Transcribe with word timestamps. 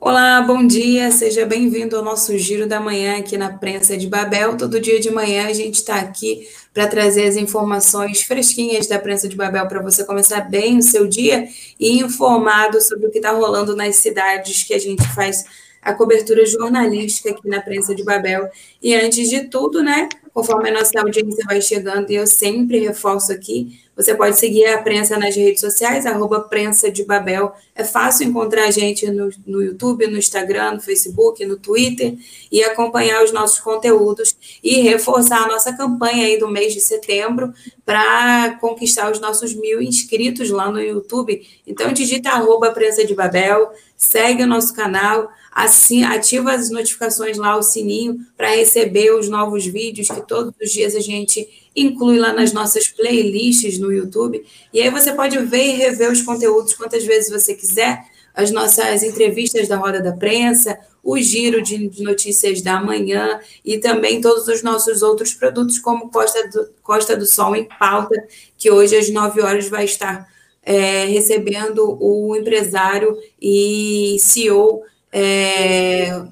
Olá, 0.00 0.42
bom 0.42 0.66
dia, 0.66 1.10
seja 1.10 1.46
bem-vindo 1.46 1.96
ao 1.96 2.04
nosso 2.04 2.36
Giro 2.36 2.66
da 2.66 2.78
Manhã 2.78 3.18
aqui 3.18 3.38
na 3.38 3.56
Prensa 3.56 3.96
de 3.96 4.06
Babel. 4.06 4.56
Todo 4.56 4.80
dia 4.80 5.00
de 5.00 5.10
manhã 5.10 5.46
a 5.46 5.52
gente 5.52 5.76
está 5.76 5.96
aqui 5.96 6.46
para 6.74 6.86
trazer 6.86 7.26
as 7.26 7.36
informações 7.36 8.20
fresquinhas 8.22 8.86
da 8.86 8.98
Prensa 8.98 9.28
de 9.28 9.36
Babel 9.36 9.66
para 9.66 9.80
você 9.80 10.04
começar 10.04 10.42
bem 10.42 10.78
o 10.78 10.82
seu 10.82 11.06
dia 11.06 11.48
e 11.80 12.02
informado 12.02 12.82
sobre 12.82 13.06
o 13.06 13.10
que 13.10 13.18
está 13.18 13.30
rolando 13.30 13.74
nas 13.74 13.96
cidades 13.96 14.64
que 14.64 14.74
a 14.74 14.78
gente 14.78 15.02
faz 15.14 15.44
a 15.80 15.94
cobertura 15.94 16.44
jornalística 16.44 17.30
aqui 17.30 17.48
na 17.48 17.62
Prensa 17.62 17.94
de 17.94 18.04
Babel. 18.04 18.50
E 18.82 18.94
antes 18.94 19.30
de 19.30 19.44
tudo, 19.48 19.82
né, 19.82 20.08
conforme 20.34 20.68
a 20.68 20.74
nossa 20.74 21.00
audiência 21.00 21.44
vai 21.46 21.62
chegando, 21.62 22.10
e 22.10 22.16
eu 22.16 22.26
sempre 22.26 22.80
reforço 22.80 23.32
aqui, 23.32 23.80
você 23.96 24.12
pode 24.12 24.36
seguir 24.36 24.66
a 24.66 24.82
prensa 24.82 25.16
nas 25.16 25.36
redes 25.36 25.60
sociais, 25.60 26.04
arroba 26.04 26.40
prensa 26.40 26.90
de 26.90 27.04
Babel. 27.04 27.52
É 27.76 27.84
fácil 27.84 28.26
encontrar 28.26 28.64
a 28.64 28.70
gente 28.72 29.08
no, 29.08 29.30
no 29.46 29.62
YouTube, 29.62 30.08
no 30.08 30.18
Instagram, 30.18 30.72
no 30.72 30.80
Facebook, 30.80 31.44
no 31.46 31.56
Twitter 31.56 32.16
e 32.50 32.64
acompanhar 32.64 33.22
os 33.22 33.32
nossos 33.32 33.60
conteúdos 33.60 34.36
e 34.62 34.80
reforçar 34.80 35.44
a 35.44 35.46
nossa 35.46 35.76
campanha 35.76 36.26
aí 36.26 36.36
do 36.36 36.48
mês 36.48 36.74
de 36.74 36.80
setembro 36.80 37.54
para 37.86 38.58
conquistar 38.60 39.12
os 39.12 39.20
nossos 39.20 39.54
mil 39.54 39.80
inscritos 39.80 40.50
lá 40.50 40.68
no 40.68 40.80
YouTube. 40.80 41.46
Então, 41.64 41.92
digita 41.92 42.30
arroba 42.30 42.72
prensa 42.72 43.06
de 43.06 43.14
Babel, 43.14 43.70
segue 43.96 44.42
o 44.42 44.46
nosso 44.46 44.74
canal, 44.74 45.30
assim, 45.54 46.02
ativa 46.02 46.52
as 46.52 46.68
notificações 46.68 47.38
lá, 47.38 47.56
o 47.56 47.62
sininho, 47.62 48.18
para 48.36 48.56
receber 48.56 49.14
os 49.14 49.28
novos 49.28 49.64
vídeos 49.64 50.08
que 50.08 50.26
todos 50.26 50.52
os 50.60 50.72
dias 50.72 50.96
a 50.96 51.00
gente 51.00 51.48
inclui 51.76 52.18
lá 52.18 52.32
nas 52.32 52.52
nossas 52.52 52.88
playlists 52.88 53.78
no 53.78 53.92
YouTube. 53.92 54.44
E 54.72 54.80
aí 54.80 54.90
você 54.90 55.12
pode 55.12 55.38
ver 55.38 55.68
e 55.68 55.76
rever 55.76 56.10
os 56.10 56.22
conteúdos 56.22 56.74
quantas 56.74 57.04
vezes 57.04 57.30
você 57.30 57.54
quiser, 57.54 58.02
as 58.34 58.50
nossas 58.50 59.04
entrevistas 59.04 59.68
da 59.68 59.76
Roda 59.76 60.02
da 60.02 60.12
Prensa, 60.12 60.76
o 61.04 61.16
giro 61.18 61.62
de 61.62 62.02
notícias 62.02 62.60
da 62.60 62.82
manhã 62.82 63.38
e 63.64 63.78
também 63.78 64.20
todos 64.20 64.48
os 64.48 64.60
nossos 64.60 65.02
outros 65.02 65.34
produtos, 65.34 65.78
como 65.78 66.10
Costa 66.10 66.48
do, 66.48 66.68
Costa 66.82 67.16
do 67.16 67.26
Sol 67.26 67.54
em 67.54 67.68
pauta, 67.78 68.16
que 68.58 68.72
hoje 68.72 68.96
às 68.96 69.08
9 69.08 69.40
horas 69.40 69.68
vai 69.68 69.84
estar 69.84 70.26
é, 70.64 71.04
recebendo 71.04 71.96
o 72.00 72.34
empresário 72.34 73.16
e 73.40 74.16
CEO 74.18 74.82
é, 75.16 76.24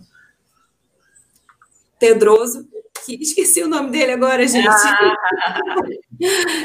Pedroso, 2.01 2.67
que 3.07 3.15
esqueci 3.23 3.63
o 3.63 3.69
nome 3.69 3.91
dele 3.91 4.13
agora, 4.13 4.47
gente. 4.47 4.67
Ah. 4.69 5.77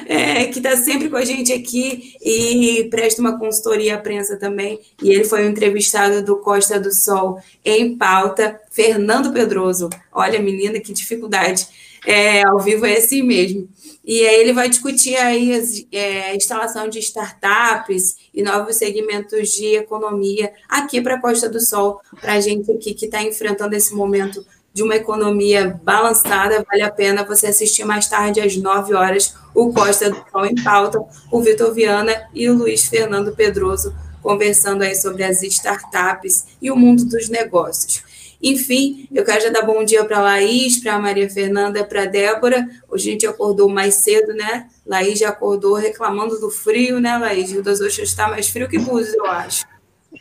É, 0.05 0.45
que 0.45 0.59
está 0.59 0.77
sempre 0.77 1.09
com 1.09 1.15
a 1.15 1.25
gente 1.25 1.51
aqui 1.51 2.13
e 2.21 2.87
presta 2.91 3.19
uma 3.19 3.39
consultoria 3.39 3.95
à 3.95 3.97
prensa 3.97 4.37
também. 4.37 4.79
E 5.01 5.09
ele 5.09 5.23
foi 5.23 5.43
o 5.43 5.49
entrevistado 5.49 6.23
do 6.23 6.37
Costa 6.37 6.79
do 6.79 6.93
Sol 6.93 7.41
em 7.65 7.97
pauta, 7.97 8.61
Fernando 8.69 9.33
Pedroso. 9.33 9.89
Olha, 10.11 10.39
menina, 10.39 10.79
que 10.79 10.93
dificuldade. 10.93 11.67
É, 12.05 12.43
ao 12.43 12.59
vivo 12.59 12.85
é 12.85 12.97
assim 12.97 13.21
mesmo. 13.21 13.67
E 14.05 14.25
aí 14.25 14.39
ele 14.39 14.53
vai 14.53 14.69
discutir 14.69 15.15
aí 15.15 15.51
é, 15.91 16.29
a 16.29 16.35
instalação 16.35 16.87
de 16.87 16.99
startups 16.99 18.15
e 18.33 18.41
novos 18.41 18.77
segmentos 18.77 19.49
de 19.49 19.75
economia 19.75 20.53
aqui 20.69 21.01
para 21.01 21.15
a 21.15 21.21
Costa 21.21 21.49
do 21.49 21.59
Sol, 21.59 21.99
para 22.21 22.33
a 22.33 22.39
gente 22.39 22.71
aqui 22.71 22.93
que 22.93 23.05
está 23.05 23.21
enfrentando 23.21 23.75
esse 23.75 23.93
momento 23.93 24.45
de 24.73 24.83
uma 24.83 24.95
economia 24.95 25.79
balançada, 25.83 26.63
vale 26.69 26.83
a 26.83 26.91
pena 26.91 27.25
você 27.25 27.47
assistir 27.47 27.83
mais 27.83 28.07
tarde, 28.07 28.39
às 28.39 28.55
9 28.55 28.93
horas, 28.93 29.33
o 29.53 29.73
Costa 29.73 30.11
do 30.11 30.23
Sol 30.31 30.45
em 30.45 30.55
Pauta, 30.63 31.03
o 31.31 31.41
Vitor 31.41 31.73
Viana 31.73 32.29
e 32.33 32.47
o 32.47 32.53
Luiz 32.53 32.85
Fernando 32.85 33.35
Pedroso 33.35 33.93
conversando 34.27 34.81
aí 34.83 34.93
sobre 34.93 35.23
as 35.23 35.41
startups 35.41 36.45
e 36.61 36.69
o 36.69 36.75
mundo 36.75 37.05
dos 37.05 37.29
negócios. 37.29 38.03
Enfim, 38.41 39.07
eu 39.11 39.25
quero 39.25 39.41
já 39.41 39.49
dar 39.49 39.63
bom 39.63 39.83
dia 39.83 40.05
para 40.05 40.19
a 40.19 40.21
Laís, 40.21 40.77
para 40.77 40.93
a 40.93 40.99
Maria 40.99 41.29
Fernanda, 41.29 41.83
para 41.83 42.03
a 42.03 42.05
Débora. 42.05 42.67
Hoje 42.87 43.09
a 43.09 43.11
gente 43.13 43.27
acordou 43.27 43.67
mais 43.67 43.95
cedo, 43.95 44.33
né? 44.33 44.67
Laís 44.85 45.19
já 45.19 45.29
acordou 45.29 45.73
reclamando 45.73 46.39
do 46.39 46.49
frio, 46.49 46.99
né, 46.99 47.17
Laís? 47.17 47.51
Rio 47.51 47.63
das 47.63 47.81
Ostras 47.81 48.09
está 48.09 48.27
mais 48.27 48.47
frio 48.47 48.69
que 48.69 48.77
Búzios, 48.77 49.15
eu 49.15 49.25
acho. 49.25 49.65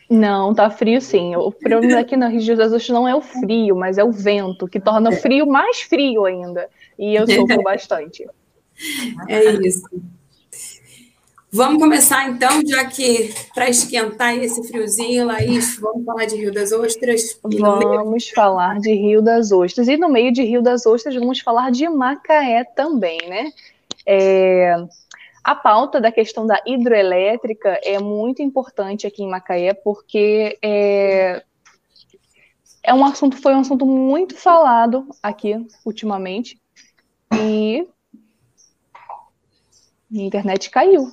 Não, 0.09 0.55
tá 0.55 0.71
frio 0.71 1.01
sim. 1.01 1.37
O 1.37 1.53
problema 1.53 2.01
aqui 2.01 2.17
no 2.17 2.29
Rio 2.29 2.57
das 2.57 2.73
Ostras 2.73 2.89
não 2.89 3.07
é 3.07 3.15
o 3.15 3.21
frio, 3.21 3.77
mas 3.77 3.99
é 3.99 4.05
o 4.05 4.13
vento, 4.13 4.67
que 4.67 4.81
torna 4.81 5.11
o 5.11 5.13
frio 5.13 5.47
mais 5.47 5.83
frio 5.83 6.25
ainda. 6.25 6.69
E 6.99 7.15
eu 7.15 7.27
sofro 7.27 7.63
bastante. 7.63 8.27
É 9.27 9.43
isso. 9.67 9.89
Vamos 11.53 11.81
começar 11.81 12.29
então, 12.29 12.61
já 12.67 12.85
que 12.87 13.33
para 13.55 13.69
esquentar 13.69 14.37
esse 14.37 14.67
friozinho, 14.67 15.27
Laís, 15.27 15.79
vamos 15.79 16.05
falar 16.05 16.27
de 16.27 16.37
Rio 16.37 16.53
das 16.53 16.73
Ostras? 16.73 17.39
Vamos 17.43 18.29
falar 18.31 18.79
de 18.81 18.93
Rio 18.93 19.23
das 19.23 19.53
Ostras. 19.53 19.89
E 19.89 19.97
no 19.97 20.09
meio 20.09 20.33
de 20.33 20.43
Rio 20.43 20.61
das 20.61 20.85
Ostras, 20.85 21.15
vamos 21.15 21.41
falar 21.41 21.71
de 21.71 21.89
Macaé 21.89 22.65
também, 22.65 23.19
né? 23.29 23.53
É, 24.05 24.75
a 25.43 25.55
pauta 25.55 26.01
da 26.01 26.11
questão 26.11 26.47
da 26.47 26.61
hidroelétrica 26.67 27.81
é 27.85 27.99
muito 28.01 28.43
importante 28.43 29.07
aqui 29.07 29.23
em 29.23 29.31
Macaé, 29.31 29.73
porque 29.73 30.59
é, 30.61 31.45
é 32.83 32.93
um 32.93 33.05
assunto, 33.05 33.41
foi 33.41 33.55
um 33.55 33.61
assunto 33.61 33.87
muito 33.87 34.37
falado 34.37 35.07
aqui 35.23 35.65
ultimamente. 35.85 36.61
E 37.33 37.87
a 40.13 40.19
internet 40.19 40.69
caiu. 40.71 41.13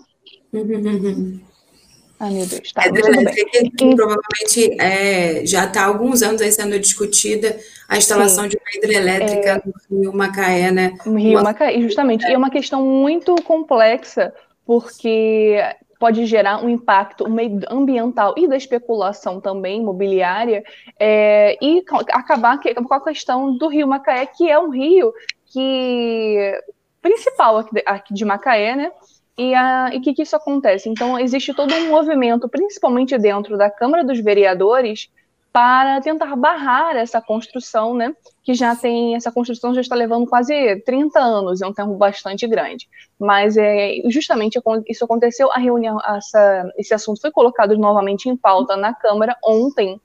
Ai, 2.19 2.31
meu 2.31 2.45
Deus, 2.45 2.71
tá. 2.71 2.83
É, 2.83 2.91
que, 2.91 3.69
que 3.71 3.95
provavelmente 3.95 4.79
é, 4.79 5.45
já 5.45 5.65
está 5.65 5.83
há 5.83 5.87
alguns 5.87 6.21
anos 6.21 6.41
aí 6.41 6.51
sendo 6.51 6.79
discutida 6.79 7.59
a 7.89 7.97
instalação 7.97 8.43
Sim. 8.43 8.51
de 8.51 8.57
uma 8.57 8.77
hidrelétrica 8.77 9.49
é, 9.49 9.61
no 9.89 10.01
Rio 10.01 10.13
Macaé, 10.13 10.71
né? 10.71 10.93
No 11.05 11.17
Rio 11.17 11.39
uma... 11.39 11.43
Macaé, 11.43 11.81
justamente. 11.81 12.25
É. 12.25 12.29
E 12.29 12.33
é 12.33 12.37
uma 12.37 12.49
questão 12.49 12.85
muito 12.85 13.35
complexa, 13.43 14.33
porque 14.65 15.57
pode 15.99 16.25
gerar 16.25 16.63
um 16.63 16.69
impacto 16.69 17.25
ambiental 17.69 18.35
e 18.37 18.47
da 18.47 18.57
especulação 18.57 19.41
também 19.41 19.81
imobiliária, 19.81 20.63
é, 20.99 21.57
e 21.61 21.83
acabar 22.11 22.59
com 22.59 22.93
a 22.93 23.03
questão 23.03 23.57
do 23.57 23.67
Rio 23.67 23.87
Macaé, 23.87 24.25
que 24.25 24.49
é 24.49 24.59
um 24.59 24.69
rio 24.69 25.13
que 25.45 26.61
principal 27.01 27.65
aqui 27.85 28.13
de 28.13 28.23
Macaé, 28.23 28.75
né? 28.75 28.91
E 29.37 29.53
o 29.97 30.01
que, 30.01 30.13
que 30.13 30.21
isso 30.21 30.35
acontece? 30.35 30.89
Então, 30.89 31.19
existe 31.19 31.53
todo 31.53 31.73
um 31.73 31.89
movimento, 31.89 32.47
principalmente 32.47 33.17
dentro 33.17 33.57
da 33.57 33.69
Câmara 33.69 34.03
dos 34.03 34.19
Vereadores, 34.19 35.09
para 35.51 36.01
tentar 36.01 36.35
barrar 36.35 36.95
essa 36.95 37.21
construção, 37.21 37.93
né? 37.93 38.15
Que 38.43 38.55
já 38.55 38.75
tem, 38.75 39.15
essa 39.15 39.31
construção 39.31 39.73
já 39.73 39.81
está 39.81 39.95
levando 39.95 40.27
quase 40.27 40.81
30 40.81 41.19
anos, 41.19 41.61
é 41.61 41.67
um 41.67 41.73
tempo 41.73 41.95
bastante 41.95 42.47
grande. 42.47 42.87
Mas 43.19 43.55
é, 43.55 44.01
justamente 44.09 44.59
isso 44.87 45.05
aconteceu, 45.05 45.51
a 45.51 45.59
reunião, 45.59 45.99
essa, 46.03 46.71
esse 46.75 46.93
assunto 46.93 47.21
foi 47.21 47.31
colocado 47.31 47.77
novamente 47.77 48.27
em 48.27 48.35
pauta 48.35 48.75
na 48.75 48.95
Câmara 48.95 49.37
ontem, 49.43 50.01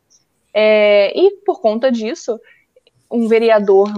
é, 0.53 1.19
e 1.19 1.37
por 1.47 1.61
conta 1.61 1.91
disso, 1.91 2.39
um 3.11 3.27
vereador, 3.27 3.91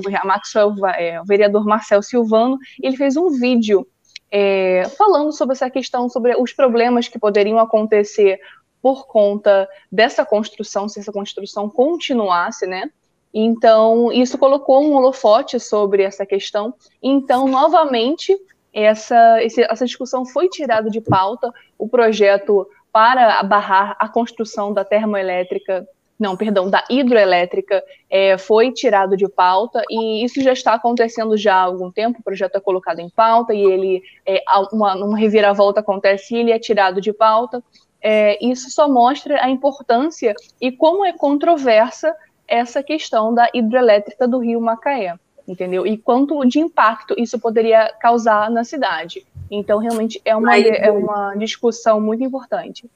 é, 0.97 1.21
o 1.21 1.25
vereador 1.25 1.65
Marcel 1.65 2.01
Silvano, 2.01 2.59
ele 2.81 2.97
fez 2.97 3.17
um 3.17 3.29
vídeo 3.29 3.85
é, 4.31 4.85
falando 4.97 5.33
sobre 5.33 5.55
essa 5.55 5.69
questão, 5.69 6.09
sobre 6.09 6.35
os 6.37 6.53
problemas 6.53 7.09
que 7.09 7.19
poderiam 7.19 7.59
acontecer 7.59 8.39
por 8.81 9.07
conta 9.07 9.69
dessa 9.91 10.25
construção, 10.25 10.89
se 10.89 11.01
essa 11.01 11.13
construção 11.13 11.69
continuasse, 11.69 12.67
né? 12.67 12.91
Então, 13.33 14.11
isso 14.13 14.39
colocou 14.39 14.83
um 14.83 14.95
holofote 14.95 15.61
sobre 15.61 16.03
essa 16.03 16.27
questão. 16.27 16.75
Então, 17.03 17.47
novamente, 17.47 18.37
essa, 18.73 19.39
essa 19.43 19.85
discussão 19.85 20.25
foi 20.25 20.49
tirada 20.49 20.91
de 20.91 21.01
pauta, 21.01 21.53
o 21.79 21.89
projeto 21.89 22.67
para 22.93 23.43
barrar 23.43 23.97
a 23.99 24.09
construção 24.09 24.73
da 24.73 24.85
termoelétrica 24.85 25.87
não, 26.21 26.37
perdão, 26.37 26.69
da 26.69 26.85
hidroelétrica 26.91 27.83
é, 28.11 28.37
foi 28.37 28.71
tirado 28.71 29.17
de 29.17 29.27
pauta 29.27 29.83
e 29.89 30.23
isso 30.23 30.43
já 30.43 30.53
está 30.53 30.75
acontecendo 30.75 31.35
já 31.35 31.55
há 31.55 31.63
algum 31.63 31.91
tempo, 31.91 32.21
o 32.21 32.23
projeto 32.23 32.57
é 32.57 32.61
colocado 32.61 33.01
em 33.01 33.09
pauta 33.09 33.55
e 33.55 33.63
ele, 33.63 34.03
é, 34.27 34.43
uma, 34.71 34.95
uma 34.97 35.19
reviravolta 35.19 35.81
acontece 35.81 36.35
e 36.35 36.39
ele 36.39 36.53
é 36.53 36.59
tirado 36.59 37.01
de 37.01 37.11
pauta. 37.11 37.65
É, 38.03 38.39
isso 38.45 38.71
só 38.71 38.87
mostra 38.87 39.43
a 39.43 39.49
importância 39.49 40.35
e 40.61 40.71
como 40.71 41.07
é 41.07 41.13
controversa 41.13 42.15
essa 42.47 42.83
questão 42.83 43.33
da 43.33 43.49
hidrelétrica 43.55 44.29
do 44.29 44.39
Rio 44.41 44.61
Macaé, 44.61 45.15
entendeu? 45.49 45.87
E 45.87 45.97
quanto 45.97 46.45
de 46.45 46.61
impacto 46.61 47.15
isso 47.17 47.39
poderia 47.39 47.95
causar 47.99 48.51
na 48.51 48.63
cidade. 48.63 49.27
Então, 49.51 49.79
realmente, 49.79 50.21
é 50.25 50.37
uma, 50.37 50.57
é 50.57 50.91
uma 50.91 51.35
discussão 51.35 51.99
muito 51.99 52.23
importante 52.23 52.91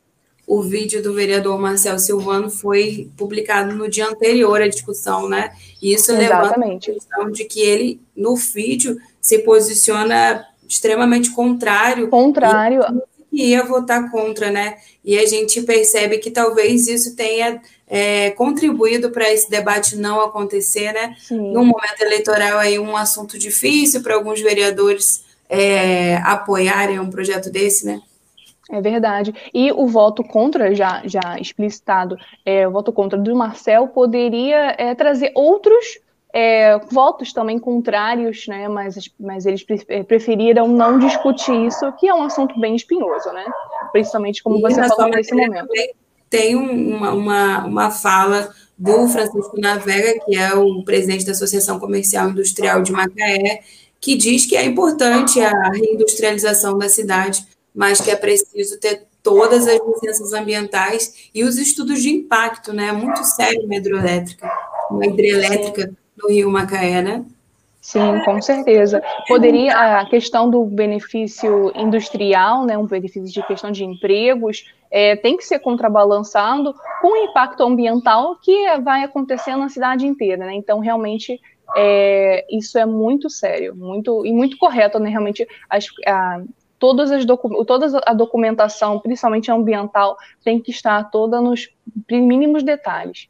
o 0.47 0.63
vídeo 0.63 1.03
do 1.03 1.15
vereador 1.15 1.59
Marcel 1.59 1.99
Silvano 1.99 2.51
foi 2.51 3.11
publicado 3.17 3.75
no 3.75 3.89
dia 3.89 4.07
anterior 4.07 4.61
à 4.61 4.69
discussão, 4.69 5.29
né? 5.29 5.53
E 5.81 5.95
isso 5.95 6.13
Exatamente. 6.13 6.91
levanta 6.91 6.91
a 6.91 6.95
questão 6.95 7.31
de 7.31 7.45
que 7.45 7.61
ele, 7.61 8.01
no 8.17 8.37
vídeo, 8.37 8.99
se 9.21 9.39
posiciona 9.39 10.47
extremamente 10.69 11.31
contrário. 11.31 12.09
Contrário. 12.09 12.83
que 13.31 13.43
ia 13.43 13.65
votar 13.65 14.11
contra, 14.11 14.51
né? 14.51 14.77
E 15.05 15.19
a 15.19 15.27
gente 15.27 15.63
percebe 15.63 16.19
que 16.19 16.31
talvez 16.31 16.89
isso 16.89 17.17
tenha 17.17 17.61
é, 17.87 18.31
contribuído 18.31 19.11
para 19.11 19.33
esse 19.33 19.51
debate 19.51 19.97
não 19.97 20.21
acontecer, 20.21 20.93
né? 20.93 21.17
Sim. 21.19 21.53
No 21.53 21.65
momento 21.65 22.01
eleitoral 22.01 22.59
aí 22.59 22.79
um 22.79 22.97
assunto 22.97 23.39
difícil 23.39 24.03
para 24.03 24.15
alguns 24.15 24.41
vereadores 24.41 25.25
é, 25.49 26.17
apoiarem 26.19 26.99
um 26.99 27.11
projeto 27.11 27.51
desse, 27.51 27.87
né? 27.87 28.01
É 28.71 28.81
verdade. 28.81 29.35
E 29.53 29.71
o 29.73 29.87
voto 29.87 30.25
contra, 30.25 30.75
já, 30.75 31.03
já 31.05 31.39
explicitado, 31.39 32.17
é, 32.45 32.67
o 32.67 32.71
voto 32.71 32.93
contra 32.93 33.19
do 33.19 33.37
Marcel 33.37 33.89
poderia 33.89 34.75
é, 34.79 34.95
trazer 34.95 35.33
outros 35.35 35.99
é, 36.33 36.79
votos 36.91 37.33
também 37.33 37.61
contrários, 37.61 38.47
né? 38.49 38.69
Mas, 38.69 39.09
mas 39.21 39.47
eles 39.47 39.65
é, 39.89 40.03
preferiram 40.03 40.67
não 40.67 40.99
discutir 40.99 41.55
isso, 41.67 41.93
que 41.93 42.09
é 42.09 42.15
um 42.15 42.25
assunto 42.25 42.59
bem 42.59 42.75
espinhoso, 42.75 43.31
né? 43.33 43.45
Principalmente 43.93 44.43
como 44.43 44.59
e 44.59 44.61
você 44.61 44.89
falou 44.89 45.11
nesse 45.11 45.33
momento. 45.33 45.69
Tem 46.29 46.57
uma, 46.57 47.13
uma, 47.13 47.65
uma 47.65 47.91
fala 47.93 48.53
do 48.77 49.07
Francisco 49.07 49.61
Navega, 49.61 50.19
que 50.25 50.37
é 50.37 50.53
o 50.55 50.83
presidente 50.83 51.25
da 51.25 51.31
Associação 51.31 51.79
Comercial 51.79 52.31
Industrial 52.31 52.83
de 52.83 52.91
Macaé, 52.91 53.61
que 54.01 54.17
diz 54.17 54.45
que 54.45 54.57
é 54.57 54.65
importante 54.65 55.41
a 55.41 55.71
reindustrialização 55.71 56.77
da 56.77 56.89
cidade, 56.89 57.47
mas 57.75 58.01
que 58.01 58.11
é 58.11 58.17
preciso 58.17 58.79
ter 58.79 59.07
todas 59.23 59.67
as 59.67 59.81
licenças 59.81 60.33
ambientais 60.33 61.31
e 61.35 61.43
os 61.43 61.57
estudos 61.57 62.03
de 62.03 62.11
impacto, 62.11 62.73
né? 62.73 62.89
É 62.89 62.93
muito 62.93 63.25
sério 63.25 63.65
uma 63.65 63.75
hidrelétrica, 63.75 64.51
uma 64.91 65.07
hidrelétrica 65.07 65.91
no 66.17 66.29
Rio 66.29 66.51
Macaé, 66.51 67.03
né? 67.03 67.25
Sim, 67.85 68.23
com 68.25 68.41
certeza. 68.41 69.03
Poderia 69.29 70.01
a 70.01 70.07
questão 70.09 70.49
do 70.49 70.65
benefício 70.65 71.71
industrial, 71.75 72.65
né, 72.65 72.79
um 72.79 72.87
benefício 72.87 73.31
de 73.31 73.47
questão 73.47 73.71
de 73.71 73.85
empregos, 73.85 74.65
é, 74.91 75.17
tem 75.17 75.37
que 75.37 75.45
ser 75.45 75.59
contrabalançado 75.59 76.75
com 77.03 77.09
o 77.09 77.17
impacto 77.17 77.63
ambiental 77.63 78.37
que 78.37 78.79
vai 78.79 79.05
acontecer 79.05 79.55
na 79.57 79.69
cidade 79.69 80.07
inteira, 80.07 80.47
né? 80.47 80.55
Então, 80.55 80.79
realmente, 80.79 81.39
é, 81.77 82.47
isso 82.51 82.79
é 82.79 82.87
muito 82.87 83.29
sério, 83.29 83.77
muito 83.77 84.25
e 84.25 84.33
muito 84.33 84.57
correto, 84.57 84.99
né? 84.99 85.11
Realmente, 85.11 85.47
as, 85.69 85.87
a, 86.07 86.41
todas 86.85 87.11
as 87.11 87.25
docu 87.25 87.65
toda 87.65 87.99
a 88.05 88.13
documentação, 88.13 89.01
principalmente 89.01 89.51
ambiental, 89.51 90.19
tem 90.45 90.61
que 90.61 90.71
estar 90.71 91.03
toda 91.05 91.41
nos 91.41 91.71
mínimos 92.11 92.63
detalhes. 92.63 93.27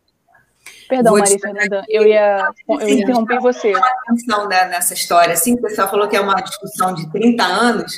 Perdão, 0.89 1.17
Maria 1.17 1.39
Fernanda, 1.39 1.85
eu 1.89 2.05
ia, 2.05 2.49
eu 2.69 2.81
ia 2.81 3.01
interromper 3.03 3.39
você. 3.39 3.73
atenção 3.73 4.49
né, 4.49 4.65
nessa 4.65 4.93
história, 4.93 5.35
assim, 5.35 5.55
o 5.55 5.63
pessoal 5.63 5.89
falou 5.89 6.09
que 6.09 6.17
é 6.17 6.21
uma 6.21 6.35
discussão 6.35 6.95
de 6.95 7.09
30 7.13 7.45
anos. 7.45 7.93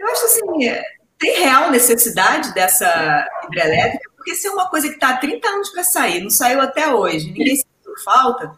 Eu 0.00 0.08
acho 0.08 0.24
assim, 0.24 0.82
tem 1.16 1.42
real 1.42 1.70
necessidade 1.70 2.52
dessa 2.52 3.24
hidrelétrica, 3.44 4.10
porque 4.16 4.34
se 4.34 4.48
é 4.48 4.50
uma 4.50 4.68
coisa 4.68 4.88
que 4.88 4.94
está 4.94 5.10
há 5.10 5.16
30 5.18 5.48
anos 5.48 5.70
para 5.70 5.84
sair, 5.84 6.24
não 6.24 6.30
saiu 6.30 6.60
até 6.60 6.92
hoje, 6.92 7.26
ninguém 7.26 7.54
sentiu 7.54 7.96
falta, 8.04 8.52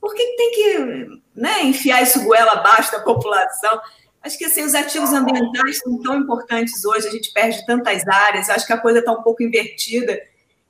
por 0.00 0.14
que 0.14 0.22
tem 0.36 0.52
que 0.52 1.20
né, 1.34 1.64
enfiar 1.64 2.00
isso 2.00 2.22
goela 2.22 2.52
abaixo 2.52 2.92
da 2.92 3.00
população? 3.00 3.80
Acho 4.22 4.36
que 4.36 4.44
assim, 4.44 4.62
os 4.62 4.74
ativos 4.74 5.12
ambientais 5.12 5.78
são 5.78 5.98
tão 6.02 6.16
importantes 6.16 6.84
hoje, 6.84 7.08
a 7.08 7.10
gente 7.10 7.32
perde 7.32 7.64
tantas 7.64 8.06
áreas, 8.06 8.50
acho 8.50 8.66
que 8.66 8.72
a 8.72 8.78
coisa 8.78 8.98
está 8.98 9.12
um 9.12 9.22
pouco 9.22 9.42
invertida. 9.42 10.20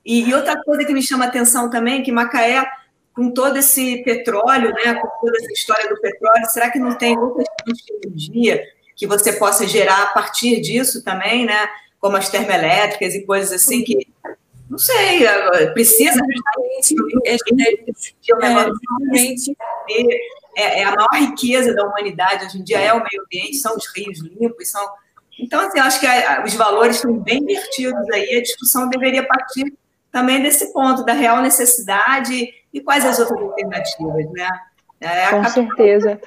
E, 0.05 0.29
e, 0.29 0.33
outra 0.33 0.61
coisa 0.63 0.85
que 0.85 0.93
me 0.93 1.03
chama 1.03 1.25
a 1.25 1.27
atenção 1.27 1.69
também 1.69 1.99
é 1.99 2.03
que 2.03 2.11
Macaé, 2.11 2.65
com 3.13 3.31
todo 3.31 3.57
esse 3.57 4.03
petróleo, 4.03 4.71
né, 4.71 4.95
com 4.95 5.07
toda 5.19 5.37
essa 5.37 5.51
história 5.51 5.89
do 5.89 5.99
petróleo, 5.99 6.45
será 6.49 6.69
que 6.69 6.79
não 6.79 6.97
tem 6.97 7.17
outras 7.17 7.45
fontes 7.59 7.85
de 7.85 8.07
energia 8.07 8.63
que 8.95 9.05
você 9.05 9.33
possa 9.33 9.67
gerar 9.67 10.03
a 10.03 10.07
partir 10.07 10.61
disso 10.61 11.03
também, 11.03 11.45
né? 11.45 11.69
Como 11.99 12.17
as 12.17 12.29
termoelétricas 12.29 13.13
e 13.13 13.25
coisas 13.25 13.51
assim 13.51 13.83
que 13.83 14.07
não 14.71 14.77
sei, 14.77 15.27
precisa 15.73 16.13
justamente 16.13 16.95
é, 17.25 17.33
é, 17.33 17.37
a 20.57 20.95
maior 20.95 21.29
riqueza 21.29 21.73
da 21.73 21.85
humanidade 21.85 22.45
hoje 22.45 22.59
em 22.59 22.63
dia 22.63 22.79
é 22.79 22.93
o 22.93 22.97
meio 22.97 23.23
ambiente, 23.25 23.57
são 23.57 23.75
os 23.75 23.85
rios 23.95 24.19
limpos, 24.19 24.69
são 24.69 24.85
então, 25.39 25.59
assim, 25.59 25.79
acho 25.79 25.99
que 25.99 26.07
os 26.45 26.53
valores 26.53 26.97
estão 26.97 27.17
bem 27.17 27.39
invertidos 27.39 28.07
aí, 28.11 28.37
a 28.37 28.41
discussão 28.41 28.87
deveria 28.89 29.25
partir 29.25 29.73
também 30.11 30.43
desse 30.43 30.71
ponto 30.71 31.03
da 31.03 31.13
real 31.13 31.41
necessidade 31.41 32.53
e 32.71 32.81
quais 32.81 33.03
as 33.03 33.17
outras 33.17 33.41
alternativas, 33.41 34.29
né? 34.31 34.47
É, 35.01 35.31
Com 35.31 35.43
certeza. 35.45 36.21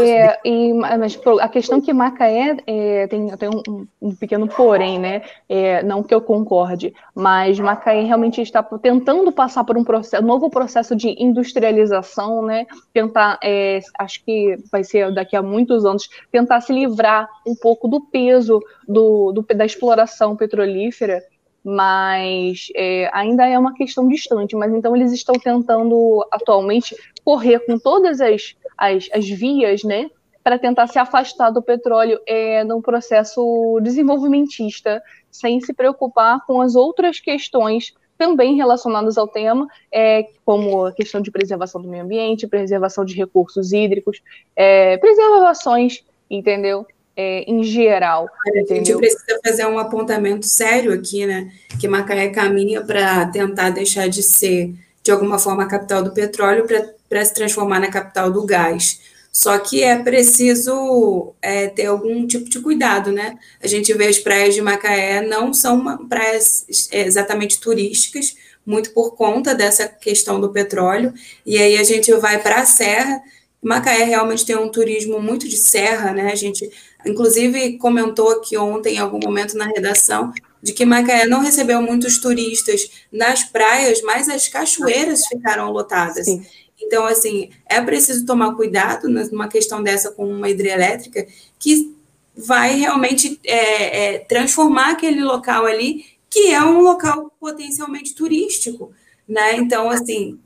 É, 0.00 0.40
e, 0.44 0.74
mas 0.74 1.18
a 1.40 1.48
questão 1.48 1.80
que 1.80 1.92
Macaé 1.92 2.56
é, 2.66 3.06
tem, 3.06 3.28
tem 3.36 3.48
um, 3.48 3.86
um, 4.02 4.14
pequeno 4.14 4.48
porém, 4.48 4.98
né? 4.98 5.22
É, 5.48 5.84
não 5.84 6.02
que 6.02 6.12
eu 6.12 6.20
concorde, 6.20 6.92
mas 7.14 7.58
Macaé 7.60 8.02
realmente 8.02 8.42
está 8.42 8.60
tentando 8.62 9.30
passar 9.30 9.62
por 9.62 9.78
um 9.78 9.84
processo, 9.84 10.22
novo 10.24 10.50
processo 10.50 10.96
de 10.96 11.14
industrialização, 11.22 12.42
né? 12.42 12.66
Tentar, 12.92 13.38
é, 13.42 13.78
acho 14.00 14.24
que 14.24 14.56
vai 14.70 14.82
ser 14.82 15.14
daqui 15.14 15.36
a 15.36 15.42
muitos 15.42 15.86
anos, 15.86 16.08
tentar 16.32 16.60
se 16.60 16.72
livrar 16.72 17.28
um 17.46 17.54
pouco 17.54 17.86
do 17.86 18.00
peso 18.00 18.60
do, 18.86 19.30
do 19.32 19.42
da 19.54 19.64
exploração 19.64 20.34
petrolífera 20.34 21.22
mas 21.68 22.68
é, 22.76 23.10
ainda 23.12 23.44
é 23.44 23.58
uma 23.58 23.74
questão 23.74 24.06
distante. 24.06 24.54
Mas 24.54 24.72
então 24.72 24.94
eles 24.94 25.10
estão 25.10 25.34
tentando 25.34 26.24
atualmente 26.30 26.94
correr 27.26 27.58
com 27.66 27.76
todas 27.76 28.20
as, 28.20 28.54
as, 28.78 29.08
as 29.12 29.28
vias, 29.28 29.82
né, 29.82 30.08
para 30.44 30.60
tentar 30.60 30.86
se 30.86 30.96
afastar 30.96 31.50
do 31.50 31.60
petróleo 31.60 32.20
é, 32.24 32.62
num 32.62 32.80
processo 32.80 33.80
desenvolvimentista, 33.82 35.02
sem 35.28 35.60
se 35.60 35.74
preocupar 35.74 36.46
com 36.46 36.60
as 36.60 36.76
outras 36.76 37.18
questões 37.18 37.92
também 38.16 38.54
relacionadas 38.54 39.18
ao 39.18 39.26
tema, 39.26 39.66
é, 39.90 40.28
como 40.44 40.86
a 40.86 40.92
questão 40.92 41.20
de 41.20 41.32
preservação 41.32 41.82
do 41.82 41.88
meio 41.88 42.04
ambiente, 42.04 42.46
preservação 42.46 43.04
de 43.04 43.16
recursos 43.16 43.72
hídricos, 43.72 44.22
é, 44.54 44.96
preservações, 44.96 46.04
entendeu? 46.30 46.86
é, 47.16 47.50
em 47.50 47.64
geral. 47.64 48.28
A 48.46 48.74
gente 48.74 48.94
precisa 48.94 49.40
fazer 49.44 49.66
um 49.66 49.78
apontamento 49.78 50.44
sério 50.46 50.92
aqui, 50.92 51.24
né? 51.24 51.50
Que 51.80 51.88
Macaé 51.88 52.28
caminha 52.28 52.82
para 52.82 53.26
tentar 53.26 53.70
deixar 53.70 54.08
de 54.08 54.22
ser, 54.22 54.74
de 55.06 55.12
alguma 55.12 55.38
forma, 55.38 55.62
a 55.62 55.66
capital 55.66 56.02
do 56.02 56.10
petróleo 56.10 56.66
para 57.08 57.24
se 57.24 57.32
transformar 57.32 57.78
na 57.78 57.88
capital 57.88 58.28
do 58.28 58.44
gás. 58.44 59.00
Só 59.30 59.56
que 59.56 59.84
é 59.84 59.96
preciso 60.02 61.32
é, 61.40 61.68
ter 61.68 61.86
algum 61.86 62.26
tipo 62.26 62.50
de 62.50 62.58
cuidado, 62.58 63.12
né? 63.12 63.38
A 63.62 63.68
gente 63.68 63.92
vê 63.94 64.08
as 64.08 64.18
praias 64.18 64.52
de 64.54 64.60
Macaé 64.60 65.20
não 65.20 65.54
são 65.54 66.08
praias 66.08 66.66
é, 66.90 67.06
exatamente 67.06 67.60
turísticas, 67.60 68.34
muito 68.66 68.90
por 68.90 69.14
conta 69.14 69.54
dessa 69.54 69.86
questão 69.86 70.40
do 70.40 70.50
petróleo. 70.50 71.14
E 71.44 71.56
aí 71.56 71.76
a 71.78 71.84
gente 71.84 72.12
vai 72.14 72.42
para 72.42 72.62
a 72.62 72.66
serra. 72.66 73.22
Macaé 73.62 74.02
realmente 74.02 74.44
tem 74.44 74.56
um 74.56 74.68
turismo 74.68 75.20
muito 75.20 75.48
de 75.48 75.56
serra, 75.56 76.12
né? 76.12 76.32
A 76.32 76.36
gente 76.36 76.68
inclusive 77.04 77.78
comentou 77.78 78.30
aqui 78.32 78.56
ontem, 78.56 78.96
em 78.96 78.98
algum 78.98 79.20
momento 79.22 79.56
na 79.56 79.66
redação, 79.66 80.32
de 80.62 80.72
que 80.72 80.84
Macaé 80.84 81.26
não 81.26 81.40
recebeu 81.40 81.80
muitos 81.80 82.18
turistas 82.18 82.90
nas 83.12 83.44
praias, 83.44 84.02
mas 84.02 84.28
as 84.28 84.48
cachoeiras 84.48 85.26
ficaram 85.26 85.70
lotadas. 85.70 86.26
Sim. 86.26 86.44
Então, 86.80 87.06
assim, 87.06 87.50
é 87.68 87.80
preciso 87.80 88.26
tomar 88.26 88.54
cuidado 88.54 89.08
numa 89.08 89.48
questão 89.48 89.82
dessa 89.82 90.10
com 90.10 90.26
uma 90.28 90.48
hidrelétrica 90.48 91.26
que 91.58 91.94
vai 92.36 92.74
realmente 92.74 93.40
é, 93.44 94.14
é, 94.14 94.18
transformar 94.18 94.90
aquele 94.90 95.24
local 95.24 95.64
ali, 95.64 96.04
que 96.28 96.52
é 96.52 96.62
um 96.62 96.80
local 96.80 97.32
potencialmente 97.40 98.14
turístico, 98.14 98.92
né? 99.26 99.56
Então, 99.56 99.88
assim, 99.88 100.38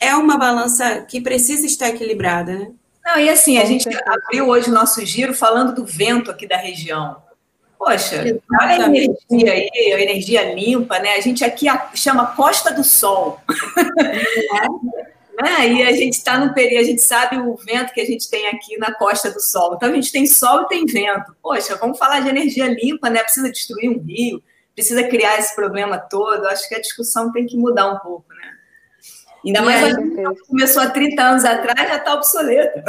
é 0.00 0.14
uma 0.14 0.36
balança 0.36 1.00
que 1.02 1.20
precisa 1.20 1.64
estar 1.64 1.88
equilibrada, 1.88 2.54
né? 2.54 2.70
Não, 3.04 3.18
e 3.18 3.30
assim, 3.30 3.56
a 3.56 3.64
gente 3.64 3.88
abriu 4.04 4.48
hoje 4.48 4.68
o 4.68 4.74
nosso 4.74 5.04
giro 5.06 5.32
falando 5.32 5.74
do 5.74 5.86
vento 5.86 6.30
aqui 6.30 6.46
da 6.46 6.58
região. 6.58 7.16
Poxa, 7.78 8.24
olha 8.60 8.84
a 8.84 8.88
energia 8.88 9.52
aí, 9.52 9.92
a 9.92 10.00
energia 10.00 10.52
limpa, 10.52 10.98
né? 10.98 11.14
A 11.14 11.20
gente 11.20 11.44
aqui 11.44 11.66
chama 11.94 12.34
Costa 12.34 12.74
do 12.74 12.82
Sol. 12.82 13.40
né? 15.40 15.68
E 15.68 15.82
a 15.84 15.92
gente 15.92 16.14
está 16.14 16.38
no 16.38 16.52
período, 16.52 16.82
a 16.82 16.86
gente 16.86 17.00
sabe 17.00 17.38
o 17.38 17.54
vento 17.56 17.92
que 17.92 18.00
a 18.00 18.04
gente 18.04 18.28
tem 18.28 18.48
aqui 18.48 18.76
na 18.78 18.92
Costa 18.92 19.30
do 19.30 19.40
Sol. 19.40 19.74
Então 19.74 19.88
a 19.88 19.94
gente 19.94 20.10
tem 20.10 20.26
sol 20.26 20.62
e 20.62 20.68
tem 20.68 20.84
vento. 20.86 21.34
Poxa, 21.40 21.76
vamos 21.76 21.98
falar 21.98 22.20
de 22.20 22.28
energia 22.28 22.66
limpa, 22.66 23.08
né? 23.08 23.22
Precisa 23.22 23.50
destruir 23.50 23.90
um 23.90 24.02
rio, 24.02 24.42
precisa 24.74 25.04
criar 25.04 25.38
esse 25.38 25.54
problema 25.54 25.98
todo. 25.98 26.46
Acho 26.46 26.68
que 26.68 26.74
a 26.74 26.80
discussão 26.80 27.30
tem 27.32 27.46
que 27.46 27.56
mudar 27.56 27.92
um 27.92 27.98
pouco, 28.00 28.26
né? 28.34 28.57
Ainda 29.44 29.62
mais 29.62 29.84
a 29.84 29.88
gente 29.90 30.40
começou 30.48 30.82
há 30.82 30.90
30 30.90 31.22
anos 31.22 31.44
atrás, 31.44 31.88
já 31.88 31.96
está 31.96 32.14
obsoleta. 32.14 32.82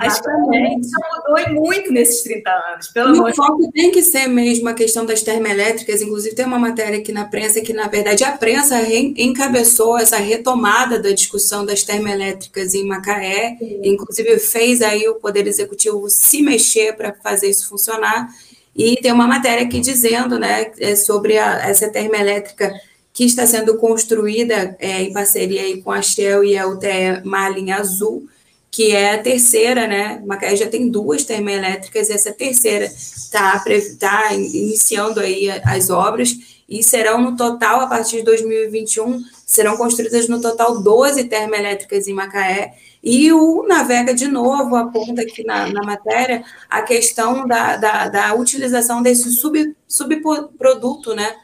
Acho 0.00 0.22
que 0.22 0.30
já 0.30 1.46
mudou 1.46 1.54
muito 1.62 1.92
nesses 1.92 2.22
30 2.22 2.50
anos. 2.50 2.88
Pelo 2.88 3.14
e 3.14 3.30
o 3.30 3.34
foco 3.34 3.70
tem 3.72 3.90
que 3.90 4.02
ser 4.02 4.26
mesmo 4.26 4.68
a 4.68 4.74
questão 4.74 5.04
das 5.04 5.22
termoelétricas. 5.22 6.00
Inclusive, 6.00 6.34
tem 6.34 6.46
uma 6.46 6.58
matéria 6.58 6.98
aqui 6.98 7.12
na 7.12 7.26
prensa 7.26 7.60
que, 7.60 7.74
na 7.74 7.88
verdade, 7.88 8.24
a 8.24 8.32
prensa 8.32 8.76
encabeçou 8.90 9.98
essa 9.98 10.16
retomada 10.16 10.98
da 10.98 11.10
discussão 11.10 11.64
das 11.64 11.82
termoelétricas 11.82 12.74
em 12.74 12.86
Macaé. 12.86 13.56
Sim. 13.58 13.80
Inclusive, 13.84 14.38
fez 14.38 14.80
aí 14.80 15.06
o 15.08 15.16
Poder 15.16 15.46
Executivo 15.46 16.08
se 16.08 16.42
mexer 16.42 16.96
para 16.96 17.12
fazer 17.12 17.48
isso 17.48 17.68
funcionar. 17.68 18.28
E 18.74 18.96
tem 18.96 19.12
uma 19.12 19.26
matéria 19.26 19.64
aqui 19.64 19.80
dizendo, 19.80 20.38
né, 20.38 20.70
é 20.78 20.96
sobre 20.96 21.36
a, 21.36 21.68
essa 21.68 21.90
termoelétrica 21.90 22.72
que 23.18 23.24
está 23.24 23.44
sendo 23.48 23.76
construída 23.78 24.76
é, 24.78 25.02
em 25.02 25.12
parceria 25.12 25.82
com 25.82 25.90
a 25.90 26.00
Shell 26.00 26.44
e 26.44 26.56
a 26.56 26.68
UTE 26.68 27.20
Marlin 27.24 27.72
Azul, 27.72 28.28
que 28.70 28.92
é 28.92 29.14
a 29.14 29.20
terceira, 29.20 29.88
né? 29.88 30.22
Macaé 30.24 30.54
já 30.54 30.68
tem 30.68 30.88
duas 30.88 31.24
termoelétricas, 31.24 32.08
e 32.08 32.12
essa 32.12 32.30
terceira 32.30 32.84
está 32.84 33.60
tá 33.98 34.32
iniciando 34.34 35.18
aí 35.18 35.50
as 35.64 35.90
obras 35.90 36.62
e 36.68 36.80
serão 36.80 37.20
no 37.20 37.36
total, 37.36 37.80
a 37.80 37.86
partir 37.88 38.18
de 38.18 38.22
2021, 38.22 39.20
serão 39.44 39.76
construídas 39.76 40.28
no 40.28 40.40
total 40.40 40.80
12 40.80 41.24
termoelétricas 41.24 42.06
em 42.06 42.14
Macaé. 42.14 42.74
E 43.02 43.32
o 43.32 43.64
Navega, 43.66 44.14
de 44.14 44.28
novo, 44.28 44.76
aponta 44.76 45.22
aqui 45.22 45.42
na, 45.42 45.68
na 45.72 45.82
matéria 45.82 46.44
a 46.70 46.82
questão 46.82 47.48
da, 47.48 47.76
da, 47.76 48.08
da 48.08 48.34
utilização 48.34 49.02
desse 49.02 49.28
sub, 49.32 49.74
subproduto, 49.88 51.16
né? 51.16 51.34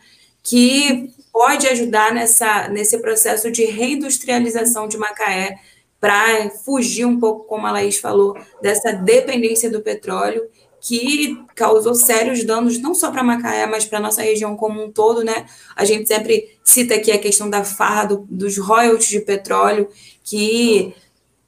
Que 0.41 1.13
pode 1.35 1.67
ajudar 1.67 2.15
nessa, 2.15 2.69
nesse 2.69 2.97
processo 2.99 3.51
de 3.51 3.65
reindustrialização 3.65 4.87
de 4.87 4.97
Macaé, 4.97 5.59
para 5.99 6.51
fugir 6.51 7.05
um 7.05 7.19
pouco, 7.19 7.45
como 7.47 7.67
a 7.67 7.73
Laís 7.73 7.97
falou, 7.97 8.37
dessa 8.63 8.93
dependência 8.93 9.69
do 9.69 9.81
petróleo 9.81 10.47
que 10.81 11.43
causou 11.57 11.95
sérios 11.95 12.45
danos 12.45 12.79
não 12.79 12.95
só 12.95 13.11
para 13.11 13.25
Macaé, 13.25 13.67
mas 13.67 13.87
para 13.87 13.99
a 13.99 14.03
nossa 14.03 14.23
região 14.23 14.55
como 14.55 14.85
um 14.85 14.93
todo, 14.93 15.25
né? 15.25 15.47
A 15.75 15.85
gente 15.85 16.07
sempre 16.07 16.57
cita 16.63 16.95
aqui 16.95 17.11
a 17.11 17.19
questão 17.19 17.49
da 17.49 17.65
farra 17.65 18.05
do, 18.05 18.27
dos 18.31 18.59
royalties 18.59 19.09
de 19.09 19.21
petróleo, 19.21 19.89
que 20.23 20.95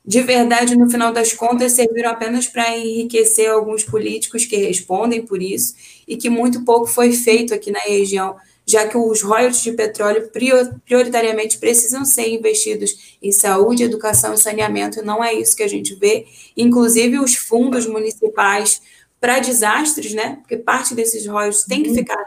de 0.04 0.22
verdade, 0.22 0.76
no 0.76 0.88
final 0.88 1.12
das 1.12 1.32
contas, 1.32 1.72
serviram 1.72 2.10
apenas 2.10 2.46
para 2.46 2.76
enriquecer 2.76 3.50
alguns 3.50 3.84
políticos 3.84 4.46
que 4.46 4.56
respondem 4.56 5.26
por 5.26 5.42
isso, 5.42 5.74
e 6.08 6.16
que 6.16 6.30
muito 6.30 6.64
pouco 6.64 6.86
foi 6.86 7.12
feito 7.12 7.52
aqui 7.52 7.70
na 7.70 7.80
região 7.80 8.36
já 8.66 8.88
que 8.88 8.98
os 8.98 9.22
royalties 9.22 9.62
de 9.62 9.72
petróleo 9.72 10.28
prioritariamente 10.84 11.58
precisam 11.58 12.04
ser 12.04 12.28
investidos 12.28 13.16
em 13.22 13.30
saúde, 13.30 13.84
educação 13.84 14.34
e 14.34 14.38
saneamento, 14.38 14.98
e 14.98 15.02
não 15.02 15.22
é 15.22 15.32
isso 15.32 15.56
que 15.56 15.62
a 15.62 15.68
gente 15.68 15.94
vê. 15.94 16.26
Inclusive, 16.56 17.20
os 17.20 17.36
fundos 17.36 17.86
municipais 17.86 18.82
para 19.20 19.38
desastres, 19.38 20.12
né? 20.14 20.38
Porque 20.40 20.56
parte 20.56 20.94
desses 20.94 21.26
royalties 21.26 21.64
tem 21.64 21.82
que 21.82 21.90
uhum. 21.90 21.94
ficar 21.94 22.24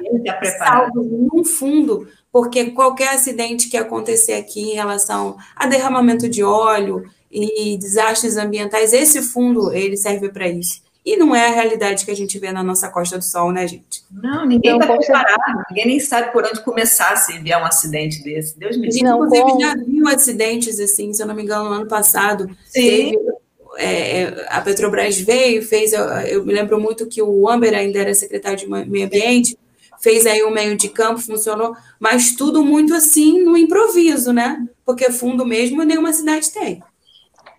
salvos 0.57 1.05
num 1.05 1.43
fundo, 1.43 2.07
porque 2.31 2.71
qualquer 2.71 3.09
acidente 3.09 3.69
que 3.69 3.77
acontecer 3.77 4.33
aqui 4.33 4.71
em 4.71 4.75
relação 4.75 5.37
a 5.55 5.67
derramamento 5.67 6.29
de 6.29 6.43
óleo 6.43 7.03
e 7.31 7.77
desastres 7.77 8.37
ambientais, 8.37 8.91
esse 8.91 9.21
fundo 9.21 9.71
ele 9.71 9.95
serve 9.95 10.29
para 10.29 10.47
isso. 10.47 10.81
E 11.05 11.15
não 11.15 11.35
é 11.35 11.47
a 11.47 11.51
realidade 11.51 12.05
que 12.05 12.11
a 12.11 12.15
gente 12.15 12.37
vê 12.37 12.51
na 12.51 12.61
nossa 12.61 12.89
Costa 12.89 13.17
do 13.17 13.23
Sol, 13.23 13.51
né, 13.51 13.65
gente? 13.67 14.03
Não, 14.11 14.45
ninguém 14.45 14.77
está 14.77 14.97
preparado, 14.97 15.65
ninguém 15.69 15.87
nem 15.87 15.99
sabe 15.99 16.31
por 16.31 16.43
onde 16.43 16.61
começar 16.61 17.15
se 17.15 17.39
vier 17.39 17.57
um 17.57 17.65
acidente 17.65 18.21
desse. 18.21 18.59
Deus 18.59 18.77
me 18.77 18.87
livre. 18.87 19.07
Inclusive, 19.07 19.61
já 19.61 19.75
viu 19.75 20.07
acidentes 20.07 20.79
assim, 20.79 21.13
se 21.13 21.21
eu 21.21 21.27
não 21.27 21.33
me 21.33 21.43
engano, 21.43 21.69
no 21.69 21.75
ano 21.75 21.87
passado. 21.87 22.49
Sim. 22.65 22.81
Teve, 22.81 23.17
é, 23.77 24.21
é, 24.21 24.45
a 24.49 24.61
Petrobras 24.61 25.17
veio, 25.17 25.61
fez. 25.63 25.93
Eu, 25.93 26.03
eu, 26.03 26.45
me 26.45 26.53
lembro 26.53 26.79
muito 26.79 27.07
que 27.07 27.21
o 27.21 27.49
Amber 27.49 27.73
ainda 27.73 27.99
era 27.99 28.13
secretário 28.13 28.57
de 28.57 28.67
Meio 28.67 29.05
Ambiente, 29.05 29.57
fez 30.01 30.25
aí 30.25 30.43
um 30.43 30.51
meio 30.51 30.75
de 30.75 30.89
campo, 30.89 31.21
funcionou, 31.21 31.75
mas 31.99 32.33
tudo 32.33 32.63
muito 32.63 32.93
assim 32.93 33.41
no 33.41 33.55
improviso, 33.55 34.33
né? 34.33 34.65
Porque 34.85 35.11
fundo 35.11 35.45
mesmo 35.45 35.83
nenhuma 35.83 36.11
cidade 36.11 36.51
tem. 36.51 36.83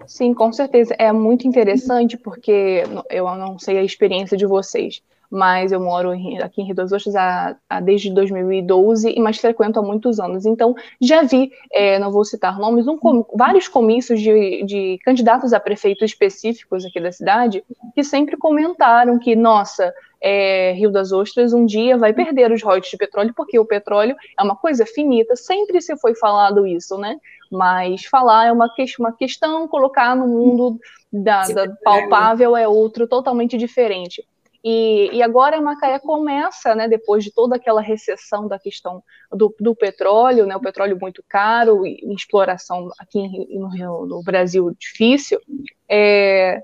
Sim, 0.06 0.34
com 0.34 0.52
certeza. 0.52 0.94
É 0.98 1.12
muito 1.12 1.46
interessante 1.46 2.16
porque 2.18 2.82
eu 3.10 3.24
não 3.36 3.58
sei 3.58 3.78
a 3.78 3.82
experiência 3.84 4.36
de 4.36 4.46
vocês, 4.46 5.02
mas 5.30 5.70
eu 5.70 5.80
moro 5.80 6.10
aqui 6.42 6.60
em 6.60 6.64
Rio 6.64 6.74
das 6.74 6.90
Ostras 6.90 7.14
há, 7.14 7.56
há 7.68 7.80
desde 7.80 8.12
2012, 8.12 9.14
mas 9.20 9.38
frequento 9.38 9.78
há 9.78 9.82
muitos 9.82 10.18
anos. 10.18 10.44
Então, 10.44 10.74
já 11.00 11.22
vi, 11.22 11.52
é, 11.72 11.98
não 11.98 12.10
vou 12.10 12.24
citar 12.24 12.58
nomes, 12.58 12.86
um, 12.88 12.98
vários 13.34 13.68
comícios 13.68 14.20
de, 14.20 14.64
de 14.64 14.98
candidatos 15.04 15.52
a 15.52 15.60
prefeito 15.60 16.04
específicos 16.04 16.84
aqui 16.84 17.00
da 17.00 17.12
cidade 17.12 17.62
que 17.94 18.02
sempre 18.02 18.36
comentaram 18.36 19.18
que, 19.18 19.36
nossa, 19.36 19.94
é, 20.20 20.72
Rio 20.72 20.90
das 20.90 21.12
Ostras 21.12 21.52
um 21.52 21.64
dia 21.64 21.96
vai 21.96 22.12
perder 22.12 22.50
os 22.50 22.62
royalties 22.62 22.90
de 22.90 22.96
petróleo, 22.96 23.32
porque 23.34 23.58
o 23.58 23.64
petróleo 23.64 24.16
é 24.38 24.42
uma 24.42 24.56
coisa 24.56 24.84
finita, 24.84 25.36
sempre 25.36 25.80
se 25.80 25.96
foi 25.96 26.14
falado 26.14 26.66
isso, 26.66 26.98
né? 26.98 27.16
Mas 27.50 28.04
falar 28.04 28.46
é 28.46 28.52
uma, 28.52 28.72
que, 28.72 28.84
uma 28.98 29.12
questão, 29.12 29.66
colocar 29.66 30.14
no 30.14 30.26
mundo 30.26 30.78
da, 31.12 31.42
da 31.48 31.68
palpável 31.82 32.56
é 32.56 32.68
outro 32.68 33.08
totalmente 33.08 33.56
diferente. 33.56 34.24
E, 34.62 35.10
e, 35.12 35.22
agora 35.22 35.60
Macaé 35.60 35.98
começa, 35.98 36.74
né, 36.74 36.86
depois 36.86 37.24
de 37.24 37.32
toda 37.32 37.56
aquela 37.56 37.80
recessão 37.80 38.46
da 38.46 38.58
questão 38.58 39.02
do, 39.32 39.54
do 39.58 39.74
petróleo, 39.74 40.44
né, 40.44 40.54
o 40.54 40.60
petróleo 40.60 40.98
muito 41.00 41.24
caro 41.26 41.86
e 41.86 42.14
exploração 42.14 42.90
aqui 42.98 43.26
no, 43.50 44.06
no 44.06 44.22
Brasil 44.22 44.76
difícil, 44.78 45.40
é, 45.88 46.62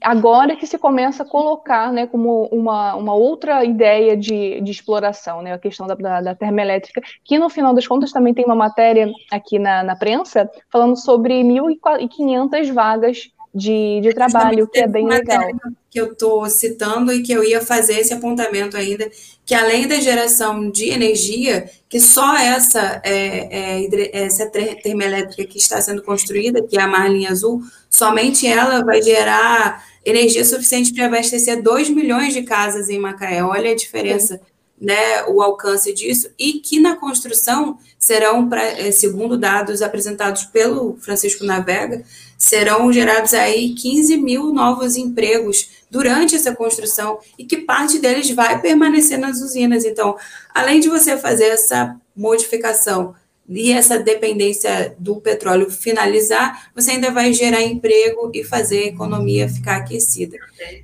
agora 0.00 0.56
que 0.56 0.66
se 0.66 0.78
começa 0.78 1.22
a 1.22 1.26
colocar 1.28 1.92
né, 1.92 2.06
como 2.06 2.46
uma, 2.46 2.94
uma 2.94 3.14
outra 3.14 3.64
ideia 3.64 4.16
de, 4.16 4.60
de 4.60 4.70
exploração, 4.70 5.42
né, 5.42 5.52
a 5.52 5.58
questão 5.58 5.86
da, 5.86 5.94
da, 5.94 6.20
da, 6.20 6.34
termoelétrica, 6.34 7.02
que 7.24 7.38
no 7.38 7.48
final 7.48 7.74
das 7.74 7.86
contas 7.86 8.12
também 8.12 8.34
tem 8.34 8.44
uma 8.44 8.54
matéria 8.54 9.10
aqui 9.30 9.58
na, 9.58 9.82
na 9.82 9.96
prensa 9.96 10.48
falando 10.70 10.96
sobre 10.96 11.42
1.500 11.42 12.72
vagas 12.72 13.30
de, 13.54 14.00
de 14.02 14.12
trabalho, 14.14 14.68
que 14.68 14.78
é 14.78 14.86
bem 14.86 15.06
legal. 15.06 15.50
Que 15.90 16.00
eu 16.00 16.12
estou 16.12 16.48
citando 16.50 17.12
e 17.12 17.22
que 17.22 17.32
eu 17.32 17.42
ia 17.42 17.60
fazer 17.60 17.98
esse 17.98 18.12
apontamento 18.12 18.76
ainda, 18.76 19.10
que 19.44 19.54
além 19.54 19.88
da 19.88 19.96
geração 19.96 20.70
de 20.70 20.90
energia, 20.90 21.68
que 21.88 21.98
só 21.98 22.36
essa, 22.36 23.00
é, 23.02 23.82
é, 23.82 24.10
essa 24.24 24.46
termoelétrica 24.46 25.44
que 25.44 25.58
está 25.58 25.80
sendo 25.80 26.02
construída, 26.02 26.62
que 26.62 26.78
é 26.78 26.82
a 26.82 26.86
Marlinha 26.86 27.30
Azul, 27.30 27.62
somente 27.88 28.46
ela 28.46 28.84
vai 28.84 29.00
gerar 29.00 29.84
energia 30.04 30.44
suficiente 30.44 30.92
para 30.92 31.06
abastecer 31.06 31.62
2 31.62 31.90
milhões 31.90 32.34
de 32.34 32.42
casas 32.42 32.88
em 32.88 32.98
Macaé. 32.98 33.42
Olha 33.42 33.72
a 33.72 33.76
diferença, 33.76 34.40
né, 34.80 35.24
o 35.26 35.42
alcance 35.42 35.92
disso, 35.92 36.30
e 36.38 36.54
que 36.54 36.78
na 36.78 36.96
construção 36.96 37.78
serão, 37.98 38.48
pra, 38.48 38.62
é, 38.62 38.90
segundo 38.90 39.36
dados 39.36 39.82
apresentados 39.82 40.44
pelo 40.44 40.96
Francisco 41.00 41.44
Navega, 41.44 42.04
serão 42.38 42.92
gerados 42.92 43.34
aí 43.34 43.74
15 43.74 44.16
mil 44.16 44.54
novos 44.54 44.96
empregos 44.96 45.70
durante 45.90 46.36
essa 46.36 46.54
construção 46.54 47.18
e 47.36 47.44
que 47.44 47.58
parte 47.58 47.98
deles 47.98 48.30
vai 48.30 48.60
permanecer 48.60 49.18
nas 49.18 49.40
usinas. 49.40 49.84
Então, 49.84 50.16
além 50.54 50.78
de 50.78 50.88
você 50.88 51.18
fazer 51.18 51.46
essa 51.46 51.96
modificação 52.16 53.14
e 53.48 53.72
essa 53.72 53.98
dependência 53.98 54.94
do 54.98 55.16
petróleo 55.16 55.68
finalizar, 55.68 56.70
você 56.74 56.92
ainda 56.92 57.10
vai 57.10 57.32
gerar 57.32 57.62
emprego 57.62 58.30
e 58.32 58.44
fazer 58.44 58.84
a 58.84 58.86
economia 58.86 59.48
ficar 59.48 59.78
aquecida. 59.78 60.36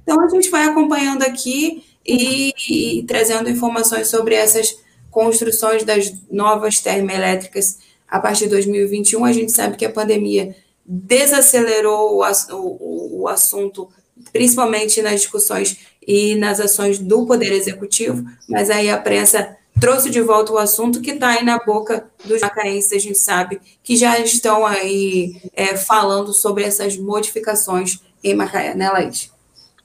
Então, 0.02 0.20
a 0.20 0.28
gente 0.28 0.50
vai 0.50 0.64
acompanhando 0.64 1.22
aqui 1.22 1.84
e, 2.04 2.52
e 2.68 3.02
trazendo 3.04 3.48
informações 3.48 4.08
sobre 4.08 4.34
essas 4.34 4.76
construções 5.10 5.84
das 5.84 6.12
novas 6.28 6.80
termoelétricas 6.80 7.78
a 8.08 8.18
partir 8.18 8.44
de 8.44 8.50
2021. 8.50 9.24
A 9.24 9.32
gente 9.32 9.52
sabe 9.52 9.76
que 9.76 9.84
a 9.84 9.92
pandemia 9.92 10.56
desacelerou 10.84 12.18
o, 12.18 12.22
o, 12.52 13.22
o 13.22 13.28
assunto, 13.28 13.88
principalmente 14.32 15.00
nas 15.02 15.20
discussões 15.20 15.78
e 16.06 16.34
nas 16.34 16.60
ações 16.60 16.98
do 16.98 17.26
Poder 17.26 17.52
Executivo, 17.52 18.24
mas 18.48 18.70
aí 18.70 18.90
a 18.90 18.98
prensa 18.98 19.56
trouxe 19.80 20.10
de 20.10 20.20
volta 20.20 20.52
o 20.52 20.58
assunto 20.58 21.00
que 21.00 21.12
está 21.12 21.30
aí 21.30 21.44
na 21.44 21.58
boca 21.58 22.08
dos 22.24 22.40
macaenses, 22.40 22.92
a 22.92 22.98
gente 22.98 23.18
sabe, 23.18 23.60
que 23.82 23.96
já 23.96 24.18
estão 24.18 24.64
aí 24.64 25.40
é, 25.52 25.76
falando 25.76 26.32
sobre 26.32 26.64
essas 26.64 26.96
modificações 26.96 28.00
em 28.22 28.34
Macaé, 28.34 28.74
né, 28.74 28.90
Laís? 28.90 29.32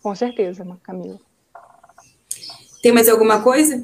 Com 0.02 0.16
certeza, 0.16 0.66
Camila. 0.84 1.20
Tem 2.82 2.92
mais 2.92 3.10
alguma 3.10 3.42
coisa? 3.42 3.84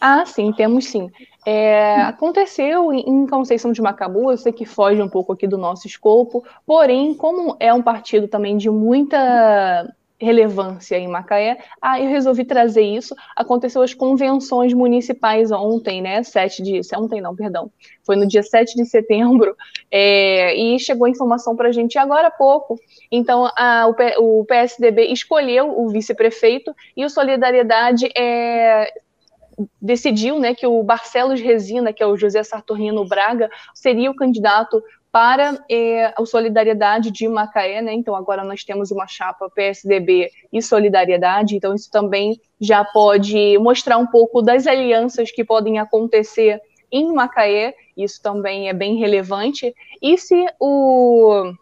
Ah, 0.00 0.26
sim, 0.26 0.52
temos 0.52 0.86
sim. 0.86 1.10
É, 1.46 2.02
aconteceu 2.02 2.92
em 2.92 3.26
Conceição 3.26 3.72
de 3.72 3.80
Macabu, 3.80 4.30
eu 4.30 4.36
sei 4.36 4.52
que 4.52 4.66
foge 4.66 5.00
um 5.00 5.08
pouco 5.08 5.32
aqui 5.32 5.46
do 5.46 5.56
nosso 5.56 5.86
escopo, 5.86 6.44
porém, 6.66 7.14
como 7.14 7.56
é 7.58 7.72
um 7.72 7.82
partido 7.82 8.28
também 8.28 8.56
de 8.56 8.68
muita 8.68 9.88
relevância 10.20 10.96
em 10.96 11.06
Macaé, 11.06 11.58
ah, 11.80 12.00
eu 12.00 12.08
resolvi 12.08 12.44
trazer 12.44 12.82
isso. 12.82 13.14
Aconteceu 13.36 13.82
as 13.82 13.94
convenções 13.94 14.74
municipais 14.74 15.52
ontem, 15.52 16.02
né? 16.02 16.22
7 16.22 16.62
de. 16.62 16.80
Ontem 16.96 17.20
não, 17.20 17.36
perdão. 17.36 17.70
Foi 18.04 18.16
no 18.16 18.26
dia 18.26 18.42
7 18.42 18.74
de 18.74 18.84
setembro, 18.84 19.56
é, 19.90 20.56
e 20.56 20.78
chegou 20.78 21.06
a 21.06 21.10
informação 21.10 21.54
para 21.54 21.68
a 21.68 21.72
gente 21.72 21.96
agora 21.98 22.28
há 22.28 22.32
pouco. 22.32 22.76
Então, 23.12 23.48
a, 23.56 23.86
o, 24.18 24.40
o 24.40 24.44
PSDB 24.44 25.12
escolheu 25.12 25.78
o 25.78 25.88
vice-prefeito 25.88 26.74
e 26.96 27.04
o 27.04 27.10
Solidariedade 27.10 28.10
é, 28.16 28.92
decidiu 29.80 30.38
né, 30.38 30.54
que 30.54 30.66
o 30.66 30.82
Barcelos 30.82 31.40
Resina, 31.40 31.92
que 31.92 32.02
é 32.02 32.06
o 32.06 32.16
José 32.16 32.42
Sartorino 32.42 33.06
Braga, 33.06 33.50
seria 33.74 34.10
o 34.10 34.16
candidato 34.16 34.82
para 35.10 35.58
é, 35.70 36.12
a 36.16 36.24
solidariedade 36.24 37.10
de 37.10 37.26
Macaé, 37.26 37.80
né? 37.80 37.94
Então 37.94 38.14
agora 38.14 38.44
nós 38.44 38.62
temos 38.62 38.90
uma 38.90 39.06
chapa 39.06 39.50
PSDB 39.50 40.30
e 40.52 40.62
solidariedade, 40.62 41.56
então 41.56 41.74
isso 41.74 41.90
também 41.90 42.38
já 42.60 42.84
pode 42.84 43.56
mostrar 43.58 43.96
um 43.96 44.06
pouco 44.06 44.42
das 44.42 44.66
alianças 44.66 45.30
que 45.30 45.44
podem 45.44 45.78
acontecer 45.78 46.60
em 46.90 47.12
Macaé, 47.12 47.74
isso 47.96 48.20
também 48.22 48.68
é 48.68 48.72
bem 48.72 48.96
relevante. 48.98 49.74
E 50.00 50.16
se 50.18 50.46
o, 50.60 51.52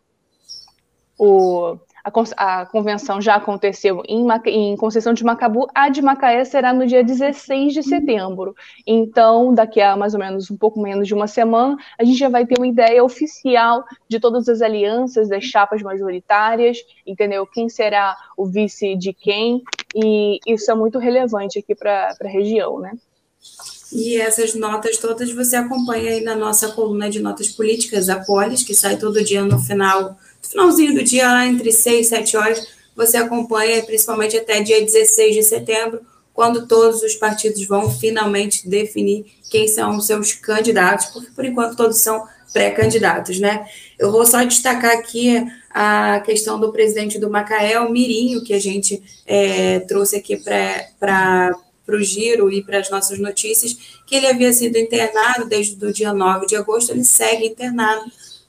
o 1.18 1.78
a, 2.06 2.60
a, 2.60 2.66
convenção 2.66 3.20
já 3.20 3.34
aconteceu 3.34 4.00
em, 4.06 4.24
em, 4.46 4.76
Conceição 4.76 5.12
de 5.12 5.24
Macabu, 5.24 5.66
a 5.74 5.88
de 5.88 6.00
Macaé 6.00 6.44
será 6.44 6.72
no 6.72 6.86
dia 6.86 7.02
16 7.02 7.74
de 7.74 7.82
setembro. 7.82 8.54
Então, 8.86 9.52
daqui 9.52 9.80
a 9.80 9.96
mais 9.96 10.14
ou 10.14 10.20
menos 10.20 10.48
um 10.48 10.56
pouco 10.56 10.80
menos 10.80 11.08
de 11.08 11.14
uma 11.14 11.26
semana, 11.26 11.76
a 11.98 12.04
gente 12.04 12.18
já 12.18 12.28
vai 12.28 12.46
ter 12.46 12.58
uma 12.58 12.66
ideia 12.68 13.02
oficial 13.02 13.84
de 14.08 14.20
todas 14.20 14.48
as 14.48 14.62
alianças, 14.62 15.28
das 15.28 15.42
chapas 15.44 15.82
majoritárias, 15.82 16.78
entendeu? 17.04 17.44
Quem 17.44 17.68
será 17.68 18.16
o 18.36 18.46
vice 18.46 18.94
de 18.94 19.12
quem, 19.12 19.62
e 19.94 20.38
isso 20.46 20.70
é 20.70 20.74
muito 20.76 21.00
relevante 21.00 21.58
aqui 21.58 21.74
para 21.74 22.14
a 22.22 22.28
região, 22.28 22.78
né? 22.78 22.92
E 23.92 24.16
essas 24.16 24.54
notas 24.54 24.98
todas 24.98 25.32
você 25.32 25.56
acompanha 25.56 26.10
aí 26.10 26.20
na 26.20 26.34
nossa 26.36 26.68
coluna 26.72 27.08
de 27.08 27.20
notas 27.20 27.48
políticas, 27.48 28.08
a 28.08 28.18
Polis, 28.24 28.62
que 28.62 28.74
sai 28.74 28.96
todo 28.96 29.24
dia 29.24 29.44
no 29.44 29.58
final 29.60 30.16
finalzinho 30.50 30.94
do 30.94 31.02
dia, 31.02 31.28
lá 31.28 31.46
entre 31.46 31.72
6 31.72 32.06
e 32.06 32.10
7 32.10 32.36
horas, 32.36 32.68
você 32.94 33.18
acompanha, 33.18 33.82
principalmente 33.82 34.36
até 34.36 34.60
dia 34.60 34.80
16 34.80 35.34
de 35.34 35.42
setembro, 35.42 36.00
quando 36.32 36.66
todos 36.66 37.02
os 37.02 37.14
partidos 37.14 37.66
vão 37.66 37.90
finalmente 37.90 38.68
definir 38.68 39.26
quem 39.50 39.66
são 39.68 39.96
os 39.96 40.06
seus 40.06 40.32
candidatos, 40.34 41.06
porque 41.06 41.30
por 41.30 41.44
enquanto 41.44 41.76
todos 41.76 41.98
são 41.98 42.26
pré-candidatos, 42.52 43.38
né? 43.38 43.66
Eu 43.98 44.10
vou 44.10 44.24
só 44.24 44.42
destacar 44.44 44.92
aqui 44.92 45.46
a 45.70 46.20
questão 46.20 46.58
do 46.58 46.72
presidente 46.72 47.18
do 47.18 47.30
Macaé, 47.30 47.78
o 47.80 47.90
Mirinho, 47.90 48.42
que 48.42 48.54
a 48.54 48.58
gente 48.58 49.02
é, 49.26 49.80
trouxe 49.80 50.16
aqui 50.16 50.36
para 50.98 51.54
o 51.88 52.02
giro 52.02 52.50
e 52.50 52.62
para 52.62 52.78
as 52.78 52.90
nossas 52.90 53.18
notícias, 53.18 53.76
que 54.06 54.14
ele 54.14 54.26
havia 54.26 54.52
sido 54.52 54.78
internado 54.78 55.46
desde 55.46 55.84
o 55.84 55.92
dia 55.92 56.12
9 56.12 56.46
de 56.46 56.56
agosto, 56.56 56.92
ele 56.92 57.04
segue 57.04 57.46
internado 57.46 58.04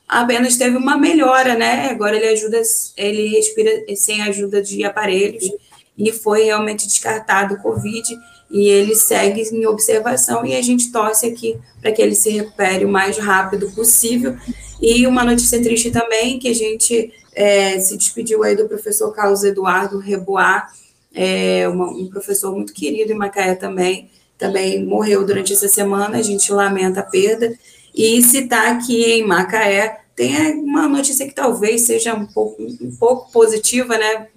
apenas 0.07 0.55
teve 0.55 0.77
uma 0.77 0.97
melhora, 0.97 1.55
né? 1.55 1.89
Agora 1.89 2.15
ele 2.15 2.27
ajuda, 2.27 2.61
ele 2.95 3.27
respira 3.29 3.83
sem 3.95 4.21
ajuda 4.21 4.61
de 4.61 4.83
aparelhos 4.85 5.51
e 5.97 6.11
foi 6.11 6.43
realmente 6.43 6.87
descartado 6.87 7.55
o 7.55 7.61
Covid 7.61 8.17
e 8.49 8.69
ele 8.69 8.95
segue 8.95 9.41
em 9.41 9.65
observação 9.65 10.45
e 10.45 10.55
a 10.55 10.61
gente 10.61 10.91
torce 10.91 11.25
aqui 11.25 11.57
para 11.81 11.91
que 11.91 12.01
ele 12.01 12.15
se 12.15 12.29
recupere 12.29 12.85
o 12.85 12.89
mais 12.89 13.17
rápido 13.17 13.69
possível. 13.71 14.37
E 14.81 15.05
uma 15.05 15.23
notícia 15.23 15.61
triste 15.61 15.91
também, 15.91 16.39
que 16.39 16.47
a 16.47 16.55
gente 16.55 17.11
é, 17.35 17.77
se 17.79 17.97
despediu 17.97 18.43
aí 18.43 18.55
do 18.55 18.67
professor 18.67 19.11
Carlos 19.11 19.43
Eduardo 19.43 19.97
Reboar, 19.97 20.71
é, 21.13 21.67
uma, 21.67 21.89
um 21.89 22.07
professor 22.07 22.55
muito 22.55 22.73
querido 22.73 23.11
em 23.11 23.15
Macaé 23.15 23.55
também, 23.55 24.09
também 24.37 24.85
morreu 24.85 25.25
durante 25.25 25.51
essa 25.51 25.67
semana, 25.67 26.19
a 26.19 26.21
gente 26.21 26.53
lamenta 26.53 26.99
a 26.99 27.03
perda, 27.03 27.57
e 27.97 28.21
citar 28.21 28.73
aqui 28.73 29.03
em 29.03 29.25
Macaé, 29.25 30.01
tem 30.15 30.53
uma 30.53 30.87
notícia 30.87 31.25
que 31.25 31.33
talvez 31.33 31.81
seja 31.81 32.13
um 32.13 32.27
pouco, 32.27 32.61
um 32.61 32.95
pouco 32.95 33.31
positiva, 33.31 33.97
né? 33.97 34.27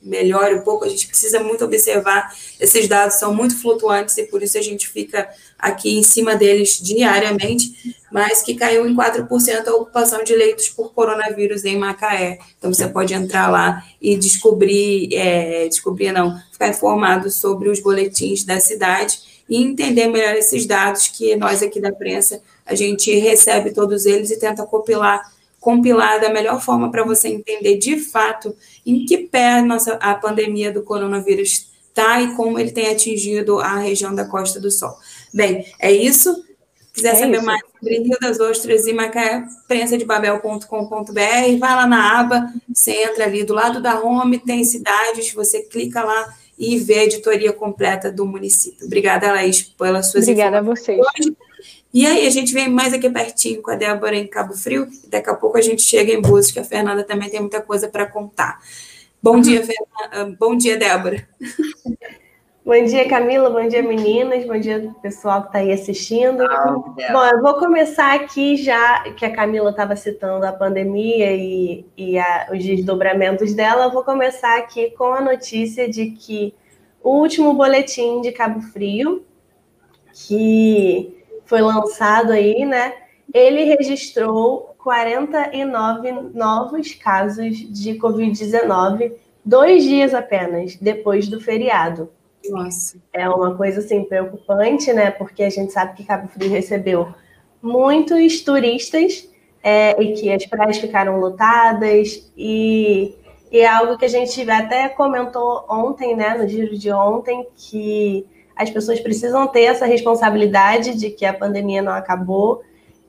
Melhore 0.00 0.54
um 0.54 0.62
pouco, 0.62 0.86
a 0.86 0.88
gente 0.88 1.06
precisa 1.06 1.38
muito 1.40 1.62
observar. 1.62 2.34
Esses 2.58 2.88
dados 2.88 3.16
são 3.16 3.34
muito 3.34 3.60
flutuantes 3.60 4.16
e 4.16 4.24
por 4.24 4.42
isso 4.42 4.56
a 4.56 4.62
gente 4.62 4.88
fica 4.88 5.28
aqui 5.58 5.98
em 5.98 6.02
cima 6.02 6.34
deles 6.34 6.80
diariamente, 6.80 7.94
mas 8.10 8.42
que 8.42 8.54
caiu 8.54 8.88
em 8.88 8.96
4% 8.96 9.68
a 9.68 9.74
ocupação 9.74 10.24
de 10.24 10.34
leitos 10.34 10.70
por 10.70 10.94
coronavírus 10.94 11.66
em 11.66 11.76
Macaé. 11.76 12.38
Então 12.58 12.72
você 12.72 12.88
pode 12.88 13.12
entrar 13.12 13.50
lá 13.50 13.84
e 14.00 14.16
descobrir, 14.16 15.14
é, 15.14 15.68
descobrir 15.68 16.12
não, 16.12 16.40
ficar 16.50 16.68
informado 16.68 17.30
sobre 17.30 17.68
os 17.68 17.78
boletins 17.78 18.42
da 18.42 18.58
cidade 18.58 19.31
e 19.52 19.62
entender 19.62 20.06
melhor 20.06 20.34
esses 20.34 20.64
dados 20.64 21.08
que 21.08 21.36
nós 21.36 21.62
aqui 21.62 21.78
da 21.78 21.92
prensa 21.92 22.40
a 22.64 22.74
gente 22.74 23.14
recebe 23.18 23.70
todos 23.70 24.06
eles 24.06 24.30
e 24.30 24.38
tenta 24.38 24.64
compilar, 24.64 25.30
compilar 25.60 26.18
da 26.22 26.30
melhor 26.30 26.58
forma 26.58 26.90
para 26.90 27.04
você 27.04 27.28
entender 27.28 27.76
de 27.76 27.98
fato 27.98 28.56
em 28.86 29.04
que 29.04 29.18
pé 29.18 29.58
a, 29.58 29.62
nossa, 29.62 29.92
a 29.96 30.14
pandemia 30.14 30.72
do 30.72 30.82
coronavírus 30.82 31.70
está 31.86 32.22
e 32.22 32.34
como 32.34 32.58
ele 32.58 32.70
tem 32.70 32.86
atingido 32.88 33.60
a 33.60 33.76
região 33.76 34.14
da 34.14 34.24
Costa 34.24 34.58
do 34.58 34.70
Sol. 34.70 34.96
Bem, 35.34 35.66
é 35.78 35.92
isso. 35.92 36.46
Quiser 36.94 37.12
é 37.12 37.16
saber 37.16 37.36
isso. 37.36 37.44
mais 37.44 37.60
sobre 37.78 37.98
Rio 37.98 38.18
das 38.22 38.40
Ostras 38.40 38.86
e 38.86 38.94
Macaé, 38.94 39.44
prensadebabel.com.br, 39.68 41.58
vai 41.58 41.76
lá 41.76 41.86
na 41.86 42.20
aba, 42.20 42.50
você 42.72 42.92
entra 43.02 43.24
ali 43.24 43.44
do 43.44 43.52
lado 43.52 43.82
da 43.82 44.00
home, 44.00 44.38
tem 44.38 44.64
cidades, 44.64 45.30
você 45.34 45.60
clica 45.60 46.02
lá 46.02 46.34
e 46.62 46.78
vê 46.78 47.00
a 47.00 47.04
editoria 47.04 47.52
completa 47.52 48.10
do 48.12 48.24
município. 48.24 48.86
Obrigada, 48.86 49.32
Laís, 49.32 49.62
pelas 49.62 50.12
suas 50.12 50.28
Obrigada 50.28 50.58
a 50.58 50.62
vocês. 50.62 51.00
E 51.92 52.06
aí 52.06 52.24
a 52.24 52.30
gente 52.30 52.54
vem 52.54 52.68
mais 52.68 52.94
aqui 52.94 53.10
pertinho 53.10 53.60
com 53.60 53.72
a 53.72 53.74
Débora 53.74 54.16
em 54.16 54.28
Cabo 54.28 54.54
Frio, 54.54 54.88
e 55.04 55.08
daqui 55.08 55.28
a 55.28 55.34
pouco 55.34 55.58
a 55.58 55.60
gente 55.60 55.82
chega 55.82 56.12
em 56.12 56.22
Búzios, 56.22 56.52
que 56.52 56.60
a 56.60 56.64
Fernanda 56.64 57.02
também 57.02 57.28
tem 57.28 57.40
muita 57.40 57.60
coisa 57.60 57.88
para 57.88 58.06
contar. 58.06 58.62
Bom 59.20 59.40
dia, 59.40 59.60
Fernanda. 59.66 60.36
Bom 60.38 60.56
dia, 60.56 60.76
Débora. 60.76 61.28
Bom 62.64 62.84
dia, 62.84 63.08
Camila. 63.08 63.50
Bom 63.50 63.66
dia, 63.66 63.82
meninas. 63.82 64.46
Bom 64.46 64.56
dia, 64.56 64.94
pessoal 65.02 65.40
que 65.42 65.48
está 65.48 65.58
aí 65.58 65.72
assistindo. 65.72 66.44
Bom, 67.12 67.24
eu 67.24 67.42
vou 67.42 67.54
começar 67.54 68.14
aqui 68.14 68.56
já, 68.56 69.02
que 69.14 69.24
a 69.26 69.34
Camila 69.34 69.70
estava 69.70 69.96
citando 69.96 70.46
a 70.46 70.52
pandemia 70.52 71.34
e, 71.34 71.84
e 71.96 72.16
a, 72.16 72.50
os 72.52 72.64
desdobramentos 72.64 73.52
dela. 73.52 73.86
Eu 73.86 73.90
vou 73.90 74.04
começar 74.04 74.58
aqui 74.58 74.90
com 74.90 75.12
a 75.12 75.20
notícia 75.20 75.90
de 75.90 76.12
que 76.12 76.54
o 77.02 77.10
último 77.18 77.52
boletim 77.52 78.20
de 78.20 78.30
Cabo 78.30 78.60
Frio, 78.60 79.24
que 80.12 81.20
foi 81.44 81.60
lançado 81.60 82.30
aí, 82.30 82.64
né? 82.64 82.94
Ele 83.34 83.64
registrou 83.64 84.76
49 84.78 86.12
novos 86.32 86.94
casos 86.94 87.56
de 87.56 87.94
Covid-19, 87.94 89.14
dois 89.44 89.82
dias 89.82 90.14
apenas 90.14 90.76
depois 90.76 91.26
do 91.26 91.40
feriado. 91.40 92.08
Nossa. 92.50 92.98
É 93.12 93.28
uma 93.28 93.56
coisa 93.56 93.80
assim 93.80 94.04
preocupante, 94.04 94.92
né? 94.92 95.10
Porque 95.10 95.42
a 95.42 95.50
gente 95.50 95.72
sabe 95.72 95.94
que 95.94 96.04
Cabo 96.04 96.28
Frio 96.28 96.50
recebeu 96.50 97.08
muitos 97.62 98.40
turistas 98.40 99.28
é, 99.62 100.00
e 100.02 100.14
que 100.14 100.32
as 100.32 100.44
praias 100.46 100.78
ficaram 100.78 101.20
lotadas 101.20 102.30
e, 102.36 103.14
e 103.50 103.58
é 103.60 103.66
algo 103.66 103.96
que 103.96 104.04
a 104.04 104.08
gente 104.08 104.48
até 104.50 104.88
comentou 104.88 105.64
ontem, 105.68 106.16
né? 106.16 106.36
No 106.36 106.48
giro 106.48 106.76
de 106.76 106.90
ontem, 106.90 107.46
que 107.56 108.26
as 108.56 108.70
pessoas 108.70 109.00
precisam 109.00 109.46
ter 109.46 109.62
essa 109.62 109.86
responsabilidade 109.86 110.96
de 110.96 111.10
que 111.10 111.24
a 111.24 111.32
pandemia 111.32 111.80
não 111.80 111.92
acabou. 111.92 112.62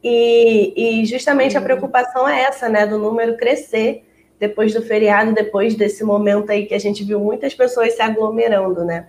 E, 0.03 0.73
e 1.01 1.05
justamente 1.05 1.57
a 1.57 1.61
preocupação 1.61 2.27
é 2.27 2.41
essa, 2.41 2.69
né? 2.69 2.85
Do 2.85 2.97
número 2.97 3.37
crescer 3.37 4.05
depois 4.39 4.73
do 4.73 4.81
feriado, 4.81 5.33
depois 5.33 5.75
desse 5.75 6.03
momento 6.03 6.51
aí 6.51 6.65
que 6.65 6.73
a 6.73 6.79
gente 6.79 7.03
viu 7.03 7.19
muitas 7.19 7.53
pessoas 7.53 7.93
se 7.93 8.01
aglomerando, 8.01 8.83
né? 8.83 9.07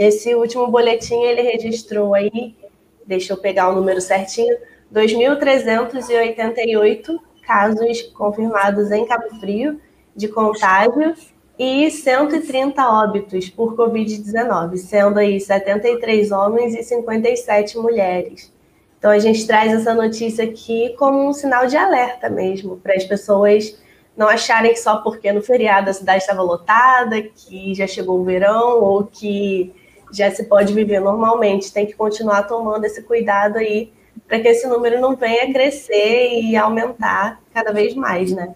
Esse 0.00 0.34
último 0.34 0.66
boletim 0.68 1.20
ele 1.24 1.42
registrou 1.42 2.14
aí, 2.14 2.56
deixa 3.04 3.34
eu 3.34 3.36
pegar 3.36 3.68
o 3.68 3.74
número 3.74 4.00
certinho, 4.00 4.56
2.388 4.90 7.18
casos 7.46 8.00
confirmados 8.14 8.90
em 8.90 9.04
Cabo 9.04 9.28
Frio 9.38 9.78
de 10.16 10.26
contágio 10.26 11.14
e 11.58 11.90
130 11.90 12.82
óbitos 12.82 13.50
por 13.50 13.76
Covid-19, 13.76 14.78
sendo 14.78 15.18
aí 15.18 15.38
73 15.38 16.32
homens 16.32 16.74
e 16.74 16.82
57 16.82 17.76
mulheres. 17.76 18.50
Então 18.98 19.10
a 19.10 19.18
gente 19.18 19.46
traz 19.46 19.70
essa 19.70 19.92
notícia 19.92 20.46
aqui 20.46 20.94
como 20.98 21.28
um 21.28 21.34
sinal 21.34 21.66
de 21.66 21.76
alerta 21.76 22.30
mesmo, 22.30 22.78
para 22.78 22.94
as 22.94 23.04
pessoas 23.04 23.78
não 24.16 24.28
acharem 24.28 24.72
que 24.72 24.80
só 24.80 25.02
porque 25.02 25.30
no 25.30 25.42
feriado 25.42 25.90
a 25.90 25.92
cidade 25.92 26.22
estava 26.22 26.40
lotada, 26.40 27.20
que 27.20 27.74
já 27.74 27.86
chegou 27.86 28.18
o 28.18 28.24
verão 28.24 28.82
ou 28.82 29.04
que 29.04 29.78
já 30.12 30.30
se 30.30 30.44
pode 30.44 30.72
viver 30.72 31.00
normalmente. 31.00 31.72
Tem 31.72 31.86
que 31.86 31.94
continuar 31.94 32.44
tomando 32.44 32.84
esse 32.84 33.02
cuidado 33.02 33.56
aí 33.56 33.92
para 34.26 34.40
que 34.40 34.48
esse 34.48 34.66
número 34.66 35.00
não 35.00 35.16
venha 35.16 35.52
crescer 35.52 36.40
e 36.42 36.56
aumentar 36.56 37.40
cada 37.52 37.72
vez 37.72 37.94
mais, 37.94 38.32
né? 38.32 38.54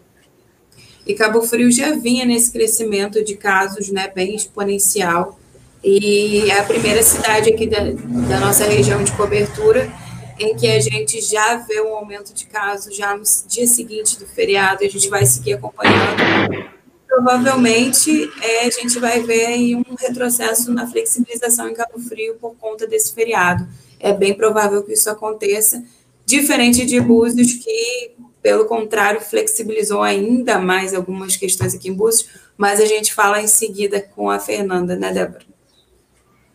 E 1.06 1.14
Cabo 1.14 1.42
Frio 1.42 1.70
já 1.70 1.94
vinha 1.94 2.24
nesse 2.24 2.50
crescimento 2.50 3.22
de 3.22 3.36
casos 3.36 3.90
né, 3.90 4.10
bem 4.14 4.34
exponencial. 4.34 5.38
E 5.82 6.50
é 6.50 6.60
a 6.60 6.64
primeira 6.64 7.02
cidade 7.02 7.52
aqui 7.52 7.66
da, 7.66 7.80
da 8.28 8.40
nossa 8.40 8.64
região 8.64 9.04
de 9.04 9.12
cobertura 9.12 9.92
em 10.38 10.56
que 10.56 10.66
a 10.66 10.80
gente 10.80 11.20
já 11.20 11.56
vê 11.56 11.80
um 11.80 11.94
aumento 11.94 12.32
de 12.32 12.46
casos 12.46 12.96
já 12.96 13.16
no 13.16 13.22
dia 13.46 13.66
seguinte 13.66 14.18
do 14.18 14.26
feriado, 14.26 14.84
a 14.84 14.88
gente 14.88 15.08
vai 15.08 15.24
seguir 15.24 15.54
acompanhando. 15.54 16.74
Provavelmente 17.14 18.30
é, 18.42 18.66
a 18.66 18.70
gente 18.70 18.98
vai 18.98 19.22
ver 19.22 19.46
aí 19.46 19.76
um 19.76 19.94
retrocesso 19.98 20.72
na 20.72 20.86
flexibilização 20.86 21.68
em 21.68 21.74
Cabo 21.74 21.98
Frio 22.00 22.34
por 22.40 22.56
conta 22.56 22.86
desse 22.86 23.14
feriado. 23.14 23.66
É 24.00 24.12
bem 24.12 24.34
provável 24.34 24.82
que 24.82 24.92
isso 24.92 25.08
aconteça, 25.08 25.82
diferente 26.26 26.84
de 26.84 27.00
Búzios, 27.00 27.52
que 27.54 28.14
pelo 28.44 28.66
contrário, 28.66 29.22
flexibilizou 29.22 30.02
ainda 30.02 30.58
mais 30.58 30.92
algumas 30.92 31.34
questões 31.34 31.74
aqui 31.74 31.88
em 31.88 31.94
Búzios, 31.94 32.28
mas 32.58 32.78
a 32.78 32.84
gente 32.84 33.14
fala 33.14 33.40
em 33.40 33.46
seguida 33.46 34.02
com 34.02 34.28
a 34.28 34.38
Fernanda, 34.38 34.94
né, 34.94 35.10
Débora? 35.14 35.46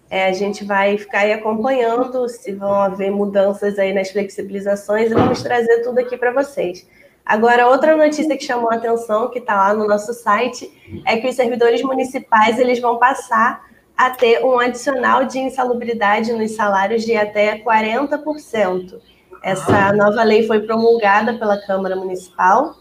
É, 0.07 0.27
a 0.27 0.31
gente 0.31 0.63
vai 0.63 0.99
ficar 0.99 1.21
aí 1.21 1.33
acompanhando 1.33 2.29
se 2.29 2.51
vão 2.51 2.75
haver 2.75 3.09
mudanças 3.09 3.79
aí 3.79 3.91
nas 3.91 4.11
flexibilizações 4.11 5.09
e 5.09 5.15
vamos 5.15 5.41
trazer 5.41 5.81
tudo 5.81 5.97
aqui 5.97 6.15
para 6.15 6.31
vocês. 6.31 6.85
Agora, 7.29 7.67
outra 7.67 7.95
notícia 7.95 8.35
que 8.35 8.43
chamou 8.43 8.71
a 8.71 8.75
atenção, 8.75 9.29
que 9.29 9.37
está 9.37 9.53
lá 9.53 9.71
no 9.75 9.87
nosso 9.87 10.15
site, 10.15 10.67
é 11.05 11.15
que 11.17 11.27
os 11.27 11.35
servidores 11.35 11.83
municipais 11.83 12.57
eles 12.57 12.79
vão 12.79 12.97
passar 12.97 13.63
a 13.95 14.09
ter 14.09 14.43
um 14.43 14.57
adicional 14.57 15.23
de 15.25 15.37
insalubridade 15.37 16.33
nos 16.33 16.55
salários 16.55 17.05
de 17.05 17.15
até 17.15 17.59
40%. 17.59 18.99
Essa 19.43 19.93
nova 19.93 20.23
lei 20.23 20.47
foi 20.47 20.61
promulgada 20.61 21.35
pela 21.35 21.61
Câmara 21.67 21.95
Municipal 21.95 22.73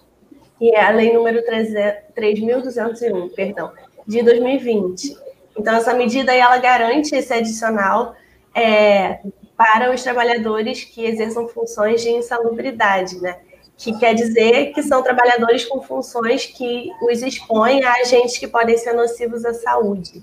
e 0.58 0.74
é 0.74 0.82
a 0.82 0.92
lei 0.92 1.12
número 1.12 1.42
3.201, 1.44 3.34
perdão, 3.34 3.70
de 4.06 4.22
2020. 4.22 5.14
Então, 5.58 5.74
essa 5.74 5.92
medida 5.92 6.34
ela 6.34 6.56
garante 6.56 7.14
esse 7.14 7.34
adicional 7.34 8.14
é, 8.54 9.18
para 9.58 9.92
os 9.92 10.02
trabalhadores 10.02 10.84
que 10.84 11.04
exerçam 11.04 11.46
funções 11.48 12.00
de 12.00 12.08
insalubridade, 12.08 13.20
né? 13.20 13.40
Que 13.78 13.96
quer 13.96 14.12
dizer 14.12 14.72
que 14.72 14.82
são 14.82 15.04
trabalhadores 15.04 15.64
com 15.64 15.80
funções 15.80 16.44
que 16.44 16.90
os 17.00 17.22
expõem 17.22 17.84
a 17.84 17.92
agentes 17.92 18.36
que 18.36 18.48
podem 18.48 18.76
ser 18.76 18.92
nocivos 18.92 19.44
à 19.44 19.54
saúde. 19.54 20.20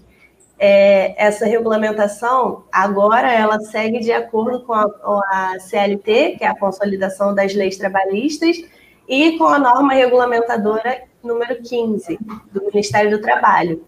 É, 0.59 1.15
essa 1.17 1.45
regulamentação, 1.45 2.65
agora, 2.69 3.31
ela 3.31 3.59
segue 3.61 3.99
de 3.99 4.11
acordo 4.11 4.63
com 4.65 4.73
a, 4.73 4.89
com 4.89 5.21
a, 5.31 5.57
CLT, 5.59 6.35
que 6.37 6.43
é 6.43 6.47
a 6.47 6.59
Consolidação 6.59 7.33
das 7.33 7.53
Leis 7.53 7.77
Trabalhistas, 7.77 8.57
e 9.07 9.37
com 9.37 9.45
a 9.45 9.57
norma 9.57 9.93
regulamentadora 9.93 11.03
número 11.23 11.61
15, 11.61 12.19
do 12.51 12.65
Ministério 12.65 13.09
do 13.09 13.21
Trabalho. 13.21 13.85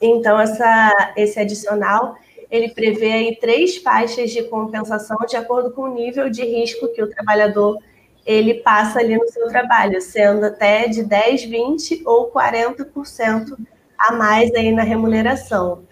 Então, 0.00 0.38
essa, 0.38 1.14
esse 1.16 1.40
adicional, 1.40 2.16
ele 2.50 2.68
prevê 2.68 3.12
aí 3.12 3.36
três 3.36 3.78
faixas 3.78 4.30
de 4.30 4.42
compensação 4.44 5.16
de 5.26 5.36
acordo 5.36 5.70
com 5.70 5.82
o 5.82 5.94
nível 5.94 6.28
de 6.28 6.44
risco 6.44 6.88
que 6.88 7.02
o 7.02 7.08
trabalhador 7.08 7.78
ele 8.24 8.54
passa 8.54 9.00
ali 9.00 9.16
no 9.16 9.28
seu 9.28 9.48
trabalho, 9.48 10.00
sendo 10.00 10.46
até 10.46 10.88
de 10.88 11.02
10, 11.02 11.44
20 11.44 12.02
ou 12.06 12.30
40% 12.30 13.56
a 13.98 14.12
mais 14.12 14.52
aí 14.54 14.72
na 14.72 14.82
remuneração. 14.82 15.84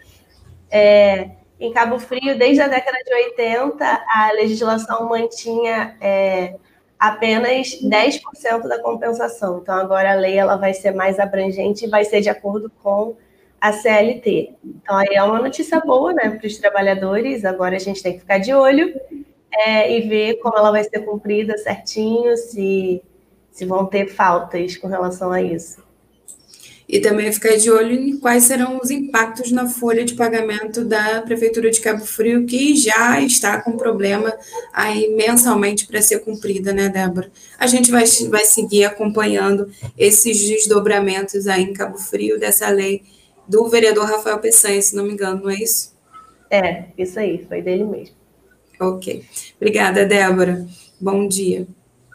É, 0.70 1.30
em 1.60 1.72
Cabo 1.72 1.98
Frio, 1.98 2.36
desde 2.36 2.62
a 2.62 2.68
década 2.68 2.98
de 3.04 3.14
80, 3.14 3.84
a 3.84 4.32
legislação 4.32 5.08
mantinha 5.08 5.96
é, 6.00 6.56
apenas 6.98 7.80
10% 7.82 8.66
da 8.66 8.80
compensação. 8.80 9.58
Então, 9.62 9.74
agora 9.74 10.12
a 10.12 10.16
lei 10.16 10.36
ela 10.36 10.56
vai 10.56 10.72
ser 10.72 10.92
mais 10.92 11.18
abrangente 11.18 11.84
e 11.84 11.88
vai 11.88 12.04
ser 12.04 12.20
de 12.20 12.30
acordo 12.30 12.70
com 12.82 13.16
a 13.60 13.72
CLT. 13.72 14.54
Então, 14.64 14.96
aí 14.96 15.14
é 15.14 15.22
uma 15.22 15.38
notícia 15.38 15.78
boa 15.80 16.12
né, 16.12 16.30
para 16.30 16.46
os 16.46 16.58
trabalhadores. 16.58 17.44
Agora 17.44 17.76
a 17.76 17.78
gente 17.78 18.02
tem 18.02 18.14
que 18.14 18.20
ficar 18.20 18.38
de 18.38 18.52
olho 18.52 18.92
é, 19.52 19.98
e 19.98 20.08
ver 20.08 20.34
como 20.36 20.56
ela 20.56 20.70
vai 20.70 20.84
ser 20.84 21.00
cumprida 21.00 21.58
certinho, 21.58 22.36
se, 22.36 23.02
se 23.50 23.64
vão 23.66 23.86
ter 23.86 24.08
faltas 24.08 24.76
com 24.76 24.88
relação 24.88 25.30
a 25.30 25.42
isso. 25.42 25.82
E 26.88 27.00
também 27.00 27.32
ficar 27.32 27.56
de 27.56 27.70
olho 27.70 27.92
em 27.92 28.18
quais 28.18 28.44
serão 28.44 28.78
os 28.82 28.90
impactos 28.90 29.50
na 29.50 29.66
folha 29.66 30.04
de 30.04 30.14
pagamento 30.14 30.84
da 30.84 31.22
Prefeitura 31.22 31.70
de 31.70 31.80
Cabo 31.80 32.04
Frio, 32.04 32.44
que 32.44 32.76
já 32.76 33.18
está 33.20 33.62
com 33.62 33.78
problema 33.78 34.36
aí 34.72 35.14
mensalmente 35.14 35.86
para 35.86 36.02
ser 36.02 36.18
cumprida, 36.18 36.72
né, 36.72 36.88
Débora? 36.90 37.30
A 37.58 37.66
gente 37.66 37.90
vai, 37.90 38.04
vai 38.28 38.44
seguir 38.44 38.84
acompanhando 38.84 39.70
esses 39.96 40.38
desdobramentos 40.38 41.46
aí 41.46 41.62
em 41.62 41.72
Cabo 41.72 41.96
Frio 41.96 42.38
dessa 42.38 42.68
lei 42.68 43.02
do 43.48 43.68
vereador 43.68 44.04
Rafael 44.04 44.38
Peçanha, 44.38 44.82
se 44.82 44.94
não 44.94 45.04
me 45.04 45.12
engano, 45.12 45.44
não 45.44 45.50
é 45.50 45.54
isso? 45.54 45.96
É, 46.50 46.84
isso 46.98 47.18
aí, 47.18 47.44
foi 47.48 47.62
dele 47.62 47.84
mesmo. 47.84 48.21
Ok. 48.82 49.24
Obrigada, 49.60 50.04
Débora. 50.04 50.66
Bom 51.00 51.28
dia. 51.28 51.68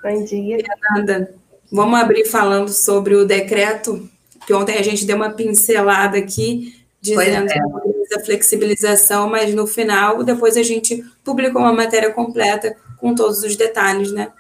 Bom 0.03 0.25
dia. 0.25 0.58
Fernanda, 0.58 1.34
vamos 1.71 1.97
abrir 1.97 2.25
falando 2.25 2.67
sobre 2.73 3.15
o 3.15 3.25
decreto, 3.25 4.10
que 4.45 4.53
ontem 4.53 4.77
a 4.77 4.82
gente 4.82 5.06
deu 5.06 5.15
uma 5.15 5.30
pincelada 5.30 6.17
aqui, 6.17 6.75
dizendo 6.99 7.49
é. 7.49 8.15
a 8.15 8.19
flexibilização, 8.19 9.30
mas 9.30 9.53
no 9.53 9.65
final, 9.65 10.25
depois 10.25 10.58
a 10.58 10.63
gente 10.63 11.06
publicou 11.23 11.62
uma 11.62 11.71
matéria 11.71 12.12
completa 12.12 12.75
com 12.97 13.15
todos 13.15 13.43
os 13.43 13.56
detalhes, 13.56 14.12
né? 14.12 14.34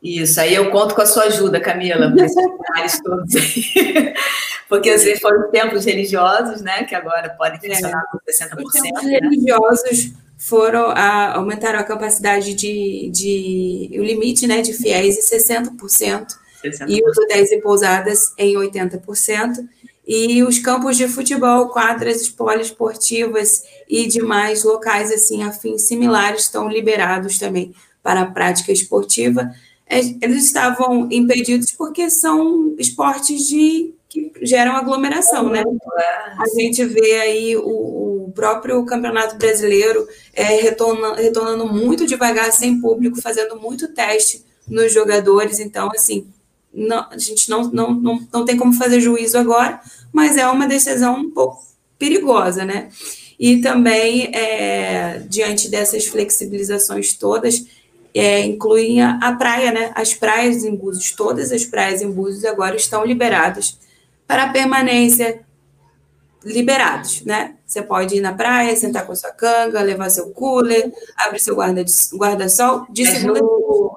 Isso, 0.00 0.40
aí 0.40 0.54
eu 0.54 0.70
conto 0.70 0.94
com 0.94 1.02
a 1.02 1.06
sua 1.06 1.24
ajuda, 1.24 1.58
Camila, 1.58 2.12
para 2.12 2.26
esses 2.26 2.36
detalhes 2.36 3.02
todos 3.02 3.34
aí. 3.34 4.14
Porque 4.68 4.90
às 4.90 5.02
vezes 5.02 5.20
foram 5.20 5.50
templos 5.50 5.84
religiosos, 5.84 6.60
né? 6.60 6.84
Que 6.84 6.94
agora 6.94 7.30
podem 7.30 7.58
é. 7.62 7.74
funcionar 7.74 8.02
é. 8.02 8.10
com 8.12 8.62
60%. 8.62 8.64
Os 8.64 8.72
templos 8.80 9.04
né? 9.04 9.18
religiosos 9.20 10.23
foram 10.44 10.90
a, 10.90 11.36
aumentaram 11.36 11.78
a 11.78 11.84
capacidade 11.84 12.52
de, 12.52 13.08
de 13.10 13.90
o 13.98 14.02
limite 14.02 14.46
né, 14.46 14.60
de 14.60 14.74
fiéis 14.74 15.16
em 15.16 15.36
60%, 15.36 15.78
60%. 15.78 16.26
e 16.86 17.02
os 17.02 17.16
hotéis 17.16 17.50
e 17.50 17.62
pousadas 17.62 18.34
em 18.36 18.54
80%. 18.54 19.66
E 20.06 20.42
os 20.42 20.58
campos 20.58 20.98
de 20.98 21.08
futebol, 21.08 21.70
quadras 21.70 22.28
poliesportivas 22.28 23.62
e 23.88 24.06
demais 24.06 24.64
locais 24.64 25.10
assim 25.10 25.42
afins 25.42 25.88
similares 25.88 26.42
estão 26.42 26.68
liberados 26.68 27.38
também 27.38 27.74
para 28.02 28.20
a 28.20 28.30
prática 28.30 28.70
esportiva. 28.70 29.50
É, 29.86 29.98
eles 29.98 30.44
estavam 30.44 31.08
impedidos 31.10 31.72
porque 31.72 32.10
são 32.10 32.74
esportes 32.78 33.48
de 33.48 33.94
que 34.10 34.30
geram 34.42 34.76
aglomeração, 34.76 35.48
né? 35.48 35.64
A 36.38 36.60
gente 36.60 36.84
vê 36.84 37.20
aí 37.20 37.56
o, 37.56 37.62
o 38.24 38.32
próprio 38.32 38.84
Campeonato 38.84 39.36
Brasileiro 39.36 40.08
é, 40.32 40.44
retorna, 40.60 41.14
retornando 41.14 41.66
muito 41.66 42.06
devagar, 42.06 42.52
sem 42.52 42.80
público, 42.80 43.20
fazendo 43.20 43.56
muito 43.60 43.88
teste 43.88 44.44
nos 44.66 44.92
jogadores. 44.92 45.60
Então, 45.60 45.90
assim, 45.94 46.26
não, 46.72 47.06
a 47.10 47.18
gente 47.18 47.48
não, 47.50 47.70
não, 47.70 47.94
não, 47.94 48.28
não 48.32 48.44
tem 48.44 48.56
como 48.56 48.72
fazer 48.72 49.00
juízo 49.00 49.38
agora, 49.38 49.80
mas 50.12 50.36
é 50.36 50.46
uma 50.46 50.66
decisão 50.66 51.16
um 51.16 51.30
pouco 51.30 51.62
perigosa, 51.98 52.64
né? 52.64 52.88
E 53.38 53.60
também, 53.60 54.34
é, 54.34 55.18
diante 55.28 55.68
dessas 55.68 56.06
flexibilizações 56.06 57.12
todas, 57.14 57.64
é, 58.14 58.40
incluem 58.40 59.02
a, 59.02 59.18
a, 59.20 59.34
praia, 59.34 59.72
né? 59.72 59.92
As 59.94 60.14
praias 60.14 60.64
em 60.64 60.74
Búzios, 60.74 61.12
todas 61.12 61.52
as 61.52 61.64
praias 61.64 62.00
em 62.00 62.10
Búzios 62.10 62.44
agora 62.44 62.76
estão 62.76 63.04
liberadas 63.04 63.78
para 64.26 64.48
permanência 64.48 65.40
liberados, 66.44 67.24
né? 67.24 67.54
Você 67.66 67.82
pode 67.82 68.16
ir 68.16 68.20
na 68.20 68.32
praia, 68.32 68.76
sentar 68.76 69.06
com 69.06 69.12
a 69.12 69.16
sua 69.16 69.32
canga, 69.32 69.80
levar 69.80 70.10
seu 70.10 70.30
cooler, 70.30 70.92
abrir 71.16 71.40
seu 71.40 71.56
guarda-sol 71.56 72.18
guarda 72.18 72.46
de 72.90 73.06
segunda. 73.06 73.40
No, 73.40 73.96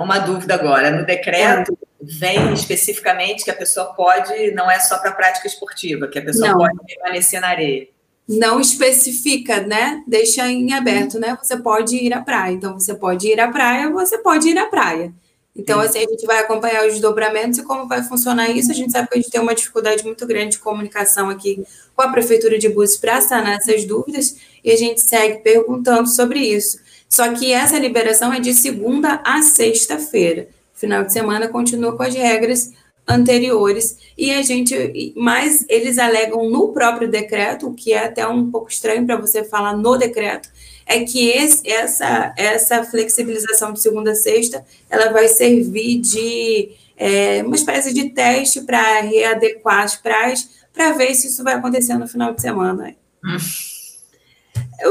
uma 0.00 0.18
dúvida 0.18 0.54
agora, 0.54 0.90
no 0.90 1.04
decreto 1.04 1.76
vem 2.00 2.52
especificamente 2.52 3.44
que 3.44 3.50
a 3.50 3.56
pessoa 3.56 3.86
pode, 3.94 4.52
não 4.52 4.70
é 4.70 4.78
só 4.78 4.98
para 4.98 5.12
prática 5.12 5.46
esportiva, 5.46 6.06
que 6.06 6.18
a 6.18 6.22
pessoa 6.22 6.48
não. 6.48 6.58
pode 6.58 6.76
permanecer 6.86 7.40
na 7.40 7.48
areia. 7.48 7.88
Não 8.28 8.60
especifica, 8.60 9.60
né? 9.60 10.02
Deixa 10.06 10.48
em 10.48 10.72
aberto, 10.72 11.18
né? 11.18 11.36
Você 11.40 11.56
pode 11.56 11.96
ir 11.96 12.12
à 12.12 12.20
praia. 12.20 12.52
Então, 12.52 12.74
você 12.74 12.94
pode 12.94 13.28
ir 13.28 13.40
à 13.40 13.48
praia, 13.48 13.90
você 13.90 14.18
pode 14.18 14.48
ir 14.48 14.58
à 14.58 14.66
praia. 14.66 15.12
Então, 15.56 15.80
assim, 15.80 15.98
a 15.98 16.08
gente 16.08 16.26
vai 16.26 16.38
acompanhar 16.38 16.86
os 16.86 16.92
desdobramentos 16.92 17.58
e 17.58 17.62
como 17.62 17.88
vai 17.88 18.02
funcionar 18.02 18.50
isso. 18.50 18.70
A 18.70 18.74
gente 18.74 18.92
sabe 18.92 19.08
que 19.08 19.14
a 19.14 19.20
gente 19.20 19.30
tem 19.30 19.40
uma 19.40 19.54
dificuldade 19.54 20.04
muito 20.04 20.26
grande 20.26 20.52
de 20.52 20.58
comunicação 20.58 21.30
aqui 21.30 21.64
com 21.94 22.02
a 22.02 22.08
Prefeitura 22.08 22.58
de 22.58 22.68
Búzios 22.68 22.98
para 22.98 23.20
sanar 23.22 23.56
essas 23.56 23.84
dúvidas 23.84 24.36
e 24.62 24.70
a 24.70 24.76
gente 24.76 25.00
segue 25.00 25.38
perguntando 25.38 26.08
sobre 26.08 26.40
isso. 26.40 26.78
Só 27.08 27.32
que 27.32 27.52
essa 27.52 27.78
liberação 27.78 28.32
é 28.32 28.40
de 28.40 28.52
segunda 28.52 29.22
a 29.24 29.40
sexta-feira. 29.40 30.48
Final 30.74 31.04
de 31.04 31.12
semana 31.12 31.48
continua 31.48 31.96
com 31.96 32.02
as 32.02 32.14
regras 32.14 32.72
anteriores 33.08 33.98
e 34.18 34.32
a 34.32 34.42
gente, 34.42 35.14
mas 35.16 35.64
eles 35.68 35.98
alegam 35.98 36.50
no 36.50 36.72
próprio 36.72 37.08
decreto, 37.08 37.68
o 37.68 37.74
que 37.74 37.92
é 37.92 38.04
até 38.06 38.26
um 38.26 38.50
pouco 38.50 38.70
estranho 38.70 39.06
para 39.06 39.16
você 39.16 39.44
falar 39.44 39.76
no 39.76 39.96
decreto, 39.96 40.48
é 40.86 41.04
que 41.04 41.28
esse, 41.28 41.68
essa, 41.68 42.34
essa 42.36 42.84
flexibilização 42.84 43.72
de 43.72 43.80
segunda 43.80 44.12
a 44.12 44.14
sexta, 44.14 44.64
ela 44.88 45.12
vai 45.12 45.28
servir 45.28 46.00
de 46.00 46.70
é, 46.96 47.42
uma 47.44 47.56
espécie 47.56 47.92
de 47.92 48.10
teste 48.10 48.62
para 48.62 49.00
readequar 49.00 49.82
as 49.82 49.96
praias, 49.96 50.48
para 50.72 50.92
ver 50.92 51.14
se 51.14 51.28
isso 51.28 51.44
vai 51.44 51.54
acontecer 51.54 51.94
no 51.94 52.08
final 52.08 52.32
de 52.34 52.40
semana. 52.40 52.94
Hum. 53.24 53.36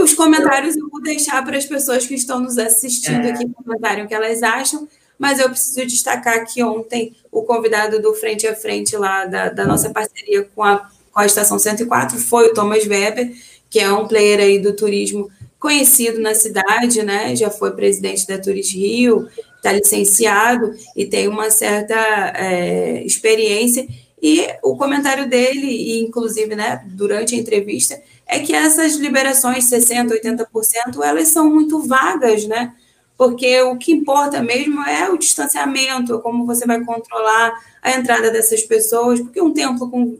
Os 0.01 0.13
comentários 0.13 0.75
eu 0.75 0.89
vou 0.89 1.01
deixar 1.01 1.43
para 1.43 1.58
as 1.58 1.65
pessoas 1.65 2.06
que 2.06 2.15
estão 2.15 2.39
nos 2.39 2.58
assistindo 2.58 3.25
é. 3.25 3.32
aqui 3.32 3.49
comentarem 3.49 4.04
o 4.04 4.08
que 4.08 4.13
elas 4.13 4.43
acham, 4.43 4.88
mas 5.17 5.39
eu 5.39 5.49
preciso 5.49 5.86
destacar 5.86 6.45
que 6.45 6.63
ontem 6.63 7.15
o 7.32 7.43
convidado 7.43 8.01
do 8.01 8.13
Frente 8.13 8.47
a 8.47 8.56
Frente 8.56 8.95
lá 8.97 9.25
da, 9.25 9.49
da 9.49 9.65
nossa 9.65 9.89
parceria 9.89 10.43
com 10.56 10.63
a, 10.63 10.89
com 11.12 11.19
a 11.19 11.25
Estação 11.25 11.58
104 11.58 12.17
foi 12.17 12.47
o 12.47 12.54
Thomas 12.54 12.86
Weber, 12.86 13.32
que 13.69 13.80
é 13.80 13.91
um 13.91 14.08
player 14.08 14.39
aí 14.39 14.60
do 14.60 14.73
turismo 14.73 15.30
conhecido 15.60 16.19
na 16.19 16.36
cidade, 16.36 17.01
né? 17.01 17.36
Já 17.36 17.49
foi 17.49 17.71
presidente 17.71 18.28
da 18.28 18.38
Turis 18.38 18.71
Rio, 18.71 19.28
está 19.58 19.71
licenciado 19.71 20.75
e 20.95 21.06
tem 21.06 21.28
uma 21.28 21.49
certa 21.49 21.95
é, 22.36 23.04
experiência. 23.04 23.88
E 24.21 24.47
o 24.63 24.78
comentário 24.78 25.28
dele, 25.28 25.67
e 25.67 25.99
inclusive 26.01 26.56
né, 26.56 26.84
durante 26.88 27.36
a 27.36 27.38
entrevista, 27.38 27.99
é 28.28 28.39
que 28.39 28.54
essas 28.54 28.95
liberações, 28.95 29.69
60%, 29.69 30.10
80%, 30.23 31.04
elas 31.04 31.28
são 31.30 31.49
muito 31.49 31.80
vagas, 31.82 32.45
né? 32.45 32.73
Porque 33.17 33.62
o 33.62 33.78
que 33.78 33.93
importa 33.93 34.41
mesmo 34.41 34.82
é 34.84 35.10
o 35.10 35.17
distanciamento, 35.17 36.19
como 36.19 36.45
você 36.45 36.65
vai 36.65 36.84
controlar 36.84 37.54
a 37.82 37.91
entrada 37.91 38.30
dessas 38.30 38.62
pessoas, 38.63 39.21
porque 39.21 39.41
um 39.41 39.54
templo 39.54 39.89
com 39.89 40.17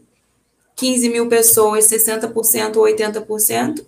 15 0.74 1.08
mil 1.08 1.28
pessoas, 1.28 1.86
60% 1.86 2.76
ou 2.76 2.84
80%, 2.84 3.84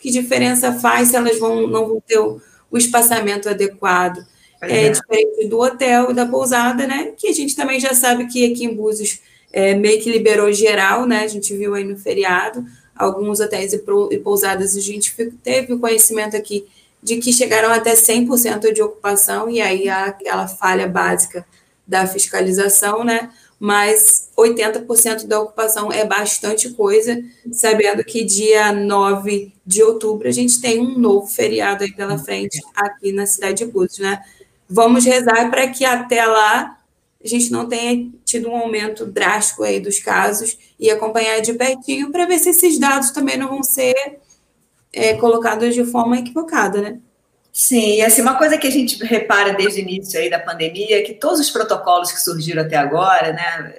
que 0.00 0.10
diferença 0.10 0.72
faz 0.72 1.08
se 1.08 1.16
elas 1.16 1.38
vão, 1.38 1.68
não 1.68 1.86
vão 1.86 2.00
ter 2.00 2.18
o, 2.18 2.40
o 2.70 2.76
espaçamento 2.76 3.48
adequado? 3.48 4.26
É, 4.60 4.86
é, 4.86 4.90
diferente 4.90 5.48
do 5.48 5.58
hotel 5.58 6.12
e 6.12 6.14
da 6.14 6.24
pousada, 6.24 6.86
né? 6.86 7.12
Que 7.16 7.28
a 7.28 7.32
gente 7.32 7.56
também 7.56 7.80
já 7.80 7.94
sabe 7.94 8.26
que 8.28 8.52
aqui 8.52 8.64
em 8.64 8.74
Búzios 8.74 9.20
é, 9.52 9.74
meio 9.74 10.00
que 10.00 10.10
liberou 10.10 10.52
geral, 10.52 11.04
né? 11.04 11.24
A 11.24 11.26
gente 11.26 11.56
viu 11.56 11.74
aí 11.74 11.82
no 11.82 11.98
feriado, 11.98 12.64
alguns 12.94 13.40
hotéis 13.40 13.72
e, 13.72 13.82
e 14.12 14.18
pousadas, 14.18 14.76
a 14.76 14.80
gente 14.80 15.12
teve 15.42 15.72
o 15.72 15.80
conhecimento 15.80 16.36
aqui 16.36 16.64
de 17.02 17.16
que 17.16 17.32
chegaram 17.32 17.72
até 17.72 17.94
100% 17.94 18.72
de 18.72 18.82
ocupação, 18.82 19.50
e 19.50 19.60
aí 19.60 19.88
há 19.88 20.06
aquela 20.06 20.46
falha 20.46 20.86
básica 20.86 21.44
da 21.86 22.06
fiscalização, 22.06 23.02
né? 23.02 23.30
Mas 23.58 24.30
80% 24.36 25.26
da 25.26 25.40
ocupação 25.40 25.92
é 25.92 26.04
bastante 26.04 26.70
coisa, 26.70 27.22
sabendo 27.52 28.04
que 28.04 28.24
dia 28.24 28.72
9 28.72 29.52
de 29.64 29.82
outubro 29.82 30.28
a 30.28 30.32
gente 30.32 30.60
tem 30.60 30.80
um 30.80 30.98
novo 30.98 31.26
feriado 31.26 31.84
aí 31.84 31.92
pela 31.92 32.18
frente 32.18 32.60
aqui 32.74 33.12
na 33.12 33.26
cidade 33.26 33.64
de 33.64 33.70
Búzios, 33.70 33.98
né? 33.98 34.20
Vamos 34.68 35.04
rezar 35.04 35.50
para 35.50 35.68
que 35.68 35.84
até 35.84 36.24
lá 36.24 36.78
a 37.24 37.28
gente 37.28 37.52
não 37.52 37.68
tenha 37.68 38.10
tido 38.24 38.48
um 38.48 38.56
aumento 38.56 39.06
drástico 39.06 39.62
aí 39.62 39.78
dos 39.78 40.00
casos 40.00 40.58
e 40.78 40.90
acompanhar 40.90 41.40
de 41.40 41.52
pertinho 41.52 42.10
para 42.10 42.26
ver 42.26 42.38
se 42.38 42.48
esses 42.48 42.78
dados 42.78 43.10
também 43.10 43.36
não 43.36 43.48
vão 43.48 43.62
ser 43.62 43.94
é, 44.92 45.14
colocados 45.14 45.74
de 45.74 45.84
forma 45.84 46.18
equivocada, 46.18 46.80
né? 46.80 46.98
Sim, 47.52 47.96
e 47.96 48.02
assim, 48.02 48.22
uma 48.22 48.38
coisa 48.38 48.56
que 48.56 48.66
a 48.66 48.70
gente 48.70 49.02
repara 49.04 49.52
desde 49.52 49.80
o 49.80 49.82
início 49.82 50.18
aí 50.18 50.30
da 50.30 50.38
pandemia 50.38 50.98
é 50.98 51.02
que 51.02 51.14
todos 51.14 51.38
os 51.38 51.50
protocolos 51.50 52.10
que 52.10 52.20
surgiram 52.20 52.62
até 52.62 52.76
agora, 52.76 53.32
né? 53.32 53.74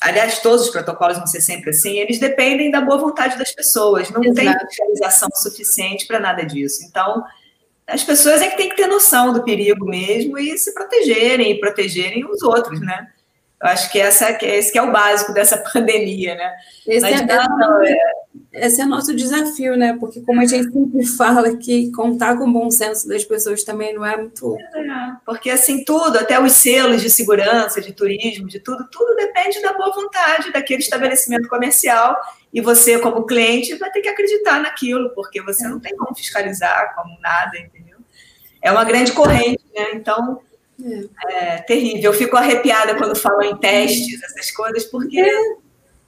Aliás, 0.00 0.38
todos 0.38 0.66
os 0.66 0.70
protocolos 0.70 1.18
vão 1.18 1.26
ser 1.26 1.40
sempre 1.40 1.70
assim, 1.70 1.98
eles 1.98 2.18
dependem 2.18 2.70
da 2.70 2.80
boa 2.80 2.98
vontade 2.98 3.36
das 3.36 3.52
pessoas, 3.52 4.10
não 4.10 4.22
Exato. 4.22 4.36
tem 4.36 4.68
fiscalização 4.68 5.28
suficiente 5.34 6.06
para 6.06 6.20
nada 6.20 6.44
disso. 6.44 6.84
Então, 6.88 7.22
as 7.86 8.04
pessoas 8.04 8.40
é 8.40 8.48
que 8.48 8.56
têm 8.56 8.68
que 8.68 8.76
ter 8.76 8.86
noção 8.86 9.32
do 9.32 9.42
perigo 9.42 9.84
mesmo 9.84 10.38
e 10.38 10.56
se 10.56 10.72
protegerem 10.72 11.52
e 11.52 11.60
protegerem 11.60 12.24
os 12.24 12.42
outros, 12.42 12.80
né? 12.80 13.08
Eu 13.60 13.68
acho 13.70 13.90
que 13.90 13.98
essa, 13.98 14.38
esse 14.40 14.70
que 14.70 14.78
é 14.78 14.82
o 14.82 14.92
básico 14.92 15.32
dessa 15.32 15.58
pandemia, 15.72 16.36
né? 16.36 16.56
Esse 16.86 17.06
é, 17.06 17.26
é, 18.52 18.66
esse 18.66 18.80
é 18.80 18.84
nosso 18.84 19.14
desafio, 19.16 19.76
né? 19.76 19.96
Porque 19.98 20.20
como 20.20 20.40
a 20.40 20.44
gente 20.44 20.72
sempre 20.72 21.04
fala 21.04 21.56
que 21.56 21.90
contar 21.90 22.36
com 22.36 22.44
o 22.44 22.52
bom 22.52 22.70
senso 22.70 23.08
das 23.08 23.24
pessoas 23.24 23.64
também 23.64 23.94
não 23.94 24.06
é 24.06 24.16
muito... 24.16 24.56
É, 24.56 25.16
porque 25.26 25.50
assim, 25.50 25.84
tudo, 25.84 26.18
até 26.18 26.40
os 26.40 26.52
selos 26.52 27.02
de 27.02 27.10
segurança, 27.10 27.80
de 27.80 27.92
turismo, 27.92 28.46
de 28.46 28.60
tudo, 28.60 28.88
tudo 28.90 29.16
depende 29.16 29.60
da 29.60 29.72
boa 29.72 29.92
vontade 29.92 30.52
daquele 30.52 30.80
estabelecimento 30.80 31.48
comercial 31.48 32.16
e 32.52 32.60
você, 32.60 32.98
como 32.98 33.26
cliente, 33.26 33.74
vai 33.74 33.90
ter 33.90 34.00
que 34.00 34.08
acreditar 34.08 34.60
naquilo, 34.60 35.10
porque 35.14 35.42
você 35.42 35.66
não 35.66 35.80
tem 35.80 35.96
como 35.96 36.14
fiscalizar, 36.14 36.94
como 36.94 37.18
nada, 37.20 37.58
entendeu? 37.58 37.98
É 38.62 38.70
uma 38.70 38.84
grande 38.84 39.12
corrente, 39.12 39.64
né? 39.74 39.90
Então, 39.94 40.40
é. 40.84 41.54
é 41.54 41.58
terrível. 41.58 42.12
Eu 42.12 42.18
fico 42.18 42.36
arrepiada 42.36 42.94
quando 42.96 43.16
falam 43.16 43.42
em 43.42 43.56
testes, 43.56 44.22
essas 44.22 44.50
coisas, 44.50 44.84
porque 44.84 45.20
é. 45.20 45.56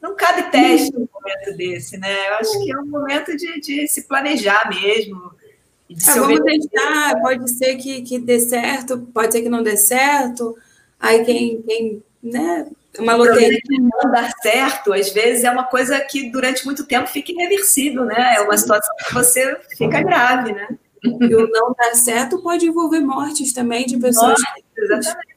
não 0.01 0.15
cabe 0.15 0.51
teste 0.51 0.93
num 0.93 1.09
momento 1.13 1.57
desse, 1.57 1.99
né? 1.99 2.29
Eu 2.29 2.35
acho 2.35 2.63
que 2.63 2.73
é 2.73 2.79
um 2.79 2.87
momento 2.87 3.37
de, 3.37 3.61
de 3.61 3.89
se 3.89 4.07
planejar 4.07 4.69
mesmo. 4.69 5.33
É, 5.91 6.21
vamos 6.21 6.41
testar, 6.41 7.21
pode 7.21 7.51
ser 7.51 7.75
que, 7.77 8.03
que 8.03 8.19
dê 8.19 8.39
certo, 8.39 8.99
pode 9.13 9.33
ser 9.33 9.43
que 9.43 9.49
não 9.49 9.63
dê 9.63 9.77
certo. 9.77 10.57
Aí 11.01 11.25
quem, 11.25 11.63
quem 11.63 12.03
né, 12.23 12.69
uma 12.99 13.15
loteria 13.15 13.59
que 13.61 13.81
não 13.81 14.11
dar 14.11 14.31
certo, 14.43 14.93
às 14.93 15.11
vezes 15.11 15.45
é 15.45 15.51
uma 15.51 15.65
coisa 15.65 16.01
que 16.01 16.31
durante 16.31 16.65
muito 16.65 16.87
tempo 16.87 17.09
fica 17.09 17.33
irreversível, 17.33 18.05
né? 18.05 18.35
É 18.37 18.41
uma 18.41 18.57
situação 18.57 18.95
que 18.97 19.15
você 19.15 19.57
fica 19.77 20.03
grave, 20.03 20.53
né? 20.53 20.69
E 21.03 21.35
o 21.35 21.49
não 21.51 21.73
dar 21.73 21.95
certo 21.95 22.43
pode 22.43 22.67
envolver 22.67 23.01
mortes 23.01 23.53
também 23.53 23.87
de 23.87 23.99
pessoas. 23.99 24.41
Exatamente. 24.77 25.31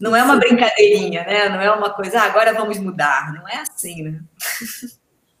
Não 0.00 0.16
é 0.16 0.22
uma 0.22 0.36
brincadeirinha, 0.36 1.22
né? 1.24 1.48
Não 1.48 1.60
é 1.60 1.70
uma 1.70 1.90
coisa, 1.90 2.20
ah, 2.20 2.24
agora 2.24 2.52
vamos 2.52 2.78
mudar. 2.78 3.32
Não 3.32 3.48
é 3.48 3.58
assim, 3.58 4.02
né? 4.02 4.20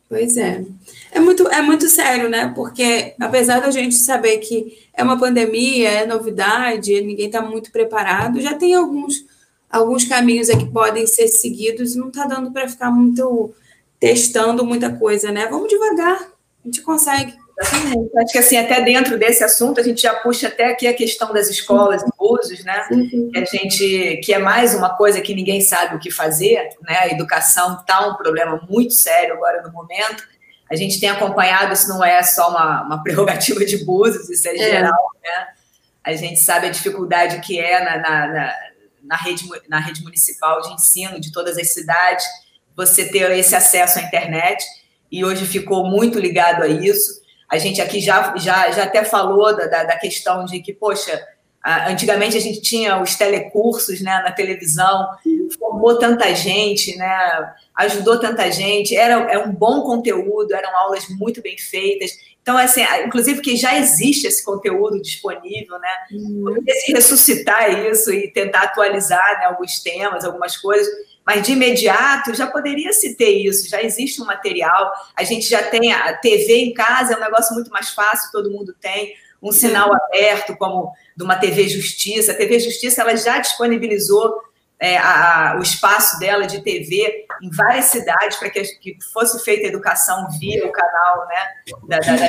Pois 0.08 0.36
é. 0.36 0.62
É 1.10 1.18
muito, 1.18 1.48
é 1.48 1.62
muito 1.62 1.88
sério, 1.88 2.28
né? 2.28 2.52
Porque 2.54 3.14
apesar 3.18 3.60
da 3.60 3.70
gente 3.70 3.94
saber 3.94 4.38
que 4.38 4.86
é 4.92 5.02
uma 5.02 5.18
pandemia, 5.18 5.88
é 5.88 6.06
novidade, 6.06 7.00
ninguém 7.00 7.26
está 7.26 7.40
muito 7.40 7.72
preparado, 7.72 8.38
já 8.38 8.54
tem 8.54 8.74
alguns 8.74 9.24
alguns 9.70 10.04
caminhos 10.04 10.48
que 10.50 10.66
podem 10.66 11.06
ser 11.06 11.28
seguidos, 11.28 11.96
não 11.96 12.08
está 12.08 12.26
dando 12.26 12.52
para 12.52 12.68
ficar 12.68 12.90
muito 12.90 13.54
testando 13.98 14.66
muita 14.66 14.94
coisa, 14.94 15.32
né? 15.32 15.46
Vamos 15.46 15.68
devagar, 15.68 16.20
a 16.20 16.66
gente 16.66 16.82
consegue. 16.82 17.34
Acho 18.18 18.32
que 18.32 18.38
assim, 18.38 18.56
até 18.56 18.80
dentro 18.82 19.18
desse 19.18 19.42
assunto, 19.44 19.80
a 19.80 19.82
gente 19.82 20.02
já 20.02 20.14
puxa 20.14 20.48
até 20.48 20.70
aqui 20.70 20.86
a 20.86 20.94
questão 20.94 21.32
das 21.32 21.48
escolas 21.48 22.02
e 22.02 22.06
usos, 22.18 22.64
né? 22.64 22.86
Uhum. 22.90 23.30
Que 23.32 23.38
a 23.38 23.44
gente, 23.44 24.20
que 24.24 24.32
é 24.32 24.38
mais 24.38 24.74
uma 24.74 24.96
coisa 24.96 25.20
que 25.20 25.34
ninguém 25.34 25.60
sabe 25.60 25.96
o 25.96 25.98
que 25.98 26.10
fazer, 26.10 26.68
né? 26.82 26.98
A 26.98 27.08
educação 27.08 27.78
está 27.80 28.06
um 28.06 28.16
problema 28.16 28.60
muito 28.68 28.94
sério 28.94 29.34
agora 29.34 29.62
no 29.62 29.72
momento. 29.72 30.24
A 30.70 30.76
gente 30.76 30.98
tem 30.98 31.08
acompanhado, 31.08 31.72
isso 31.72 31.88
não 31.88 32.02
é 32.02 32.22
só 32.22 32.50
uma, 32.50 32.82
uma 32.82 33.02
prerrogativa 33.04 33.64
de 33.64 33.84
Búzios, 33.84 34.28
isso 34.30 34.48
é, 34.48 34.54
é, 34.54 34.58
geral, 34.58 35.10
né? 35.22 35.46
A 36.04 36.14
gente 36.14 36.40
sabe 36.40 36.66
a 36.66 36.70
dificuldade 36.70 37.40
que 37.40 37.60
é 37.60 37.84
na, 37.84 37.98
na, 37.98 38.26
na 38.26 38.54
na 39.02 39.16
rede, 39.16 39.44
na 39.68 39.78
rede 39.78 40.02
municipal 40.02 40.60
de 40.62 40.72
ensino 40.72 41.20
de 41.20 41.32
todas 41.32 41.58
as 41.58 41.72
cidades, 41.72 42.24
você 42.76 43.08
ter 43.08 43.30
esse 43.32 43.54
acesso 43.54 43.98
à 43.98 44.02
internet, 44.02 44.64
e 45.10 45.24
hoje 45.24 45.44
ficou 45.44 45.84
muito 45.84 46.18
ligado 46.18 46.62
a 46.62 46.68
isso. 46.68 47.21
A 47.52 47.58
gente 47.58 47.82
aqui 47.82 48.00
já, 48.00 48.34
já, 48.38 48.70
já 48.70 48.84
até 48.84 49.04
falou 49.04 49.54
da, 49.54 49.66
da, 49.66 49.84
da 49.84 49.98
questão 49.98 50.46
de 50.46 50.60
que, 50.60 50.72
poxa, 50.72 51.22
antigamente 51.86 52.34
a 52.34 52.40
gente 52.40 52.62
tinha 52.62 52.98
os 53.02 53.14
telecursos 53.14 54.00
né, 54.00 54.22
na 54.24 54.32
televisão, 54.32 55.06
formou 55.58 55.98
tanta 55.98 56.34
gente, 56.34 56.96
né, 56.96 57.52
ajudou 57.76 58.18
tanta 58.18 58.50
gente, 58.50 58.96
era, 58.96 59.30
era 59.30 59.46
um 59.46 59.52
bom 59.52 59.82
conteúdo, 59.82 60.54
eram 60.54 60.74
aulas 60.74 61.06
muito 61.10 61.42
bem 61.42 61.58
feitas. 61.58 62.10
Então, 62.40 62.56
assim, 62.56 62.80
inclusive 63.04 63.42
que 63.42 63.54
já 63.54 63.78
existe 63.78 64.26
esse 64.26 64.42
conteúdo 64.42 65.00
disponível, 65.00 65.78
né? 65.78 65.88
Uhum. 66.10 66.56
se 66.66 66.92
ressuscitar 66.92 67.86
isso 67.86 68.10
e 68.10 68.32
tentar 68.32 68.62
atualizar 68.62 69.38
né, 69.38 69.44
alguns 69.44 69.78
temas, 69.80 70.24
algumas 70.24 70.56
coisas, 70.56 70.90
mas 71.26 71.42
de 71.42 71.52
imediato 71.52 72.34
já 72.34 72.46
poderia 72.46 72.92
se 72.92 73.16
ter 73.16 73.30
isso, 73.30 73.68
já 73.68 73.82
existe 73.82 74.20
um 74.20 74.24
material, 74.24 74.92
a 75.16 75.22
gente 75.22 75.48
já 75.48 75.62
tem 75.62 75.92
a 75.92 76.16
TV 76.16 76.56
em 76.56 76.74
casa, 76.74 77.14
é 77.14 77.16
um 77.16 77.20
negócio 77.20 77.54
muito 77.54 77.70
mais 77.70 77.90
fácil, 77.90 78.32
todo 78.32 78.50
mundo 78.50 78.74
tem, 78.80 79.14
um 79.42 79.50
sinal 79.50 79.88
uhum. 79.88 79.96
aberto, 79.96 80.56
como 80.56 80.92
de 81.16 81.24
uma 81.24 81.36
TV 81.36 81.68
Justiça. 81.68 82.32
A 82.32 82.36
TV 82.36 82.60
Justiça 82.60 83.02
ela 83.02 83.16
já 83.16 83.38
disponibilizou 83.40 84.40
é, 84.78 84.96
a, 84.98 85.56
o 85.58 85.62
espaço 85.62 86.18
dela 86.18 86.46
de 86.46 86.62
TV 86.62 87.26
em 87.42 87.50
várias 87.50 87.86
cidades 87.86 88.36
para 88.36 88.50
que, 88.50 88.62
que, 88.62 88.96
fosse 89.12 89.42
feita 89.44 89.66
a 89.66 89.68
educação 89.68 90.28
via 90.38 90.66
o 90.66 90.72
canal 90.72 91.26
né, 91.26 91.48
da, 91.88 91.98
da, 91.98 92.16
da 92.16 92.28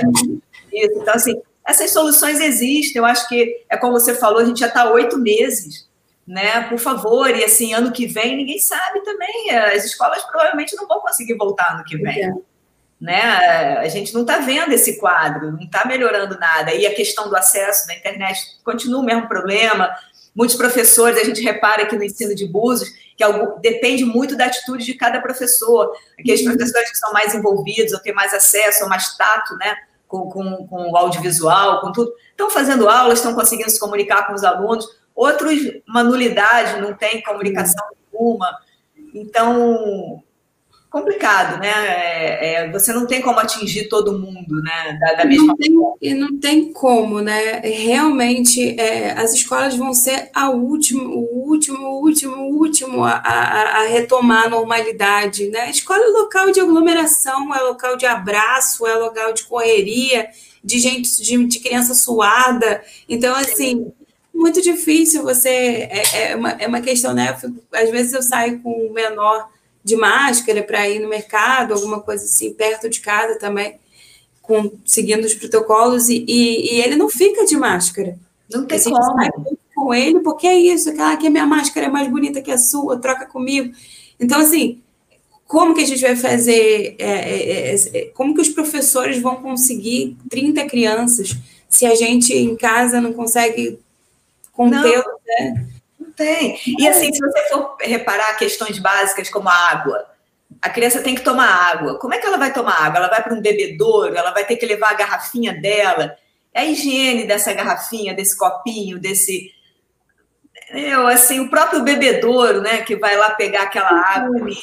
Então, 0.71 1.13
assim, 1.13 1.39
essas 1.65 1.91
soluções 1.91 2.39
existem. 2.39 2.99
Eu 2.99 3.05
acho 3.05 3.27
que, 3.27 3.63
é 3.69 3.77
como 3.77 3.93
você 3.93 4.15
falou, 4.15 4.39
a 4.39 4.45
gente 4.45 4.59
já 4.59 4.67
está 4.67 4.91
oito 4.91 5.17
meses, 5.17 5.87
né? 6.25 6.61
Por 6.69 6.79
favor, 6.79 7.29
e 7.29 7.43
assim, 7.43 7.73
ano 7.73 7.91
que 7.91 8.07
vem, 8.07 8.37
ninguém 8.37 8.59
sabe 8.59 9.01
também. 9.03 9.51
As 9.51 9.83
escolas 9.83 10.23
provavelmente 10.23 10.75
não 10.75 10.87
vão 10.87 11.01
conseguir 11.01 11.35
voltar 11.35 11.73
ano 11.73 11.83
que 11.83 11.97
vem. 11.97 12.23
É. 12.23 12.33
Né? 12.99 13.77
A 13.79 13.87
gente 13.89 14.13
não 14.13 14.21
está 14.21 14.39
vendo 14.39 14.71
esse 14.71 14.97
quadro, 14.97 15.51
não 15.51 15.59
está 15.59 15.85
melhorando 15.85 16.39
nada. 16.39 16.73
E 16.73 16.87
a 16.87 16.95
questão 16.95 17.27
do 17.27 17.35
acesso 17.35 17.85
da 17.85 17.95
internet 17.95 18.39
continua 18.63 19.01
o 19.01 19.03
mesmo 19.03 19.27
problema. 19.27 19.93
Muitos 20.33 20.55
professores, 20.55 21.17
a 21.17 21.23
gente 21.23 21.41
repara 21.41 21.83
aqui 21.83 21.97
no 21.97 22.03
ensino 22.03 22.33
de 22.33 22.47
Búzios, 22.47 22.89
que 23.17 23.23
algo, 23.23 23.59
depende 23.59 24.05
muito 24.05 24.37
da 24.37 24.45
atitude 24.45 24.85
de 24.85 24.93
cada 24.93 25.21
professor. 25.21 25.91
Aqueles 26.17 26.41
uhum. 26.41 26.55
professores 26.55 26.91
que 26.91 26.97
são 26.97 27.11
mais 27.11 27.35
envolvidos, 27.35 27.93
ou 27.93 27.99
têm 27.99 28.13
mais 28.13 28.33
acesso, 28.33 28.83
ou 28.83 28.89
mais 28.89 29.15
tato, 29.17 29.55
né? 29.57 29.75
Com, 30.07 30.29
com, 30.29 30.67
com 30.67 30.91
o 30.91 30.97
audiovisual, 30.97 31.81
com 31.81 31.91
tudo, 31.91 32.13
estão 32.29 32.49
fazendo 32.49 32.87
aulas, 32.87 33.17
estão 33.17 33.33
conseguindo 33.33 33.69
se 33.69 33.79
comunicar 33.79 34.27
com 34.27 34.33
os 34.33 34.43
alunos. 34.43 34.87
Outros, 35.15 35.59
uma 35.87 36.03
nulidade, 36.03 36.81
não 36.81 36.93
tem 36.93 37.21
comunicação 37.21 37.85
uhum. 38.13 38.19
nenhuma. 38.19 38.57
Então, 39.13 40.23
complicado, 40.93 41.59
né? 41.59 41.71
É, 41.71 42.53
é, 42.53 42.71
você 42.71 42.93
não 42.93 43.07
tem 43.07 43.19
como 43.19 43.39
atingir 43.39 43.89
todo 43.89 44.19
mundo, 44.19 44.61
né? 44.61 44.95
Da, 45.01 45.13
da 45.15 45.25
mesma 45.25 45.47
não 45.47 45.55
tem, 45.55 45.71
E 45.99 46.13
não 46.13 46.39
tem 46.39 46.71
como, 46.71 47.19
né? 47.19 47.61
Realmente, 47.61 48.79
é, 48.79 49.11
as 49.13 49.33
escolas 49.33 49.75
vão 49.75 49.91
ser 49.91 50.29
a 50.31 50.51
última, 50.51 51.03
o 51.03 51.47
último, 51.49 51.79
o 51.79 51.99
último, 51.99 52.35
o 52.35 52.59
último 52.59 53.03
a, 53.03 53.13
a, 53.13 53.79
a, 53.79 53.87
retomar 53.87 54.45
a 54.45 54.49
normalidade, 54.51 55.49
né? 55.49 55.61
A 55.61 55.69
escola 55.71 56.03
é 56.03 56.09
local 56.09 56.51
de 56.51 56.59
aglomeração, 56.59 57.53
é 57.55 57.59
local 57.61 57.97
de 57.97 58.05
abraço, 58.05 58.85
é 58.85 58.93
local 58.93 59.33
de 59.33 59.45
correria, 59.45 60.29
de 60.63 60.77
gente, 60.77 61.23
de, 61.23 61.47
de 61.47 61.59
criança 61.59 61.95
suada. 61.95 62.83
Então, 63.09 63.35
assim, 63.35 63.91
muito 64.43 64.61
difícil 64.61 65.23
você. 65.23 65.49
É, 65.49 66.31
é, 66.31 66.35
uma, 66.35 66.49
é 66.51 66.67
uma 66.67 66.81
questão, 66.81 67.13
né? 67.13 67.35
Às 67.71 67.89
vezes 67.89 68.11
eu 68.11 68.21
saio 68.21 68.59
com 68.59 68.69
o 68.69 68.93
menor 68.93 69.49
de 69.81 69.95
máscara 69.95 70.61
para 70.61 70.87
ir 70.87 70.99
no 70.99 71.07
mercado, 71.07 71.73
alguma 71.73 72.01
coisa 72.01 72.25
assim, 72.25 72.53
perto 72.53 72.89
de 72.89 72.99
casa 72.99 73.39
também, 73.39 73.79
com, 74.41 74.71
seguindo 74.85 75.23
os 75.23 75.33
protocolos, 75.33 76.09
e, 76.09 76.25
e, 76.27 76.75
e 76.75 76.81
ele 76.81 76.97
não 76.97 77.09
fica 77.09 77.45
de 77.45 77.55
máscara. 77.55 78.17
Não 78.51 78.65
tem 78.65 78.79
como. 78.83 79.57
Com 79.73 79.93
ele, 79.93 80.19
porque 80.19 80.45
é 80.45 80.55
isso, 80.55 80.89
aquela 80.89 81.17
que 81.17 81.25
a 81.25 81.29
minha 81.31 81.47
máscara 81.47 81.87
é 81.87 81.89
mais 81.89 82.07
bonita 82.07 82.41
que 82.41 82.51
a 82.51 82.57
sua, 82.57 82.99
troca 82.99 83.25
comigo. 83.25 83.73
Então, 84.19 84.39
assim, 84.39 84.81
como 85.47 85.73
que 85.73 85.81
a 85.81 85.85
gente 85.85 86.01
vai 86.01 86.15
fazer? 86.15 86.95
É, 86.99 87.11
é, 87.11 87.73
é, 87.73 87.97
é 87.97 88.05
como 88.13 88.35
que 88.35 88.41
os 88.41 88.49
professores 88.49 89.19
vão 89.19 89.37
conseguir 89.37 90.15
30 90.29 90.65
crianças 90.65 91.35
se 91.67 91.87
a 91.87 91.95
gente 91.95 92.33
em 92.33 92.55
casa 92.55 93.01
não 93.01 93.13
consegue 93.13 93.79
conter, 94.53 95.03
né? 95.27 95.67
Tem. 96.15 96.57
E 96.79 96.87
assim, 96.87 97.11
se 97.11 97.19
você 97.19 97.49
for 97.49 97.75
reparar 97.81 98.37
questões 98.37 98.79
básicas 98.79 99.29
como 99.29 99.49
a 99.49 99.71
água, 99.71 100.05
a 100.61 100.69
criança 100.69 101.01
tem 101.01 101.15
que 101.15 101.23
tomar 101.23 101.47
água. 101.47 101.97
Como 101.97 102.13
é 102.13 102.19
que 102.19 102.25
ela 102.25 102.37
vai 102.37 102.53
tomar 102.53 102.81
água? 102.81 102.99
Ela 102.99 103.09
vai 103.09 103.21
para 103.21 103.33
um 103.33 103.41
bebedouro, 103.41 104.15
ela 104.15 104.31
vai 104.31 104.45
ter 104.45 104.55
que 104.55 104.65
levar 104.65 104.91
a 104.91 104.95
garrafinha 104.95 105.53
dela. 105.53 106.15
É 106.53 106.61
a 106.61 106.65
higiene 106.65 107.25
dessa 107.25 107.51
garrafinha, 107.53 108.13
desse 108.13 108.37
copinho, 108.37 108.99
desse. 108.99 109.51
Eu, 110.69 111.07
assim, 111.07 111.39
o 111.39 111.49
próprio 111.49 111.83
bebedouro, 111.83 112.61
né, 112.61 112.81
que 112.83 112.95
vai 112.95 113.17
lá 113.17 113.31
pegar 113.31 113.63
aquela 113.63 113.89
água 113.89 114.39
ali. 114.39 114.55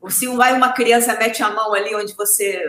Ou 0.00 0.10
se 0.10 0.26
vai 0.28 0.52
uma 0.52 0.72
criança 0.72 1.16
mete 1.16 1.42
a 1.42 1.50
mão 1.50 1.74
ali 1.74 1.94
onde 1.94 2.14
você 2.14 2.62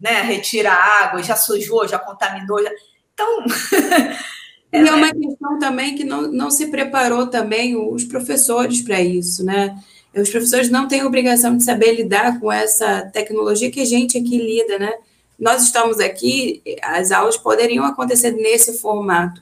né, 0.00 0.22
retira 0.22 0.72
a 0.72 1.04
água, 1.04 1.22
já 1.22 1.36
sujou, 1.36 1.86
já 1.86 1.98
contaminou. 1.98 2.62
Já... 2.62 2.70
Então, 3.12 3.44
E 4.72 4.76
é 4.76 4.92
uma 4.92 5.12
questão 5.12 5.58
também 5.58 5.94
que 5.96 6.04
não, 6.04 6.30
não 6.30 6.50
se 6.50 6.66
preparou 6.66 7.26
também 7.26 7.76
os 7.76 8.04
professores 8.04 8.82
para 8.82 9.00
isso, 9.00 9.44
né? 9.44 9.78
Os 10.14 10.28
professores 10.28 10.68
não 10.68 10.88
têm 10.88 11.04
obrigação 11.04 11.56
de 11.56 11.64
saber 11.64 11.92
lidar 11.92 12.38
com 12.40 12.50
essa 12.50 13.02
tecnologia 13.12 13.70
que 13.70 13.80
a 13.80 13.84
gente 13.84 14.18
aqui 14.18 14.36
lida, 14.36 14.78
né? 14.78 14.92
Nós 15.38 15.62
estamos 15.62 16.00
aqui, 16.00 16.62
as 16.82 17.12
aulas 17.12 17.36
poderiam 17.36 17.84
acontecer 17.84 18.32
nesse 18.32 18.78
formato, 18.78 19.40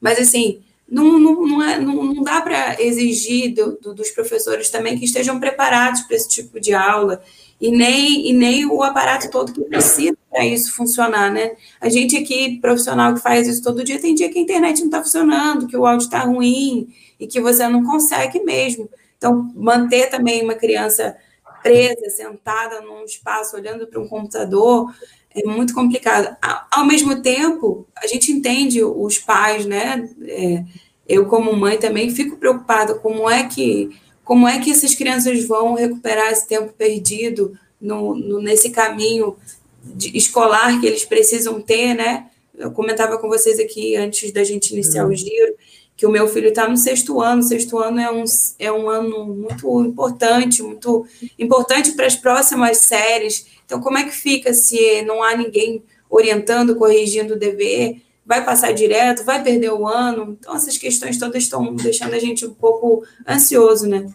mas 0.00 0.18
assim, 0.18 0.60
não, 0.88 1.18
não, 1.18 1.46
não, 1.46 1.62
é, 1.62 1.80
não, 1.80 2.04
não 2.04 2.22
dá 2.22 2.40
para 2.40 2.80
exigir 2.80 3.54
do, 3.54 3.78
do, 3.80 3.94
dos 3.94 4.10
professores 4.10 4.70
também 4.70 4.98
que 4.98 5.04
estejam 5.04 5.40
preparados 5.40 6.02
para 6.02 6.16
esse 6.16 6.28
tipo 6.28 6.60
de 6.60 6.72
aula 6.72 7.22
e 7.60 7.70
nem, 7.70 8.28
e 8.28 8.32
nem 8.32 8.66
o 8.66 8.82
aparato 8.82 9.30
todo 9.30 9.52
que 9.52 9.62
precisa 9.62 10.16
para 10.30 10.46
isso 10.46 10.72
funcionar, 10.72 11.32
né? 11.32 11.52
A 11.80 11.88
gente 11.88 12.16
aqui, 12.16 12.58
profissional 12.60 13.14
que 13.14 13.20
faz 13.20 13.48
isso 13.48 13.62
todo 13.62 13.82
dia, 13.82 14.00
tem 14.00 14.14
dia 14.14 14.30
que 14.30 14.38
a 14.38 14.42
internet 14.42 14.78
não 14.78 14.86
está 14.86 15.02
funcionando, 15.02 15.66
que 15.66 15.76
o 15.76 15.84
áudio 15.84 16.04
está 16.04 16.20
ruim 16.20 16.88
e 17.18 17.26
que 17.26 17.40
você 17.40 17.66
não 17.66 17.84
consegue 17.84 18.42
mesmo. 18.44 18.88
Então, 19.16 19.52
manter 19.56 20.08
também 20.08 20.44
uma 20.44 20.54
criança 20.54 21.16
presa, 21.62 22.08
sentada 22.10 22.80
num 22.80 23.04
espaço, 23.04 23.56
olhando 23.56 23.88
para 23.88 24.00
um 24.00 24.06
computador, 24.06 24.94
é 25.34 25.42
muito 25.44 25.74
complicado. 25.74 26.36
Ao 26.70 26.84
mesmo 26.84 27.20
tempo, 27.20 27.86
a 27.96 28.06
gente 28.06 28.30
entende 28.30 28.82
os 28.82 29.18
pais, 29.18 29.66
né? 29.66 30.08
É, 30.26 30.64
eu, 31.08 31.26
como 31.26 31.56
mãe, 31.56 31.78
também 31.78 32.10
fico 32.10 32.36
preocupada 32.36 32.94
como 32.94 33.28
é 33.28 33.44
que 33.44 33.90
como 34.28 34.46
é 34.46 34.60
que 34.60 34.70
essas 34.70 34.94
crianças 34.94 35.42
vão 35.46 35.72
recuperar 35.72 36.30
esse 36.30 36.46
tempo 36.46 36.70
perdido 36.76 37.58
no, 37.80 38.14
no, 38.14 38.42
nesse 38.42 38.68
caminho 38.68 39.38
de, 39.82 40.14
escolar 40.18 40.78
que 40.78 40.86
eles 40.86 41.02
precisam 41.02 41.62
ter, 41.62 41.94
né? 41.94 42.26
Eu 42.54 42.70
comentava 42.70 43.16
com 43.16 43.26
vocês 43.26 43.58
aqui 43.58 43.96
antes 43.96 44.30
da 44.30 44.44
gente 44.44 44.74
iniciar 44.74 45.06
uhum. 45.06 45.12
o 45.12 45.16
giro 45.16 45.54
que 45.96 46.06
o 46.06 46.10
meu 46.10 46.28
filho 46.28 46.50
está 46.50 46.68
no 46.68 46.76
sexto 46.76 47.22
ano. 47.22 47.40
O 47.40 47.44
sexto 47.44 47.78
ano 47.78 47.98
é 47.98 48.12
um, 48.12 48.24
é 48.58 48.70
um 48.70 48.90
ano 48.90 49.24
muito 49.24 49.82
importante, 49.82 50.62
muito 50.62 51.06
importante 51.38 51.92
para 51.92 52.06
as 52.06 52.14
próximas 52.14 52.76
séries. 52.76 53.46
Então, 53.64 53.80
como 53.80 53.96
é 53.96 54.04
que 54.04 54.10
fica 54.10 54.52
se 54.52 55.00
não 55.02 55.22
há 55.22 55.34
ninguém 55.34 55.82
orientando, 56.10 56.76
corrigindo 56.76 57.32
o 57.32 57.38
dever? 57.38 58.02
Vai 58.28 58.44
passar 58.44 58.72
direto, 58.72 59.24
vai 59.24 59.42
perder 59.42 59.72
o 59.72 59.88
ano. 59.88 60.36
Então, 60.38 60.54
essas 60.54 60.76
questões 60.76 61.18
todas 61.18 61.42
estão 61.42 61.74
deixando 61.74 62.12
a 62.12 62.18
gente 62.18 62.44
um 62.44 62.52
pouco 62.52 63.02
ansioso, 63.26 63.88
né? 63.88 64.06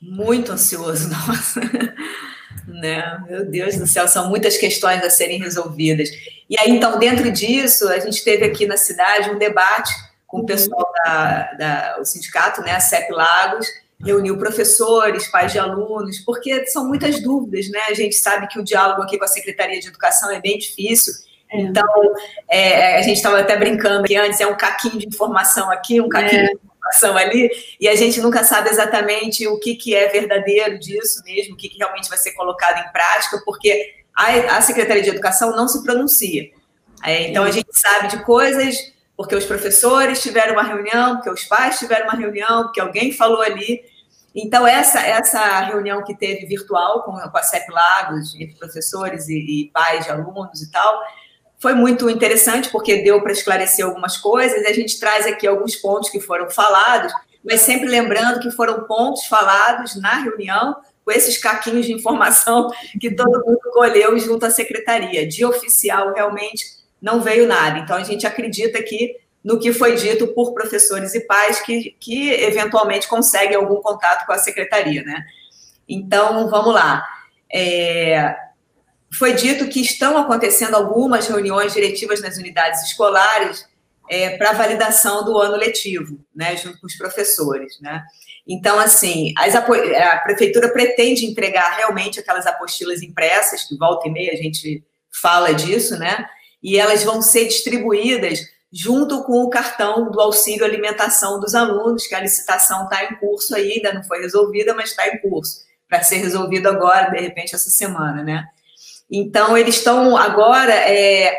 Muito 0.00 0.50
ansioso, 0.50 1.06
nossa. 1.12 1.60
né? 2.66 3.22
Meu 3.28 3.44
Deus 3.44 3.76
do 3.76 3.86
céu, 3.86 4.08
são 4.08 4.30
muitas 4.30 4.56
questões 4.56 5.04
a 5.04 5.10
serem 5.10 5.38
resolvidas. 5.38 6.08
E 6.48 6.58
aí, 6.58 6.70
então, 6.70 6.98
dentro 6.98 7.30
disso, 7.30 7.86
a 7.90 7.98
gente 7.98 8.24
teve 8.24 8.46
aqui 8.46 8.66
na 8.66 8.78
cidade 8.78 9.28
um 9.28 9.38
debate 9.38 9.92
com 10.26 10.38
o 10.38 10.40
uhum. 10.40 10.46
pessoal 10.46 10.90
da, 11.04 11.52
da 11.52 11.98
o 12.00 12.06
sindicato, 12.06 12.62
né, 12.62 12.72
a 12.72 12.80
CEP 12.80 13.12
Lagos, 13.12 13.66
reuniu 14.00 14.38
professores, 14.38 15.28
pais 15.28 15.52
de 15.52 15.58
alunos, 15.58 16.20
porque 16.20 16.66
são 16.66 16.88
muitas 16.88 17.20
dúvidas, 17.20 17.68
né? 17.68 17.80
A 17.88 17.94
gente 17.94 18.14
sabe 18.14 18.46
que 18.48 18.58
o 18.58 18.64
diálogo 18.64 19.02
aqui 19.02 19.18
com 19.18 19.24
a 19.24 19.28
Secretaria 19.28 19.78
de 19.78 19.88
Educação 19.88 20.30
é 20.30 20.40
bem 20.40 20.58
difícil. 20.58 21.12
Então, 21.52 21.86
é, 22.48 22.96
a 22.96 23.02
gente 23.02 23.16
estava 23.16 23.38
até 23.38 23.56
brincando 23.56 24.04
que 24.04 24.16
antes 24.16 24.40
é 24.40 24.46
um 24.46 24.56
caquinho 24.56 24.98
de 24.98 25.06
informação 25.06 25.70
aqui, 25.70 26.00
um 26.00 26.08
caquinho 26.08 26.42
é. 26.42 26.46
de 26.46 26.54
informação 26.54 27.16
ali, 27.16 27.50
e 27.80 27.88
a 27.88 27.94
gente 27.94 28.20
nunca 28.20 28.42
sabe 28.42 28.68
exatamente 28.68 29.46
o 29.46 29.58
que, 29.58 29.76
que 29.76 29.94
é 29.94 30.08
verdadeiro 30.08 30.78
disso 30.78 31.22
mesmo, 31.24 31.54
o 31.54 31.56
que, 31.56 31.68
que 31.68 31.78
realmente 31.78 32.08
vai 32.08 32.18
ser 32.18 32.32
colocado 32.32 32.84
em 32.84 32.92
prática, 32.92 33.40
porque 33.44 33.94
a, 34.14 34.56
a 34.56 34.60
Secretaria 34.60 35.02
de 35.02 35.10
Educação 35.10 35.54
não 35.54 35.68
se 35.68 35.82
pronuncia. 35.84 36.50
É, 37.04 37.28
então, 37.28 37.44
a 37.44 37.50
gente 37.50 37.68
sabe 37.72 38.08
de 38.08 38.24
coisas 38.24 38.92
porque 39.16 39.34
os 39.34 39.46
professores 39.46 40.22
tiveram 40.22 40.52
uma 40.52 40.62
reunião, 40.62 41.16
porque 41.16 41.30
os 41.30 41.44
pais 41.44 41.78
tiveram 41.78 42.04
uma 42.04 42.14
reunião, 42.14 42.64
porque 42.64 42.80
alguém 42.80 43.12
falou 43.12 43.40
ali. 43.40 43.82
Então, 44.34 44.66
essa, 44.66 45.00
essa 45.00 45.60
reunião 45.60 46.04
que 46.04 46.14
teve 46.14 46.44
virtual 46.44 47.02
com, 47.02 47.12
com 47.12 47.38
a 47.38 47.42
CEP 47.42 47.72
Lagos, 47.72 48.34
entre 48.34 48.58
professores 48.58 49.28
e, 49.28 49.38
e 49.38 49.70
pais 49.72 50.04
de 50.04 50.10
alunos 50.10 50.60
e 50.60 50.70
tal, 50.70 51.02
foi 51.66 51.74
muito 51.74 52.08
interessante 52.08 52.70
porque 52.70 53.02
deu 53.02 53.20
para 53.20 53.32
esclarecer 53.32 53.84
algumas 53.84 54.16
coisas. 54.16 54.62
E 54.62 54.68
a 54.68 54.72
gente 54.72 55.00
traz 55.00 55.26
aqui 55.26 55.48
alguns 55.48 55.74
pontos 55.74 56.08
que 56.08 56.20
foram 56.20 56.48
falados, 56.48 57.12
mas 57.42 57.62
sempre 57.62 57.88
lembrando 57.88 58.38
que 58.38 58.52
foram 58.52 58.84
pontos 58.84 59.26
falados 59.26 60.00
na 60.00 60.14
reunião 60.14 60.76
com 61.04 61.10
esses 61.10 61.36
caquinhos 61.36 61.84
de 61.84 61.92
informação 61.92 62.70
que 63.00 63.10
todo 63.10 63.44
mundo 63.44 63.58
colheu 63.72 64.16
junto 64.16 64.46
à 64.46 64.50
secretaria. 64.50 65.26
De 65.26 65.44
oficial, 65.44 66.14
realmente 66.14 66.64
não 67.02 67.20
veio 67.20 67.48
nada. 67.48 67.80
Então, 67.80 67.96
a 67.96 68.04
gente 68.04 68.28
acredita 68.28 68.80
que 68.80 69.16
no 69.42 69.58
que 69.58 69.72
foi 69.72 69.96
dito 69.96 70.28
por 70.28 70.54
professores 70.54 71.16
e 71.16 71.26
pais 71.26 71.60
que, 71.62 71.96
que 71.98 72.30
eventualmente 72.30 73.08
conseguem 73.08 73.56
algum 73.56 73.82
contato 73.82 74.24
com 74.24 74.32
a 74.32 74.38
secretaria, 74.38 75.02
né? 75.02 75.24
Então, 75.88 76.48
vamos 76.48 76.72
lá. 76.72 77.04
É, 77.52 78.36
foi 79.12 79.34
dito 79.34 79.68
que 79.68 79.80
estão 79.80 80.18
acontecendo 80.18 80.74
algumas 80.74 81.26
reuniões 81.26 81.72
diretivas 81.72 82.20
nas 82.20 82.36
unidades 82.36 82.82
escolares 82.82 83.66
é, 84.08 84.36
para 84.36 84.52
validação 84.52 85.24
do 85.24 85.38
ano 85.38 85.56
letivo, 85.56 86.18
né, 86.34 86.56
junto 86.56 86.80
com 86.80 86.86
os 86.86 86.96
professores, 86.96 87.78
né. 87.80 88.02
Então, 88.46 88.78
assim, 88.78 89.32
as, 89.36 89.54
a 89.56 90.18
prefeitura 90.18 90.72
pretende 90.72 91.26
entregar 91.26 91.76
realmente 91.76 92.20
aquelas 92.20 92.46
apostilas 92.46 93.02
impressas, 93.02 93.64
que 93.64 93.76
volta 93.76 94.06
e 94.06 94.12
meia 94.12 94.32
a 94.32 94.36
gente 94.36 94.84
fala 95.20 95.52
disso, 95.52 95.98
né, 95.98 96.26
e 96.62 96.78
elas 96.78 97.02
vão 97.02 97.20
ser 97.20 97.46
distribuídas 97.46 98.40
junto 98.72 99.24
com 99.24 99.42
o 99.42 99.50
cartão 99.50 100.10
do 100.10 100.20
auxílio 100.20 100.64
alimentação 100.64 101.40
dos 101.40 101.54
alunos, 101.54 102.06
que 102.06 102.14
a 102.14 102.20
licitação 102.20 102.84
está 102.84 103.04
em 103.04 103.16
curso 103.16 103.54
aí, 103.54 103.72
ainda 103.72 103.92
não 103.92 104.04
foi 104.04 104.20
resolvida, 104.20 104.74
mas 104.74 104.90
está 104.90 105.08
em 105.08 105.18
curso, 105.18 105.64
para 105.88 106.02
ser 106.02 106.16
resolvido 106.16 106.68
agora, 106.68 107.10
de 107.10 107.20
repente, 107.20 107.54
essa 107.54 107.70
semana, 107.70 108.22
né. 108.22 108.44
Então, 109.10 109.56
eles 109.56 109.76
estão 109.76 110.16
agora 110.16 110.72
é, 110.72 111.36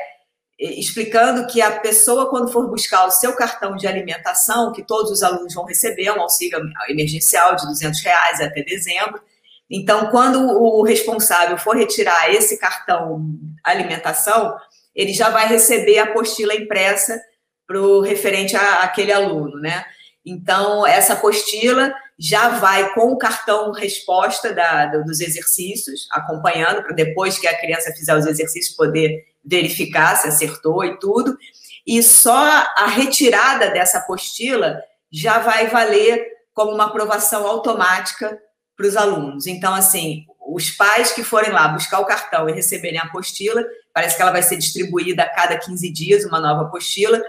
explicando 0.59 1.45
que 1.47 1.61
a 1.61 1.79
pessoa, 1.79 2.29
quando 2.29 2.51
for 2.51 2.67
buscar 2.67 3.05
o 3.05 3.11
seu 3.11 3.33
cartão 3.33 3.75
de 3.75 3.87
alimentação, 3.87 4.71
que 4.71 4.83
todos 4.83 5.11
os 5.11 5.21
alunos 5.21 5.53
vão 5.53 5.65
receber 5.65 6.11
um 6.11 6.21
auxílio 6.21 6.59
emergencial 6.89 7.55
de 7.55 7.65
200 7.67 8.01
reais 8.01 8.41
até 8.41 8.63
dezembro. 8.63 9.21
Então, 9.69 10.09
quando 10.09 10.39
o 10.39 10.81
responsável 10.81 11.57
for 11.57 11.75
retirar 11.75 12.33
esse 12.33 12.57
cartão 12.57 13.21
alimentação, 13.63 14.57
ele 14.95 15.13
já 15.13 15.29
vai 15.29 15.47
receber 15.47 15.99
a 15.99 16.05
apostila 16.05 16.55
impressa 16.55 17.21
para 17.67 17.79
o 17.79 18.01
referente 18.01 18.55
àquele 18.55 19.11
aluno, 19.11 19.59
né? 19.59 19.85
Então, 20.25 20.87
essa 20.87 21.13
apostila 21.13 21.93
já 22.17 22.49
vai 22.59 22.93
com 22.93 23.11
o 23.11 23.17
cartão 23.17 23.71
resposta 23.71 24.51
da, 24.53 24.87
dos 24.87 25.19
exercícios, 25.19 26.07
acompanhando, 26.11 26.81
para 26.81 26.95
depois 26.95 27.37
que 27.37 27.47
a 27.47 27.57
criança 27.57 27.93
fizer 27.93 28.15
os 28.17 28.25
exercícios 28.25 28.75
poder 28.75 29.23
verificar 29.45 30.15
se 30.15 30.27
acertou 30.27 30.83
e 30.83 30.97
tudo. 30.99 31.37
E 31.85 32.01
só 32.01 32.65
a 32.75 32.87
retirada 32.87 33.69
dessa 33.69 33.99
apostila 33.99 34.81
já 35.11 35.39
vai 35.39 35.67
valer 35.67 36.25
como 36.53 36.71
uma 36.71 36.85
aprovação 36.85 37.45
automática 37.45 38.37
para 38.75 38.87
os 38.87 38.97
alunos. 38.97 39.45
Então, 39.45 39.73
assim, 39.73 40.25
os 40.47 40.71
pais 40.71 41.11
que 41.11 41.23
forem 41.23 41.51
lá 41.51 41.67
buscar 41.67 41.99
o 41.99 42.05
cartão 42.05 42.49
e 42.49 42.53
receberem 42.53 42.99
a 42.99 43.03
apostila, 43.03 43.63
parece 43.93 44.15
que 44.15 44.21
ela 44.21 44.31
vai 44.31 44.41
ser 44.41 44.57
distribuída 44.57 45.23
a 45.23 45.29
cada 45.29 45.57
15 45.57 45.89
dias, 45.91 46.25
uma 46.25 46.39
nova 46.39 46.63
apostila 46.63 47.21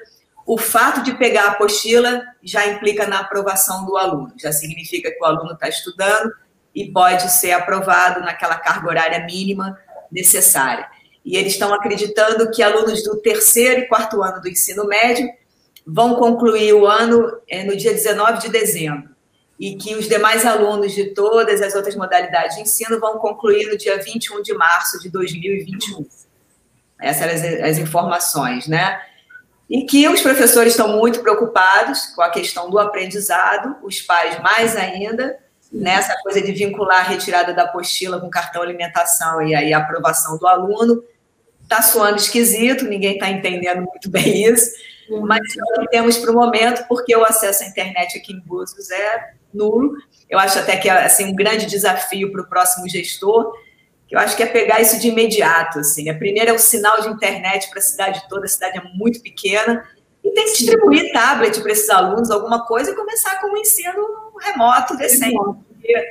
o 0.48 0.56
fato 0.56 1.02
de 1.02 1.12
pegar 1.12 1.44
a 1.44 1.50
apostila 1.50 2.22
já 2.42 2.66
implica 2.66 3.06
na 3.06 3.20
aprovação 3.20 3.84
do 3.84 3.98
aluno, 3.98 4.32
já 4.40 4.50
significa 4.50 5.10
que 5.10 5.20
o 5.20 5.26
aluno 5.26 5.52
está 5.52 5.68
estudando 5.68 6.32
e 6.74 6.90
pode 6.90 7.30
ser 7.32 7.52
aprovado 7.52 8.20
naquela 8.20 8.56
carga 8.56 8.88
horária 8.88 9.26
mínima 9.26 9.78
necessária. 10.10 10.88
E 11.22 11.36
eles 11.36 11.52
estão 11.52 11.74
acreditando 11.74 12.50
que 12.50 12.62
alunos 12.62 13.02
do 13.02 13.20
terceiro 13.20 13.80
e 13.80 13.88
quarto 13.88 14.22
ano 14.22 14.40
do 14.40 14.48
ensino 14.48 14.86
médio 14.86 15.28
vão 15.86 16.14
concluir 16.14 16.72
o 16.72 16.86
ano 16.86 17.30
é, 17.46 17.62
no 17.62 17.76
dia 17.76 17.92
19 17.92 18.40
de 18.40 18.48
dezembro 18.48 19.10
e 19.60 19.76
que 19.76 19.96
os 19.96 20.08
demais 20.08 20.46
alunos 20.46 20.94
de 20.94 21.12
todas 21.12 21.60
as 21.60 21.74
outras 21.74 21.94
modalidades 21.94 22.56
de 22.56 22.62
ensino 22.62 22.98
vão 22.98 23.18
concluir 23.18 23.66
no 23.66 23.76
dia 23.76 24.02
21 24.02 24.40
de 24.40 24.54
março 24.54 24.98
de 24.98 25.10
2021. 25.10 26.06
Essas 26.98 27.44
eram 27.44 27.66
as, 27.66 27.70
as 27.72 27.78
informações, 27.78 28.66
né? 28.66 28.98
E 29.68 29.84
que 29.84 30.08
os 30.08 30.20
professores 30.22 30.72
estão 30.72 30.96
muito 30.96 31.20
preocupados 31.20 32.06
com 32.14 32.22
a 32.22 32.30
questão 32.30 32.70
do 32.70 32.78
aprendizado, 32.78 33.76
os 33.82 34.00
pais 34.00 34.40
mais 34.40 34.74
ainda, 34.74 35.38
nessa 35.70 36.16
coisa 36.22 36.40
de 36.40 36.52
vincular 36.52 37.00
a 37.00 37.08
retirada 37.08 37.52
da 37.52 37.64
apostila 37.64 38.18
com 38.18 38.30
cartão 38.30 38.62
alimentação 38.62 39.42
e 39.42 39.54
aí 39.54 39.72
a 39.74 39.78
aprovação 39.78 40.38
do 40.38 40.46
aluno. 40.46 41.04
Está 41.62 41.82
soando 41.82 42.16
esquisito, 42.16 42.86
ninguém 42.86 43.14
está 43.14 43.28
entendendo 43.28 43.82
muito 43.82 44.08
bem 44.08 44.44
isso, 44.44 44.72
mas 45.26 45.40
temos 45.90 46.16
para 46.16 46.30
o 46.30 46.34
momento, 46.34 46.86
porque 46.88 47.14
o 47.14 47.24
acesso 47.24 47.62
à 47.62 47.66
internet 47.66 48.16
aqui 48.16 48.32
em 48.32 48.40
Búzios 48.40 48.90
é 48.90 49.32
nulo. 49.52 49.92
Eu 50.30 50.38
acho 50.38 50.58
até 50.58 50.78
que 50.78 50.88
é 50.88 51.04
assim, 51.04 51.26
um 51.26 51.34
grande 51.34 51.66
desafio 51.66 52.32
para 52.32 52.40
o 52.40 52.48
próximo 52.48 52.88
gestor, 52.88 53.52
eu 54.10 54.18
acho 54.18 54.36
que 54.36 54.42
é 54.42 54.46
pegar 54.46 54.80
isso 54.80 54.98
de 54.98 55.08
imediato. 55.08 55.80
Assim. 55.80 56.08
A 56.08 56.16
primeira 56.16 56.50
é 56.50 56.54
o 56.54 56.58
sinal 56.58 57.00
de 57.00 57.08
internet 57.08 57.68
para 57.68 57.78
a 57.78 57.82
cidade 57.82 58.22
toda, 58.28 58.46
a 58.46 58.48
cidade 58.48 58.78
é 58.78 58.82
muito 58.94 59.20
pequena, 59.20 59.84
e 60.24 60.30
tem 60.30 60.44
que 60.46 60.52
distribuir 60.52 61.12
tablet 61.12 61.60
para 61.60 61.72
esses 61.72 61.88
alunos, 61.88 62.30
alguma 62.30 62.66
coisa, 62.66 62.90
e 62.90 62.94
começar 62.94 63.40
com 63.40 63.48
um 63.48 63.56
ensino 63.56 64.32
remoto, 64.40 64.96
decente. 64.96 65.36
Porque, 65.36 66.08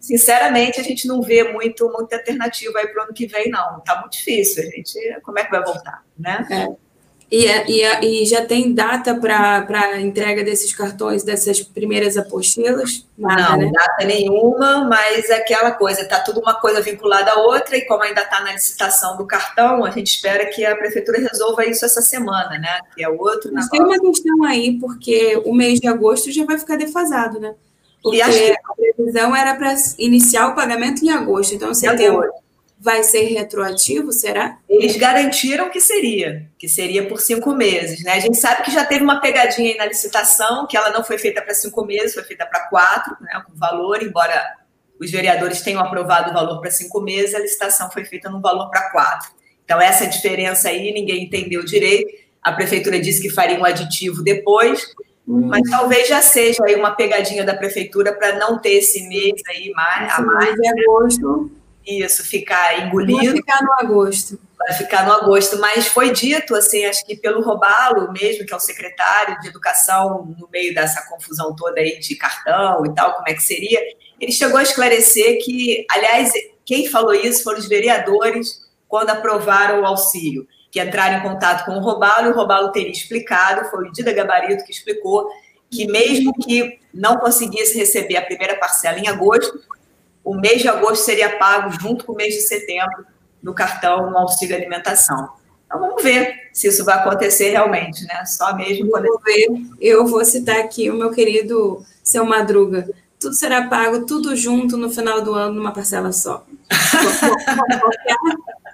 sinceramente, 0.00 0.80
a 0.80 0.84
gente 0.84 1.08
não 1.08 1.22
vê 1.22 1.52
muito, 1.52 1.90
muita 1.90 2.16
alternativa 2.16 2.78
aí 2.78 2.88
para 2.88 3.00
o 3.00 3.04
ano 3.04 3.14
que 3.14 3.26
vem, 3.26 3.50
não. 3.50 3.78
Está 3.78 4.00
muito 4.00 4.12
difícil, 4.12 4.62
a 4.62 4.66
gente. 4.66 5.20
Como 5.22 5.38
é 5.38 5.44
que 5.44 5.50
vai 5.50 5.64
voltar? 5.64 6.04
Né? 6.18 6.46
É. 6.50 6.91
E, 7.32 7.46
é, 7.46 7.64
e, 7.66 7.80
é, 7.80 8.04
e, 8.04 8.26
já 8.26 8.44
tem 8.44 8.74
data 8.74 9.14
para 9.14 9.66
a 9.72 9.98
entrega 9.98 10.44
desses 10.44 10.70
cartões, 10.74 11.22
dessas 11.22 11.62
primeiras 11.62 12.18
apostilas? 12.18 13.06
Nada, 13.16 13.52
não, 13.52 13.56
né? 13.56 13.70
data 13.72 14.04
nenhuma, 14.04 14.84
mas 14.84 15.30
é 15.30 15.36
aquela 15.36 15.70
coisa, 15.70 16.02
está 16.02 16.20
tudo 16.20 16.40
uma 16.40 16.60
coisa 16.60 16.82
vinculada 16.82 17.30
à 17.30 17.38
outra, 17.38 17.74
e 17.74 17.86
como 17.86 18.02
ainda 18.02 18.20
está 18.20 18.42
na 18.42 18.52
licitação 18.52 19.16
do 19.16 19.26
cartão, 19.26 19.82
a 19.82 19.90
gente 19.90 20.08
espera 20.08 20.44
que 20.44 20.62
a 20.62 20.76
prefeitura 20.76 21.20
resolva 21.20 21.64
isso 21.64 21.86
essa 21.86 22.02
semana, 22.02 22.58
né? 22.58 22.80
Que 22.94 23.02
é 23.02 23.08
outro 23.08 23.50
Mas 23.50 23.66
tem 23.70 23.80
uma 23.80 23.98
questão 23.98 24.44
aí, 24.44 24.78
porque 24.78 25.40
o 25.46 25.54
mês 25.54 25.80
de 25.80 25.88
agosto 25.88 26.30
já 26.30 26.44
vai 26.44 26.58
ficar 26.58 26.76
defasado, 26.76 27.40
né? 27.40 27.54
Porque 28.02 28.22
que... 28.22 28.52
a 28.52 28.74
previsão 28.74 29.34
era 29.34 29.54
para 29.54 29.74
iniciar 29.96 30.48
o 30.48 30.54
pagamento 30.54 31.02
em 31.02 31.08
agosto, 31.08 31.54
então 31.54 31.72
você 31.72 31.96
tem 31.96 32.10
vai 32.82 33.04
ser 33.04 33.26
retroativo, 33.26 34.10
será? 34.10 34.58
Eles 34.68 34.96
garantiram 34.96 35.70
que 35.70 35.80
seria, 35.80 36.50
que 36.58 36.68
seria 36.68 37.06
por 37.06 37.20
cinco 37.20 37.54
meses, 37.54 38.02
né? 38.02 38.14
A 38.14 38.18
gente 38.18 38.36
sabe 38.36 38.64
que 38.64 38.72
já 38.72 38.84
teve 38.84 39.04
uma 39.04 39.20
pegadinha 39.20 39.70
aí 39.70 39.78
na 39.78 39.86
licitação, 39.86 40.66
que 40.66 40.76
ela 40.76 40.90
não 40.90 41.04
foi 41.04 41.16
feita 41.16 41.40
para 41.40 41.54
cinco 41.54 41.84
meses, 41.84 42.12
foi 42.12 42.24
feita 42.24 42.44
para 42.44 42.68
quatro, 42.68 43.16
né? 43.20 43.40
Com 43.46 43.54
valor, 43.54 44.02
embora 44.02 44.56
os 45.00 45.12
vereadores 45.12 45.60
tenham 45.60 45.80
aprovado 45.80 46.30
o 46.30 46.34
valor 46.34 46.60
para 46.60 46.72
cinco 46.72 47.00
meses, 47.00 47.36
a 47.36 47.38
licitação 47.38 47.88
foi 47.88 48.04
feita 48.04 48.28
no 48.28 48.40
valor 48.40 48.68
para 48.68 48.90
quatro. 48.90 49.30
Então, 49.64 49.80
essa 49.80 50.04
diferença 50.04 50.68
aí 50.68 50.92
ninguém 50.92 51.22
entendeu 51.22 51.64
direito. 51.64 52.12
A 52.42 52.50
prefeitura 52.50 52.98
disse 52.98 53.22
que 53.22 53.30
faria 53.30 53.60
um 53.60 53.64
aditivo 53.64 54.24
depois, 54.24 54.92
hum. 55.26 55.46
mas 55.46 55.70
talvez 55.70 56.08
já 56.08 56.20
seja 56.20 56.64
aí 56.64 56.74
uma 56.74 56.96
pegadinha 56.96 57.44
da 57.44 57.54
prefeitura 57.54 58.12
para 58.12 58.36
não 58.40 58.58
ter 58.58 58.72
esse 58.78 59.06
mês 59.06 59.40
aí 59.48 59.70
mais, 59.70 60.12
a 60.14 60.20
mais. 60.20 60.54
De 60.56 60.66
agosto 60.66 61.61
isso, 61.86 62.24
ficar 62.24 62.86
engolido. 62.86 63.18
Vai 63.18 63.36
ficar 63.36 63.62
no 63.62 63.72
agosto. 63.72 64.38
Vai 64.58 64.72
ficar 64.74 65.06
no 65.06 65.12
agosto, 65.12 65.58
mas 65.58 65.88
foi 65.88 66.12
dito, 66.12 66.54
assim, 66.54 66.84
acho 66.84 67.04
que 67.04 67.16
pelo 67.16 67.42
Robalo 67.42 68.12
mesmo, 68.12 68.46
que 68.46 68.52
é 68.52 68.56
o 68.56 68.60
secretário 68.60 69.40
de 69.40 69.48
Educação, 69.48 70.24
no 70.38 70.48
meio 70.48 70.72
dessa 70.72 71.04
confusão 71.08 71.54
toda 71.56 71.80
aí 71.80 71.98
de 71.98 72.14
cartão 72.14 72.86
e 72.86 72.94
tal, 72.94 73.14
como 73.14 73.28
é 73.28 73.34
que 73.34 73.42
seria, 73.42 73.80
ele 74.20 74.30
chegou 74.30 74.58
a 74.58 74.62
esclarecer 74.62 75.44
que, 75.44 75.84
aliás, 75.90 76.32
quem 76.64 76.88
falou 76.88 77.12
isso 77.12 77.42
foram 77.42 77.58
os 77.58 77.68
vereadores 77.68 78.62
quando 78.86 79.10
aprovaram 79.10 79.80
o 79.80 79.86
auxílio, 79.86 80.46
que 80.70 80.80
entraram 80.80 81.18
em 81.18 81.22
contato 81.22 81.64
com 81.64 81.72
o 81.72 81.80
Robalo, 81.80 82.28
e 82.28 82.30
o 82.30 82.34
Robalo 82.34 82.70
teria 82.70 82.92
explicado, 82.92 83.68
foi 83.68 83.88
o 83.88 83.92
Dida 83.92 84.12
Gabarito 84.12 84.64
que 84.64 84.70
explicou, 84.70 85.28
que 85.68 85.86
mesmo 85.86 86.32
que 86.34 86.78
não 86.94 87.16
conseguisse 87.16 87.76
receber 87.76 88.16
a 88.16 88.22
primeira 88.22 88.56
parcela 88.58 88.98
em 88.98 89.08
agosto, 89.08 89.60
o 90.24 90.34
mês 90.34 90.62
de 90.62 90.68
agosto 90.68 91.04
seria 91.04 91.36
pago 91.36 91.70
junto 91.80 92.04
com 92.04 92.12
o 92.12 92.16
mês 92.16 92.34
de 92.34 92.42
setembro 92.42 93.06
no 93.42 93.54
cartão 93.54 94.10
no 94.10 94.18
auxílio 94.18 94.54
alimentação. 94.54 95.30
Então 95.66 95.80
vamos 95.80 96.02
ver 96.02 96.50
se 96.52 96.68
isso 96.68 96.84
vai 96.84 96.98
acontecer 96.98 97.50
realmente, 97.50 98.04
né? 98.04 98.24
Só 98.24 98.54
mesmo 98.54 98.90
quando. 98.90 99.06
Vou 99.06 99.20
ver. 99.24 99.48
Eu 99.80 100.06
vou 100.06 100.24
citar 100.24 100.60
aqui 100.60 100.90
o 100.90 100.94
meu 100.94 101.10
querido 101.10 101.84
seu 102.04 102.24
Madruga. 102.24 102.88
Tudo 103.18 103.34
será 103.34 103.68
pago, 103.68 104.04
tudo 104.04 104.36
junto 104.36 104.76
no 104.76 104.90
final 104.90 105.22
do 105.22 105.32
ano, 105.32 105.54
numa 105.54 105.72
parcela 105.72 106.12
só. 106.12 106.44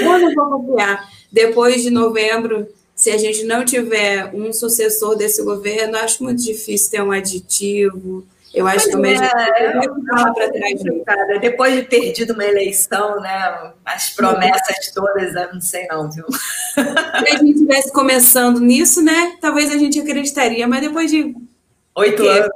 Eu 0.00 0.18
não 0.18 0.34
vou 0.34 0.60
copiar. 0.60 1.08
Depois 1.30 1.82
de 1.82 1.90
novembro, 1.90 2.68
se 2.94 3.10
a 3.10 3.18
gente 3.18 3.44
não 3.44 3.64
tiver 3.64 4.34
um 4.34 4.52
sucessor 4.52 5.16
desse 5.16 5.42
governo, 5.42 5.96
acho 5.96 6.22
muito 6.22 6.42
difícil 6.42 6.90
ter 6.90 7.02
um 7.02 7.10
aditivo, 7.10 8.24
eu 8.54 8.66
acho 8.66 8.88
que 8.88 8.96
o 8.96 8.98
mesmo 8.98 9.24
é. 9.24 11.38
Depois 11.40 11.74
de 11.74 11.82
perdido 11.82 12.32
uma 12.34 12.44
eleição, 12.44 13.20
né? 13.20 13.72
As 13.84 14.10
promessas 14.10 14.92
todas, 14.94 15.34
eu 15.34 15.54
não 15.54 15.60
sei 15.60 15.86
não, 15.86 16.10
viu? 16.10 16.26
Se 16.30 16.80
a 16.80 17.36
gente 17.38 17.52
estivesse 17.52 17.92
começando 17.92 18.60
nisso, 18.60 19.02
né? 19.02 19.36
Talvez 19.40 19.70
a 19.70 19.78
gente 19.78 19.98
acreditaria, 19.98 20.68
mas 20.68 20.82
depois 20.82 21.10
de 21.10 21.34
oito 21.94 22.26
anos. 22.26 22.50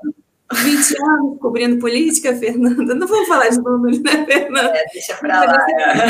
20 0.53 1.03
anos 1.03 1.40
cobrindo 1.40 1.80
política, 1.80 2.32
Fernanda. 2.36 2.94
Não 2.94 3.09
vamos 3.09 3.26
falar 3.26 3.49
de 3.49 3.59
números, 3.59 4.01
né, 4.01 4.24
Fernanda? 4.24 4.76
É, 4.76 4.84
deixa 4.92 5.16
para 5.16 5.44
lá. 5.44 5.66
É. 5.70 6.07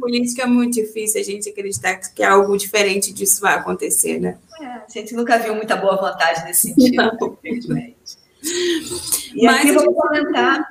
Política 0.00 0.44
é 0.44 0.46
muito 0.46 0.72
difícil 0.74 1.20
a 1.20 1.24
gente 1.24 1.50
acreditar 1.50 1.96
que 1.96 2.22
algo 2.22 2.56
diferente 2.56 3.12
disso 3.12 3.42
vai 3.42 3.54
acontecer, 3.54 4.18
né? 4.18 4.38
É, 4.60 4.66
a 4.66 4.86
gente 4.88 5.14
nunca 5.14 5.38
viu 5.38 5.54
muita 5.54 5.76
boa 5.76 5.96
vontade 5.96 6.44
nesse 6.44 6.68
sentido, 6.68 7.38
infelizmente. 7.44 7.96
E 8.42 9.46
Mas 9.46 9.60
aqui 9.60 9.72
vamos 9.72 9.94
comentar. 9.94 10.68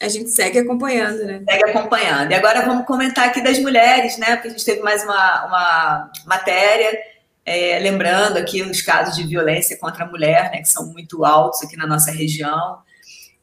A 0.00 0.08
gente 0.08 0.30
segue 0.30 0.58
acompanhando, 0.58 1.24
né? 1.24 1.42
Segue 1.48 1.70
acompanhando. 1.70 2.30
E 2.30 2.34
agora 2.34 2.62
vamos 2.62 2.86
comentar 2.86 3.28
aqui 3.28 3.42
das 3.42 3.58
mulheres, 3.58 4.18
né? 4.18 4.36
Porque 4.36 4.48
a 4.48 4.50
gente 4.50 4.64
teve 4.64 4.82
mais 4.82 5.02
uma, 5.02 5.46
uma 5.46 6.12
matéria, 6.26 6.98
é, 7.44 7.78
lembrando 7.78 8.36
aqui 8.36 8.62
os 8.62 8.82
casos 8.82 9.16
de 9.16 9.24
violência 9.24 9.78
contra 9.78 10.04
a 10.04 10.08
mulher, 10.08 10.50
né? 10.50 10.60
Que 10.60 10.68
são 10.68 10.92
muito 10.92 11.24
altos 11.24 11.62
aqui 11.62 11.76
na 11.76 11.86
nossa 11.86 12.10
região. 12.10 12.78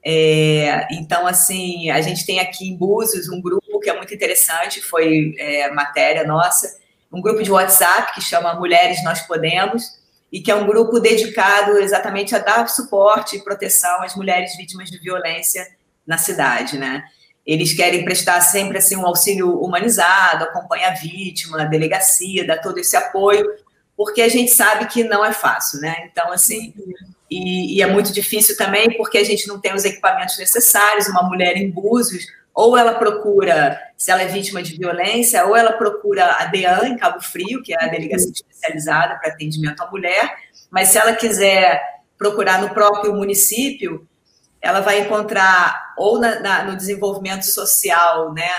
É, 0.03 0.87
então, 0.93 1.27
assim, 1.27 1.89
a 1.91 2.01
gente 2.01 2.25
tem 2.25 2.39
aqui 2.39 2.67
em 2.67 2.75
Búzios 2.75 3.29
um 3.29 3.41
grupo 3.41 3.79
que 3.79 3.89
é 3.89 3.95
muito 3.95 4.13
interessante, 4.13 4.81
foi 4.81 5.35
é, 5.37 5.71
matéria 5.71 6.25
nossa, 6.25 6.79
um 7.11 7.21
grupo 7.21 7.43
de 7.43 7.51
WhatsApp 7.51 8.13
que 8.13 8.21
chama 8.21 8.53
Mulheres 8.55 9.03
Nós 9.03 9.21
Podemos, 9.21 10.00
e 10.31 10.39
que 10.39 10.49
é 10.49 10.55
um 10.55 10.65
grupo 10.65 10.99
dedicado 10.99 11.77
exatamente 11.77 12.35
a 12.35 12.39
dar 12.39 12.67
suporte 12.69 13.35
e 13.35 13.43
proteção 13.43 14.01
às 14.01 14.15
mulheres 14.15 14.55
vítimas 14.55 14.89
de 14.89 14.97
violência 14.97 15.67
na 16.07 16.17
cidade, 16.17 16.77
né? 16.77 17.03
Eles 17.45 17.73
querem 17.73 18.05
prestar 18.05 18.39
sempre 18.41 18.77
assim 18.77 18.95
um 18.95 19.05
auxílio 19.05 19.59
humanizado, 19.59 20.45
acompanhar 20.45 20.91
a 20.91 20.95
vítima, 20.95 21.61
a 21.61 21.65
delegacia, 21.65 22.45
dar 22.45 22.59
todo 22.59 22.77
esse 22.77 22.95
apoio, 22.95 23.45
porque 23.97 24.21
a 24.21 24.29
gente 24.29 24.51
sabe 24.51 24.85
que 24.87 25.03
não 25.03 25.25
é 25.25 25.33
fácil, 25.33 25.81
né? 25.81 26.07
Então, 26.09 26.31
assim, 26.31 26.73
e, 27.29 27.77
e 27.77 27.81
é 27.81 27.87
muito 27.87 28.13
difícil 28.13 28.55
também 28.55 28.95
porque 28.95 29.17
a 29.17 29.23
gente 29.23 29.47
não 29.47 29.59
tem 29.59 29.73
os 29.73 29.85
equipamentos 29.85 30.37
necessários. 30.37 31.07
Uma 31.07 31.23
mulher 31.23 31.57
em 31.57 31.69
Búzios 31.69 32.25
ou 32.53 32.77
ela 32.77 32.95
procura, 32.95 33.79
se 33.97 34.11
ela 34.11 34.21
é 34.21 34.27
vítima 34.27 34.61
de 34.61 34.77
violência, 34.77 35.45
ou 35.45 35.55
ela 35.55 35.73
procura 35.73 36.37
a 36.39 36.45
DEAN 36.45 36.87
em 36.87 36.97
Cabo 36.97 37.21
Frio, 37.21 37.61
que 37.63 37.73
é 37.73 37.83
a 37.83 37.87
delegacia 37.87 38.31
especializada 38.31 39.15
para 39.15 39.31
atendimento 39.31 39.81
à 39.81 39.89
mulher, 39.89 40.35
mas 40.69 40.89
se 40.89 40.97
ela 40.97 41.13
quiser 41.13 41.81
procurar 42.17 42.61
no 42.61 42.69
próprio 42.69 43.13
município, 43.13 44.07
ela 44.61 44.79
vai 44.81 44.99
encontrar 44.99 45.93
ou 45.97 46.19
na, 46.19 46.39
na, 46.39 46.63
no 46.65 46.77
desenvolvimento 46.77 47.43
social, 47.43 48.33
né, 48.33 48.49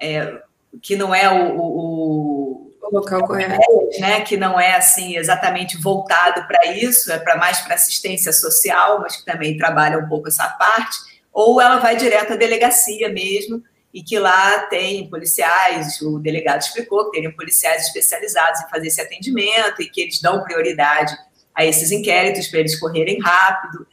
é, 0.00 0.40
que 0.80 0.96
não 0.96 1.14
é 1.14 1.28
o, 1.30 1.56
o, 1.56 2.72
o 2.82 2.94
local 2.94 3.26
correto, 3.26 3.60
né, 3.98 4.22
que 4.22 4.36
não 4.36 4.58
é 4.58 4.74
assim 4.76 5.16
exatamente 5.16 5.76
voltado 5.76 6.46
para 6.46 6.66
isso, 6.72 7.12
é 7.12 7.18
para 7.18 7.36
mais 7.36 7.60
para 7.60 7.74
assistência 7.74 8.32
social, 8.32 9.00
mas 9.00 9.16
que 9.16 9.24
também 9.24 9.56
trabalha 9.56 9.98
um 9.98 10.08
pouco 10.08 10.28
essa 10.28 10.48
parte, 10.48 11.13
ou 11.34 11.60
ela 11.60 11.78
vai 11.78 11.96
direto 11.96 12.34
à 12.34 12.36
delegacia 12.36 13.08
mesmo 13.08 13.60
e 13.92 14.02
que 14.02 14.18
lá 14.18 14.60
tem 14.66 15.08
policiais, 15.10 16.00
o 16.00 16.18
delegado 16.20 16.62
explicou 16.62 17.06
que 17.06 17.16
teriam 17.16 17.32
policiais 17.32 17.86
especializados 17.86 18.60
em 18.60 18.68
fazer 18.68 18.86
esse 18.86 19.00
atendimento 19.00 19.82
e 19.82 19.88
que 19.88 20.00
eles 20.00 20.20
dão 20.20 20.42
prioridade 20.44 21.14
a 21.54 21.64
esses 21.64 21.90
inquéritos 21.90 22.46
para 22.46 22.60
eles 22.60 22.78
correrem 22.78 23.20
rápido 23.20 23.86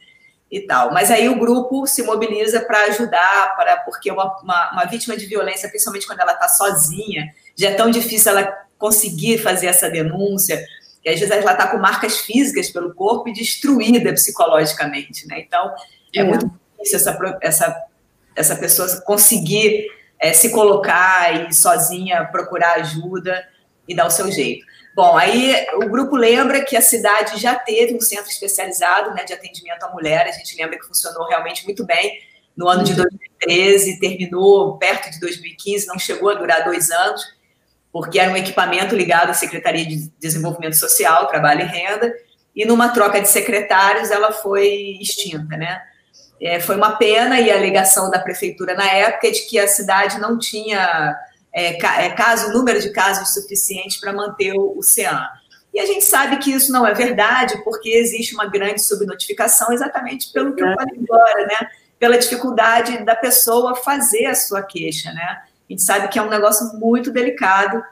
e 0.50 0.60
tal. 0.60 0.92
Mas 0.92 1.10
aí 1.10 1.28
o 1.28 1.38
grupo 1.38 1.86
se 1.86 2.02
mobiliza 2.02 2.60
para 2.60 2.84
ajudar, 2.84 3.56
para 3.56 3.76
porque 3.78 4.10
uma, 4.10 4.36
uma, 4.42 4.72
uma, 4.72 4.84
vítima 4.84 5.16
de 5.16 5.26
violência, 5.26 5.68
principalmente 5.68 6.06
quando 6.06 6.20
ela 6.20 6.32
está 6.32 6.48
sozinha, 6.48 7.32
já 7.56 7.70
é 7.70 7.74
tão 7.74 7.90
difícil 7.90 8.32
ela 8.32 8.44
conseguir 8.78 9.38
fazer 9.38 9.66
essa 9.66 9.88
denúncia, 9.88 10.64
que 11.00 11.08
às 11.08 11.18
vezes 11.18 11.30
ela 11.30 11.52
está 11.52 11.68
com 11.68 11.78
marcas 11.78 12.18
físicas 12.18 12.70
pelo 12.70 12.94
corpo 12.94 13.28
e 13.28 13.32
destruída 13.32 14.12
psicologicamente, 14.12 15.26
né? 15.28 15.40
Então 15.40 15.72
é, 16.14 16.20
é. 16.20 16.24
muito 16.24 16.61
difícil 16.82 16.98
essa, 16.98 17.38
essa, 17.40 17.84
essa 18.36 18.56
pessoa 18.56 19.00
conseguir 19.02 19.86
é, 20.18 20.32
se 20.32 20.50
colocar 20.50 21.48
e 21.48 21.54
sozinha 21.54 22.24
procurar 22.26 22.74
ajuda 22.74 23.46
e 23.88 23.94
dar 23.94 24.06
o 24.06 24.10
seu 24.10 24.30
jeito. 24.30 24.64
Bom, 24.94 25.16
aí 25.16 25.66
o 25.76 25.88
grupo 25.88 26.16
lembra 26.16 26.64
que 26.64 26.76
a 26.76 26.82
cidade 26.82 27.40
já 27.40 27.54
teve 27.54 27.94
um 27.94 28.00
centro 28.00 28.30
especializado 28.30 29.14
né, 29.14 29.24
de 29.24 29.32
atendimento 29.32 29.82
à 29.84 29.90
mulher, 29.90 30.26
a 30.26 30.32
gente 30.32 30.56
lembra 30.56 30.78
que 30.78 30.86
funcionou 30.86 31.26
realmente 31.26 31.64
muito 31.64 31.84
bem 31.84 32.20
no 32.54 32.68
ano 32.68 32.84
de 32.84 32.94
2013, 32.94 33.92
uhum. 33.92 33.98
terminou 33.98 34.78
perto 34.78 35.10
de 35.10 35.18
2015, 35.18 35.86
não 35.86 35.98
chegou 35.98 36.28
a 36.28 36.34
durar 36.34 36.64
dois 36.64 36.90
anos, 36.90 37.22
porque 37.90 38.18
era 38.18 38.30
um 38.30 38.36
equipamento 38.36 38.94
ligado 38.94 39.30
à 39.30 39.34
Secretaria 39.34 39.86
de 39.86 40.10
Desenvolvimento 40.18 40.76
Social, 40.76 41.26
Trabalho 41.26 41.62
e 41.62 41.64
Renda, 41.64 42.14
e 42.54 42.66
numa 42.66 42.90
troca 42.90 43.20
de 43.20 43.28
secretários 43.28 44.10
ela 44.10 44.30
foi 44.30 44.98
extinta, 45.00 45.56
né? 45.56 45.80
É, 46.42 46.58
foi 46.58 46.74
uma 46.74 46.96
pena 46.96 47.38
e 47.38 47.52
a 47.52 47.56
alegação 47.56 48.10
da 48.10 48.18
prefeitura 48.18 48.74
na 48.74 48.90
época 48.90 49.28
é 49.28 49.30
de 49.30 49.42
que 49.42 49.60
a 49.60 49.68
cidade 49.68 50.20
não 50.20 50.36
tinha 50.36 51.16
é, 51.52 51.76
é, 51.76 52.10
caso, 52.10 52.52
número 52.52 52.80
de 52.80 52.90
casos 52.90 53.32
suficiente 53.32 54.00
para 54.00 54.12
manter 54.12 54.52
o, 54.54 54.76
o 54.76 54.82
CEAN. 54.82 55.24
E 55.72 55.78
a 55.78 55.86
gente 55.86 56.04
sabe 56.04 56.38
que 56.38 56.50
isso 56.50 56.72
não 56.72 56.86
é 56.86 56.92
verdade, 56.92 57.62
porque 57.62 57.90
existe 57.90 58.34
uma 58.34 58.46
grande 58.46 58.82
subnotificação, 58.82 59.72
exatamente 59.72 60.32
pelo 60.32 60.54
que 60.54 60.62
eu 60.62 60.74
falei 60.74 61.00
agora, 61.02 61.46
né? 61.46 61.68
Pela 61.98 62.18
dificuldade 62.18 63.04
da 63.04 63.14
pessoa 63.14 63.76
fazer 63.76 64.26
a 64.26 64.34
sua 64.34 64.62
queixa, 64.62 65.12
né? 65.12 65.22
A 65.22 65.72
gente 65.72 65.82
sabe 65.82 66.08
que 66.08 66.18
é 66.18 66.22
um 66.22 66.28
negócio 66.28 66.78
muito 66.78 67.10
delicado, 67.10 67.82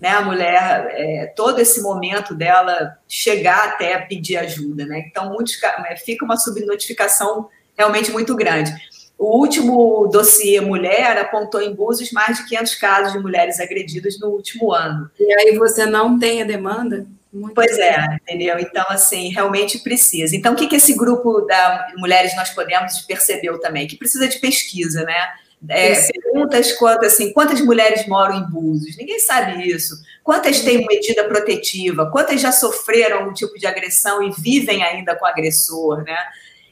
né? 0.00 0.10
A 0.10 0.22
mulher, 0.22 0.88
é, 0.92 1.32
todo 1.36 1.58
esse 1.58 1.82
momento 1.82 2.34
dela 2.34 2.96
chegar 3.06 3.70
até 3.70 3.98
pedir 3.98 4.38
ajuda, 4.38 4.86
né? 4.86 5.04
Então, 5.06 5.30
muitos, 5.30 5.62
é, 5.62 5.96
fica 5.96 6.24
uma 6.24 6.38
subnotificação 6.38 7.50
realmente 7.76 8.10
muito 8.10 8.34
grande. 8.34 8.72
O 9.18 9.38
último 9.38 10.08
dossiê 10.08 10.60
mulher 10.60 11.16
apontou 11.18 11.62
em 11.62 11.74
Búzios 11.74 12.12
mais 12.12 12.36
de 12.36 12.46
500 12.46 12.74
casos 12.74 13.12
de 13.12 13.18
mulheres 13.18 13.58
agredidas 13.58 14.18
no 14.20 14.28
último 14.28 14.72
ano. 14.72 15.10
E 15.18 15.32
aí 15.32 15.56
você 15.56 15.86
não 15.86 16.18
tem 16.18 16.42
a 16.42 16.44
demanda? 16.44 17.06
Muito 17.32 17.54
pois 17.54 17.78
é, 17.78 18.18
entendeu? 18.22 18.58
Então, 18.58 18.84
assim, 18.88 19.28
realmente 19.28 19.78
precisa. 19.78 20.34
Então, 20.34 20.52
o 20.52 20.56
que, 20.56 20.66
que 20.66 20.76
esse 20.76 20.94
grupo 20.94 21.42
da 21.42 21.88
Mulheres 21.96 22.34
Nós 22.34 22.50
Podemos 22.50 23.00
percebeu 23.00 23.58
também? 23.60 23.86
Que 23.86 23.96
precisa 23.96 24.26
de 24.28 24.38
pesquisa, 24.38 25.02
né? 25.04 25.28
É, 25.68 25.94
perguntas 26.12 26.72
quanto 26.74 27.06
assim, 27.06 27.32
quantas 27.32 27.60
mulheres 27.60 28.06
moram 28.06 28.38
em 28.38 28.50
Búzios? 28.50 28.96
Ninguém 28.96 29.18
sabe 29.18 29.68
isso. 29.68 29.94
Quantas 30.22 30.60
têm 30.60 30.86
medida 30.86 31.24
protetiva? 31.24 32.10
Quantas 32.10 32.40
já 32.40 32.52
sofreram 32.52 33.18
algum 33.18 33.32
tipo 33.32 33.58
de 33.58 33.66
agressão 33.66 34.22
e 34.22 34.30
vivem 34.30 34.82
ainda 34.82 35.16
com 35.16 35.24
o 35.24 35.28
agressor, 35.28 36.04
né? 36.04 36.16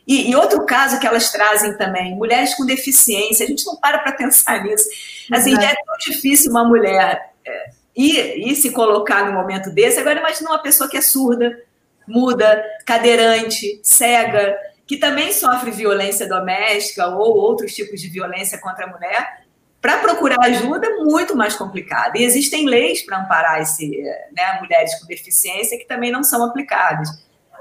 E, 0.06 0.30
e, 0.30 0.36
outro 0.36 0.66
caso 0.66 1.00
que 1.00 1.06
elas 1.06 1.32
trazem 1.32 1.76
também, 1.78 2.14
mulheres 2.14 2.54
com 2.54 2.66
deficiência, 2.66 3.44
a 3.44 3.48
gente 3.48 3.64
não 3.64 3.76
para 3.76 3.98
para 3.98 4.12
pensar 4.12 4.62
nisso. 4.62 4.84
Assim, 5.32 5.54
é 5.54 5.74
tão 5.74 5.96
difícil 5.98 6.50
uma 6.50 6.64
mulher 6.64 7.30
é, 7.44 7.70
ir, 7.96 8.48
ir 8.48 8.54
se 8.54 8.70
colocar 8.70 9.24
no 9.24 9.32
momento 9.32 9.70
desse. 9.70 9.98
Agora, 9.98 10.18
imagina 10.18 10.50
uma 10.50 10.62
pessoa 10.62 10.90
que 10.90 10.98
é 10.98 11.00
surda, 11.00 11.58
muda, 12.06 12.62
cadeirante, 12.84 13.80
cega, 13.82 14.58
que 14.86 14.98
também 14.98 15.32
sofre 15.32 15.70
violência 15.70 16.28
doméstica 16.28 17.06
ou 17.06 17.36
outros 17.38 17.74
tipos 17.74 18.00
de 18.00 18.08
violência 18.08 18.58
contra 18.58 18.84
a 18.84 18.88
mulher. 18.90 19.44
Para 19.80 19.98
procurar 19.98 20.38
ajuda 20.40 20.86
é 20.86 20.96
muito 20.96 21.36
mais 21.36 21.54
complicado. 21.56 22.16
E 22.16 22.24
existem 22.24 22.66
leis 22.66 23.02
para 23.02 23.18
amparar 23.20 23.60
esse, 23.60 24.02
né, 24.32 24.58
mulheres 24.60 24.98
com 24.98 25.06
deficiência 25.06 25.78
que 25.78 25.86
também 25.86 26.10
não 26.10 26.22
são 26.22 26.44
aplicadas. 26.44 27.08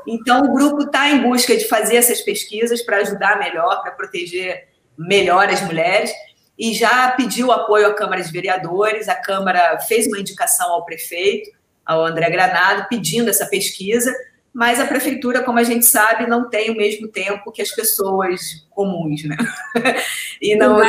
Então, 0.07 0.43
o 0.43 0.53
grupo 0.53 0.83
está 0.83 1.09
em 1.09 1.21
busca 1.21 1.55
de 1.55 1.67
fazer 1.67 1.95
essas 1.95 2.21
pesquisas 2.21 2.81
para 2.81 2.97
ajudar 2.97 3.39
melhor, 3.39 3.81
para 3.81 3.91
proteger 3.91 4.67
melhor 4.97 5.49
as 5.49 5.61
mulheres, 5.61 6.11
e 6.57 6.73
já 6.73 7.11
pediu 7.11 7.51
apoio 7.51 7.87
à 7.87 7.93
Câmara 7.93 8.21
de 8.21 8.31
Vereadores. 8.31 9.09
A 9.09 9.15
Câmara 9.15 9.79
fez 9.81 10.07
uma 10.07 10.19
indicação 10.19 10.71
ao 10.71 10.85
prefeito, 10.85 11.49
ao 11.85 12.05
André 12.05 12.29
Granado, 12.29 12.87
pedindo 12.87 13.29
essa 13.29 13.45
pesquisa, 13.45 14.13
mas 14.53 14.79
a 14.79 14.85
prefeitura, 14.85 15.41
como 15.41 15.57
a 15.57 15.63
gente 15.63 15.85
sabe, 15.85 16.27
não 16.27 16.47
tem 16.47 16.69
o 16.69 16.77
mesmo 16.77 17.07
tempo 17.07 17.51
que 17.51 17.61
as 17.61 17.71
pessoas 17.71 18.67
comuns, 18.69 19.23
né? 19.23 19.35
e 20.39 20.55
não. 20.55 20.77
não 20.77 20.85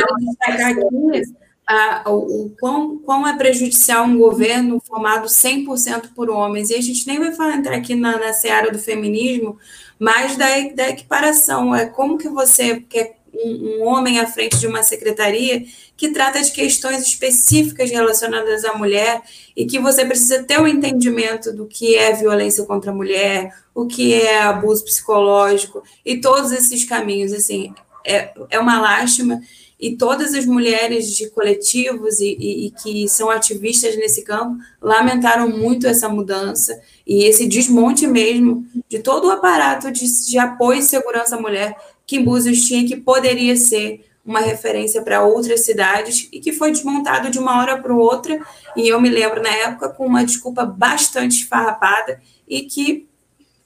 a, 1.67 2.11
o, 2.11 2.47
o 2.47 2.51
quão, 2.61 2.99
quão 2.99 3.27
é 3.27 3.37
prejudicial 3.37 4.05
um 4.05 4.19
governo 4.19 4.81
formado 4.87 5.27
100% 5.27 6.11
por 6.15 6.29
homens. 6.29 6.71
E 6.71 6.75
a 6.75 6.81
gente 6.81 7.07
nem 7.07 7.19
vai 7.19 7.33
falar, 7.33 7.57
entrar 7.57 7.77
aqui 7.77 7.95
na, 7.95 8.19
na 8.19 8.33
seara 8.33 8.71
do 8.71 8.79
feminismo, 8.79 9.59
mas 9.99 10.37
da, 10.37 10.47
da 10.75 10.91
equiparação. 10.91 11.75
É 11.75 11.87
como 11.87 12.19
que 12.19 12.29
você 12.29 12.81
quer 12.81 13.17
um, 13.35 13.79
um, 13.79 13.85
homem 13.85 14.21
à 14.21 14.27
frente 14.27 14.59
de 14.59 14.67
uma 14.67 14.83
secretaria 14.83 15.65
que 15.97 16.11
trata 16.11 16.41
de 16.41 16.53
questões 16.53 17.03
específicas 17.03 17.91
relacionadas 17.91 18.65
à 18.65 18.75
mulher 18.75 19.23
e 19.57 19.67
que 19.67 19.79
você 19.79 20.05
precisa 20.05 20.43
ter 20.45 20.59
o 20.59 20.65
um 20.65 20.69
entendimento 20.69 21.53
do 21.53 21.67
que 21.67 21.97
é 21.97 22.12
violência 22.12 22.65
contra 22.65 22.91
a 22.91 22.95
mulher, 22.95 23.53
o 23.75 23.87
que 23.87 24.15
é 24.15 24.43
abuso 24.43 24.85
psicológico 24.85 25.83
e 26.05 26.21
todos 26.21 26.53
esses 26.53 26.85
caminhos. 26.85 27.33
Assim, 27.33 27.75
é, 28.05 28.33
é 28.51 28.59
uma 28.59 28.81
lástima 28.81 29.41
e 29.79 29.97
todas 29.97 30.35
as 30.35 30.47
mulheres 30.47 31.14
de 31.14 31.29
coletivos 31.31 32.20
e, 32.20 32.37
e, 32.39 32.66
e, 32.66 32.70
que 32.70 33.09
são 33.09 33.31
ativistas 33.31 33.97
nesse 33.97 34.22
campo 34.22 34.57
lamentaram 34.81 35.49
muito 35.49 35.87
essa 35.87 36.09
mudança 36.09 36.81
e 37.07 37.25
esse 37.25 37.47
desmonte 37.47 38.07
mesmo 38.07 38.66
de 38.89 39.01
todo 39.01 39.27
o 39.27 39.31
aparato 39.31 39.91
de, 39.91 40.05
de 40.27 40.39
apoio 40.39 40.79
e 40.79 40.83
segurança 40.83 41.37
à 41.37 41.41
mulher 41.41 41.77
que 42.07 42.20
Búzios 42.20 42.61
tinha, 42.61 42.87
que 42.87 42.97
poderia 42.97 43.57
ser 43.57 44.05
uma 44.25 44.41
referência 44.41 45.03
para 45.03 45.22
outras 45.22 45.61
cidades 45.61 46.29
e 46.33 46.41
que 46.41 46.53
foi 46.53 46.70
desmontado 46.70 47.31
de 47.31 47.39
uma 47.39 47.61
hora 47.61 47.81
para 47.81 47.95
outra. 47.95 48.41
E 48.75 48.89
eu 48.89 49.01
me 49.01 49.11
lembro 49.11 49.43
na 49.43 49.51
época 49.51 49.91
com 49.91 50.07
uma 50.07 50.25
desculpa 50.25 50.64
bastante 50.64 51.43
esfarrapada 51.43 52.20
e 52.49 52.62
que 52.62 53.07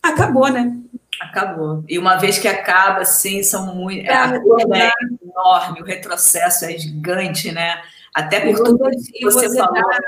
acabou, 0.02 0.48
né? 0.48 0.76
Acabou. 1.20 1.84
E 1.88 1.98
uma 1.98 2.16
vez 2.16 2.38
que 2.38 2.46
acaba, 2.46 3.00
assim, 3.00 3.42
são 3.42 3.74
muito. 3.74 4.06
É, 4.06 4.14
a 4.14 4.40
curva 4.40 4.76
é 4.76 4.90
enorme, 5.22 5.82
o 5.82 5.84
retrocesso 5.84 6.64
é 6.64 6.78
gigante, 6.78 7.50
né? 7.50 7.82
Até 8.14 8.40
por 8.40 8.56
tudo 8.62 8.90
que 8.90 9.24
você, 9.24 9.48
você 9.48 9.58
falou. 9.58 9.74
Dá, 9.74 9.98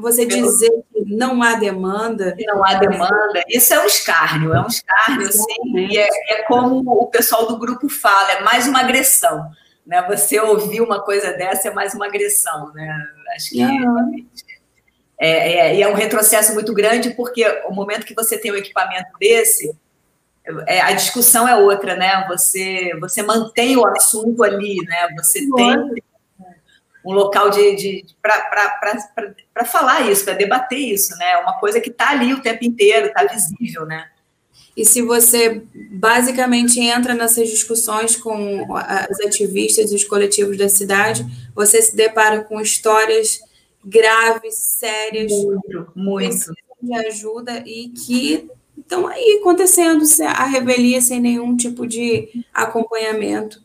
você 0.00 0.24
dizer 0.26 0.70
que 0.92 1.04
não 1.06 1.42
há 1.42 1.54
demanda. 1.54 2.36
Não 2.46 2.64
há 2.64 2.74
demanda, 2.74 3.42
isso 3.48 3.74
é 3.74 3.82
um 3.82 3.86
escárnio, 3.86 4.54
é 4.54 4.60
um 4.60 4.66
escárnio, 4.66 5.28
assim, 5.28 5.76
e 5.76 5.98
é, 5.98 6.08
é, 6.30 6.42
como 6.42 6.88
o 6.88 7.06
pessoal 7.06 7.46
do 7.46 7.58
grupo 7.58 7.88
fala, 7.88 8.32
é 8.32 8.40
mais 8.42 8.66
uma 8.66 8.80
agressão. 8.80 9.50
Né? 9.86 10.02
Você 10.08 10.38
ouvir 10.38 10.80
uma 10.80 11.02
coisa 11.02 11.32
dessa 11.32 11.68
é 11.68 11.72
mais 11.72 11.94
uma 11.94 12.06
agressão, 12.06 12.72
né? 12.74 12.96
Acho 13.34 13.50
que. 13.50 13.62
É, 15.20 15.58
é, 15.58 15.76
e 15.76 15.82
é 15.82 15.88
um 15.88 15.94
retrocesso 15.94 16.54
muito 16.54 16.72
grande, 16.72 17.10
porque 17.10 17.44
o 17.68 17.72
momento 17.72 18.06
que 18.06 18.14
você 18.14 18.38
tem 18.38 18.52
um 18.52 18.56
equipamento 18.56 19.10
desse, 19.18 19.74
é, 20.66 20.80
a 20.80 20.92
discussão 20.92 21.46
é 21.46 21.56
outra, 21.56 21.96
né? 21.96 22.26
Você, 22.28 22.92
você 23.00 23.22
mantém 23.22 23.76
o 23.76 23.86
assunto 23.86 24.42
ali, 24.42 24.76
né? 24.86 25.08
Você 25.16 25.48
tem 25.50 25.94
um 27.04 27.12
local 27.12 27.50
de, 27.50 27.76
de 27.76 28.06
para 28.22 29.64
falar 29.64 30.10
isso, 30.10 30.24
para 30.24 30.34
debater 30.34 30.78
isso, 30.78 31.16
né? 31.16 31.38
Uma 31.38 31.58
coisa 31.58 31.80
que 31.80 31.90
está 31.90 32.10
ali 32.10 32.34
o 32.34 32.42
tempo 32.42 32.64
inteiro, 32.64 33.06
está 33.06 33.24
visível, 33.24 33.86
né? 33.86 34.08
E 34.76 34.84
se 34.84 35.02
você 35.02 35.62
basicamente 35.90 36.78
entra 36.78 37.12
nessas 37.12 37.48
discussões 37.48 38.14
com 38.16 38.76
as 38.76 39.20
ativistas 39.20 39.90
e 39.90 39.94
os 39.96 40.04
coletivos 40.04 40.56
da 40.56 40.68
cidade, 40.68 41.26
você 41.54 41.82
se 41.82 41.96
depara 41.96 42.44
com 42.44 42.60
histórias 42.60 43.40
graves, 43.84 44.54
sérias, 44.54 45.32
muito, 45.32 45.92
muito. 45.96 46.52
de 46.80 46.94
ajuda 46.94 47.62
e 47.66 47.88
que 47.88 48.48
estão 48.80 49.06
aí 49.06 49.38
acontecendo 49.40 50.04
a 50.22 50.44
revelia 50.44 51.00
sem 51.00 51.20
nenhum 51.20 51.56
tipo 51.56 51.86
de 51.86 52.28
acompanhamento. 52.52 53.60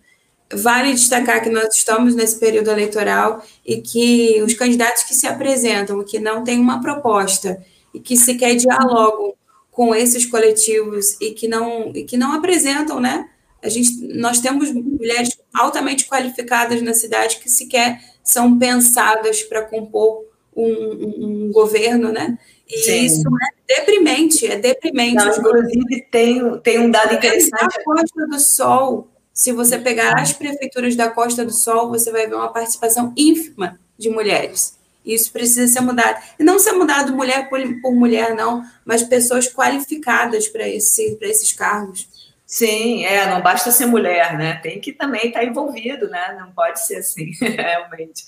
Vale 0.53 0.93
destacar 0.93 1.41
que 1.41 1.49
nós 1.49 1.75
estamos 1.75 2.15
nesse 2.15 2.39
período 2.39 2.69
eleitoral 2.69 3.43
e 3.65 3.81
que 3.81 4.41
os 4.43 4.53
candidatos 4.53 5.03
que 5.03 5.15
se 5.15 5.25
apresentam, 5.25 6.03
que 6.03 6.19
não 6.19 6.43
têm 6.43 6.59
uma 6.59 6.81
proposta 6.81 7.63
e 7.93 7.99
que 7.99 8.15
sequer 8.15 8.55
dialogam 8.55 9.33
com 9.71 9.95
esses 9.95 10.25
coletivos 10.25 11.19
e 11.19 11.31
que 11.31 11.47
não, 11.47 11.91
e 11.95 12.03
que 12.03 12.15
não 12.15 12.33
apresentam, 12.33 12.99
né? 12.99 13.27
A 13.61 13.69
gente, 13.69 13.91
nós 14.13 14.39
temos 14.39 14.71
mulheres 14.71 15.37
altamente 15.53 16.05
qualificadas 16.05 16.81
na 16.81 16.93
cidade 16.93 17.37
que 17.37 17.49
sequer 17.49 17.99
são 18.23 18.57
pensadas 18.59 19.41
para 19.41 19.63
compor 19.63 20.25
um, 20.55 20.65
um, 20.65 21.47
um, 21.47 21.51
governo, 21.51 22.11
né? 22.11 22.37
E 22.67 22.77
Sim. 22.79 23.05
isso 23.05 23.23
é 23.27 23.75
deprimente, 23.79 24.47
é 24.47 24.57
deprimente. 24.57 25.15
Não, 25.15 25.29
inclusive, 25.29 26.07
tem, 26.09 26.59
tem 26.59 26.79
um 26.79 26.89
dado 26.89 27.13
interessante. 27.13 27.77
A 27.79 27.83
Costa 27.83 28.27
do 28.27 28.39
Sol, 28.39 29.07
se 29.33 29.51
você 29.51 29.77
pegar 29.77 30.19
as 30.19 30.33
prefeituras 30.33 30.95
da 30.95 31.09
Costa 31.09 31.43
do 31.43 31.51
Sol, 31.51 31.89
você 31.89 32.11
vai 32.11 32.27
ver 32.27 32.35
uma 32.35 32.51
participação 32.51 33.13
ínfima 33.17 33.79
de 33.97 34.09
mulheres. 34.09 34.77
Isso 35.05 35.31
precisa 35.31 35.67
ser 35.67 35.81
mudado. 35.81 36.21
E 36.39 36.43
não 36.43 36.57
ser 36.57 36.71
mudado 36.73 37.13
mulher 37.13 37.49
por, 37.49 37.59
por 37.81 37.93
mulher, 37.93 38.33
não, 38.35 38.63
mas 38.85 39.03
pessoas 39.03 39.47
qualificadas 39.51 40.47
para 40.47 40.67
esse, 40.67 41.17
esses 41.21 41.51
cargos. 41.51 42.07
Sim, 42.45 43.03
é, 43.03 43.25
não 43.27 43.41
basta 43.41 43.71
ser 43.71 43.87
mulher, 43.87 44.37
né? 44.37 44.59
Tem 44.61 44.79
que 44.79 44.93
também 44.93 45.27
estar 45.27 45.39
tá 45.39 45.45
envolvido, 45.45 46.07
né? 46.07 46.37
Não 46.39 46.51
pode 46.51 46.85
ser 46.85 46.97
assim, 46.97 47.31
realmente. 47.41 48.23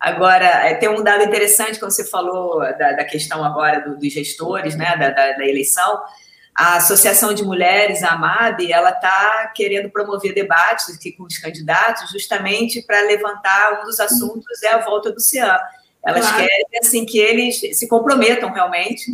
Agora, 0.00 0.46
é, 0.46 0.74
tem 0.74 0.88
um 0.88 1.02
dado 1.02 1.24
interessante 1.24 1.78
quando 1.78 1.90
você 1.90 2.06
falou 2.06 2.60
da, 2.60 2.92
da 2.92 3.04
questão 3.04 3.44
agora 3.44 3.80
do, 3.80 3.98
dos 3.98 4.10
gestores, 4.10 4.74
né, 4.74 4.96
da, 4.96 5.10
da, 5.10 5.32
da, 5.32 5.46
eleição. 5.46 6.00
A 6.54 6.76
Associação 6.76 7.34
de 7.34 7.44
Mulheres, 7.44 8.02
a 8.02 8.12
AMAB, 8.12 8.72
ela 8.72 8.90
está 8.90 9.52
querendo 9.54 9.90
promover 9.90 10.34
debates 10.34 10.94
aqui 10.94 11.12
com 11.12 11.24
os 11.24 11.36
candidatos 11.36 12.10
justamente 12.10 12.80
para 12.82 13.02
levantar 13.02 13.80
um 13.80 13.84
dos 13.84 14.00
assuntos 14.00 14.62
é 14.62 14.68
a 14.68 14.78
volta 14.78 15.12
do 15.12 15.20
CIAM. 15.20 15.58
Elas 16.02 16.22
claro. 16.22 16.36
querem 16.38 16.64
assim 16.82 17.04
que 17.04 17.18
eles 17.18 17.60
se 17.60 17.86
comprometam 17.86 18.50
realmente 18.50 19.04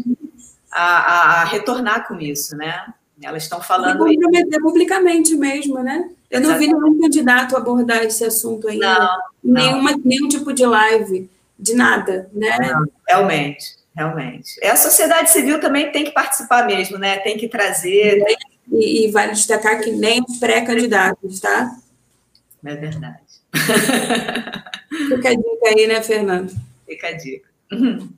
a, 0.70 0.82
a, 0.82 1.42
a 1.42 1.44
retornar 1.44 2.06
com 2.06 2.14
isso, 2.20 2.56
né? 2.56 2.86
Elas 3.22 3.44
estão 3.44 3.60
falando. 3.60 4.06
E 4.08 4.14
comprometer 4.14 4.60
publicamente 4.60 5.34
mesmo, 5.34 5.82
né? 5.82 6.10
Eu 6.30 6.40
não 6.40 6.58
vi 6.58 6.66
nenhum 6.66 7.00
candidato 7.00 7.56
abordar 7.56 8.02
esse 8.04 8.24
assunto 8.24 8.68
ainda. 8.68 8.98
Não, 9.42 9.54
Nenhuma, 9.54 9.92
não. 9.92 10.00
Nenhum 10.04 10.28
tipo 10.28 10.52
de 10.52 10.66
live, 10.66 11.30
de 11.58 11.74
nada, 11.74 12.28
né? 12.32 12.58
Não, 12.58 12.86
realmente, 13.08 13.76
realmente. 13.94 14.58
É, 14.60 14.70
a 14.70 14.76
sociedade 14.76 15.30
civil 15.30 15.60
também 15.60 15.90
tem 15.92 16.04
que 16.04 16.10
participar 16.10 16.66
mesmo, 16.66 16.98
né? 16.98 17.18
Tem 17.18 17.38
que 17.38 17.48
trazer. 17.48 18.22
E, 18.70 19.06
e 19.06 19.10
vale 19.10 19.32
destacar 19.32 19.80
que 19.80 19.92
nem 19.92 20.22
pré-candidatos, 20.38 21.40
tá? 21.40 21.74
É 22.64 22.74
verdade. 22.74 23.20
Fica 25.08 25.28
a 25.30 25.34
dica 25.34 25.68
aí, 25.68 25.86
né, 25.86 26.02
Fernando? 26.02 26.52
Fica 26.86 27.08
a 27.08 27.12
dica. 27.12 27.48
Uhum. 27.72 28.08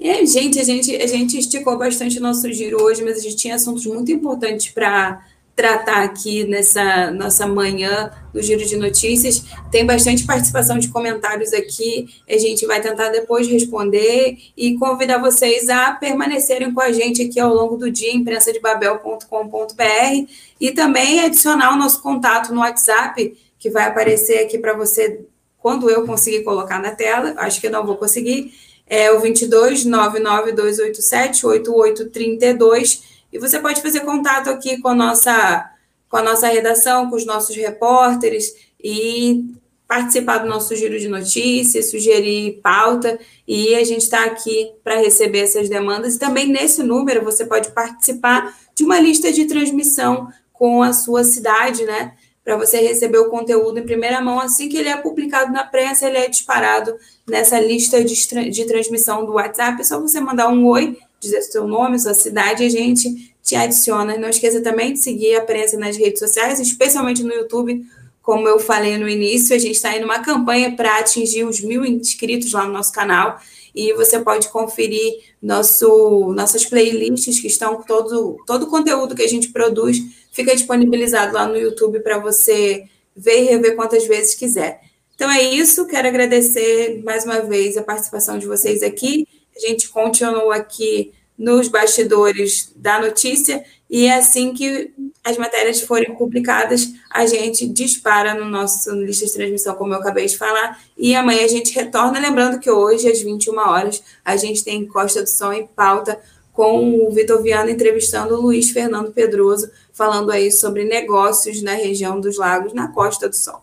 É, 0.00 0.26
gente, 0.26 0.58
a 0.58 0.64
gente, 0.64 0.94
a 0.94 1.06
gente 1.06 1.38
esticou 1.38 1.78
bastante 1.78 2.18
o 2.18 2.22
nosso 2.22 2.52
giro 2.52 2.82
hoje, 2.82 3.02
mas 3.02 3.18
a 3.18 3.20
gente 3.20 3.36
tinha 3.36 3.54
assuntos 3.54 3.86
muito 3.86 4.10
importantes 4.10 4.72
para 4.72 5.24
tratar 5.56 6.02
aqui 6.02 6.44
nessa 6.44 7.10
nossa 7.12 7.46
manhã 7.46 8.10
do 8.32 8.42
Giro 8.42 8.66
de 8.66 8.76
Notícias. 8.76 9.44
Tem 9.70 9.86
bastante 9.86 10.24
participação 10.24 10.78
de 10.78 10.88
comentários 10.88 11.52
aqui, 11.52 12.08
a 12.28 12.36
gente 12.36 12.66
vai 12.66 12.80
tentar 12.80 13.10
depois 13.10 13.46
responder 13.46 14.36
e 14.56 14.76
convidar 14.76 15.18
vocês 15.18 15.68
a 15.68 15.92
permanecerem 15.92 16.74
com 16.74 16.80
a 16.80 16.90
gente 16.90 17.22
aqui 17.22 17.38
ao 17.38 17.54
longo 17.54 17.76
do 17.76 17.90
dia, 17.90 18.12
imprensadebabel.com.br 18.12 20.32
e 20.60 20.72
também 20.72 21.20
adicionar 21.20 21.72
o 21.72 21.78
nosso 21.78 22.02
contato 22.02 22.52
no 22.52 22.60
WhatsApp, 22.60 23.36
que 23.56 23.70
vai 23.70 23.84
aparecer 23.84 24.40
aqui 24.40 24.58
para 24.58 24.74
você 24.74 25.24
quando 25.58 25.88
eu 25.88 26.04
conseguir 26.04 26.42
colocar 26.42 26.78
na 26.78 26.90
tela, 26.90 27.32
acho 27.38 27.60
que 27.60 27.70
não 27.70 27.86
vou 27.86 27.96
conseguir, 27.96 28.52
é 28.86 29.10
o 29.10 29.20
22 29.20 29.84
99287 29.84 31.46
8832 31.46 33.02
e 33.32 33.38
você 33.38 33.58
pode 33.58 33.82
fazer 33.82 34.00
contato 34.00 34.48
aqui 34.48 34.80
com 34.80 34.88
a 34.88 34.94
nossa, 34.94 35.70
com 36.08 36.16
a 36.16 36.22
nossa 36.22 36.46
redação, 36.46 37.10
com 37.10 37.16
os 37.16 37.26
nossos 37.26 37.56
repórteres 37.56 38.54
e 38.82 39.44
participar 39.88 40.38
do 40.38 40.48
nosso 40.48 40.74
giro 40.76 40.98
de 40.98 41.08
notícias, 41.08 41.90
sugerir 41.90 42.60
pauta, 42.62 43.18
e 43.46 43.74
a 43.74 43.84
gente 43.84 44.02
está 44.02 44.24
aqui 44.24 44.72
para 44.82 44.98
receber 44.98 45.40
essas 45.40 45.68
demandas. 45.68 46.14
E 46.14 46.18
também 46.18 46.48
nesse 46.48 46.82
número 46.82 47.24
você 47.24 47.44
pode 47.44 47.70
participar 47.72 48.56
de 48.74 48.84
uma 48.84 48.98
lista 49.00 49.32
de 49.32 49.44
transmissão 49.46 50.28
com 50.52 50.82
a 50.82 50.92
sua 50.92 51.24
cidade, 51.24 51.84
né? 51.84 52.14
Para 52.44 52.58
você 52.58 52.78
receber 52.78 53.18
o 53.18 53.30
conteúdo 53.30 53.78
em 53.78 53.84
primeira 53.84 54.20
mão, 54.20 54.38
assim 54.38 54.68
que 54.68 54.76
ele 54.76 54.90
é 54.90 54.96
publicado 54.98 55.50
na 55.50 55.64
prensa, 55.64 56.06
ele 56.06 56.18
é 56.18 56.28
disparado 56.28 56.94
nessa 57.26 57.58
lista 57.58 58.04
de, 58.04 58.50
de 58.50 58.64
transmissão 58.66 59.24
do 59.24 59.32
WhatsApp. 59.32 59.80
É 59.80 59.84
só 59.84 59.98
você 59.98 60.20
mandar 60.20 60.48
um 60.48 60.66
oi 60.66 60.98
dizer 61.18 61.40
seu 61.42 61.66
nome, 61.66 61.98
sua 61.98 62.12
cidade, 62.12 62.64
a 62.64 62.68
gente 62.68 63.34
te 63.42 63.56
adiciona. 63.56 64.18
Não 64.18 64.28
esqueça 64.28 64.60
também 64.60 64.92
de 64.92 65.00
seguir 65.00 65.36
a 65.36 65.40
prensa 65.40 65.78
nas 65.78 65.96
redes 65.96 66.18
sociais, 66.18 66.60
especialmente 66.60 67.22
no 67.22 67.32
YouTube. 67.32 67.82
Como 68.22 68.48
eu 68.48 68.58
falei 68.58 68.96
no 68.96 69.08
início, 69.08 69.54
a 69.54 69.58
gente 69.58 69.76
está 69.76 69.96
indo 69.96 70.04
uma 70.04 70.20
campanha 70.20 70.74
para 70.74 70.98
atingir 70.98 71.44
os 71.44 71.60
mil 71.60 71.84
inscritos 71.84 72.52
lá 72.52 72.66
no 72.66 72.72
nosso 72.72 72.92
canal. 72.92 73.38
E 73.74 73.92
você 73.94 74.20
pode 74.20 74.48
conferir 74.48 75.14
nosso, 75.42 76.32
nossas 76.34 76.64
playlists 76.64 77.40
que 77.40 77.48
estão 77.48 77.76
com 77.76 77.82
todo, 77.82 78.36
todo 78.46 78.62
o 78.64 78.70
conteúdo 78.70 79.14
que 79.14 79.22
a 79.22 79.28
gente 79.28 79.48
produz, 79.48 79.98
fica 80.34 80.54
disponibilizado 80.54 81.32
lá 81.32 81.46
no 81.46 81.56
YouTube 81.56 82.00
para 82.00 82.18
você 82.18 82.84
ver 83.16 83.44
e 83.44 83.44
rever 83.44 83.76
quantas 83.76 84.04
vezes 84.06 84.34
quiser. 84.34 84.80
Então 85.14 85.30
é 85.30 85.40
isso, 85.40 85.86
quero 85.86 86.08
agradecer 86.08 87.00
mais 87.04 87.24
uma 87.24 87.40
vez 87.40 87.76
a 87.76 87.82
participação 87.82 88.36
de 88.36 88.46
vocês 88.46 88.82
aqui. 88.82 89.26
A 89.56 89.60
gente 89.60 89.88
continua 89.88 90.56
aqui 90.56 91.12
nos 91.38 91.68
bastidores 91.68 92.72
da 92.74 93.00
notícia 93.00 93.64
e 93.88 94.06
é 94.06 94.16
assim 94.16 94.52
que 94.52 94.92
as 95.22 95.38
matérias 95.38 95.80
forem 95.80 96.14
publicadas, 96.16 96.92
a 97.10 97.24
gente 97.26 97.66
dispara 97.66 98.34
no 98.34 98.44
nosso 98.44 98.90
lista 98.90 99.24
de 99.24 99.32
transmissão, 99.32 99.74
como 99.74 99.94
eu 99.94 99.98
acabei 99.98 100.26
de 100.26 100.36
falar, 100.36 100.78
e 100.98 101.14
amanhã 101.14 101.44
a 101.44 101.48
gente 101.48 101.74
retorna, 101.74 102.18
lembrando 102.18 102.60
que 102.60 102.70
hoje, 102.70 103.08
às 103.08 103.22
21 103.22 103.56
horas, 103.56 104.02
a 104.22 104.36
gente 104.36 104.62
tem 104.62 104.86
Costa 104.86 105.22
do 105.22 105.28
Sol 105.28 105.52
em 105.52 105.66
pauta 105.66 106.20
com 106.54 107.04
o 107.04 107.10
Vitor 107.10 107.42
Viana 107.42 107.70
entrevistando 107.70 108.36
o 108.36 108.40
Luiz 108.40 108.70
Fernando 108.70 109.12
Pedroso, 109.12 109.70
falando 109.92 110.30
aí 110.30 110.52
sobre 110.52 110.84
negócios 110.84 111.60
na 111.60 111.74
região 111.74 112.20
dos 112.20 112.38
lagos, 112.38 112.72
na 112.72 112.88
Costa 112.88 113.28
do 113.28 113.34
Sol. 113.34 113.60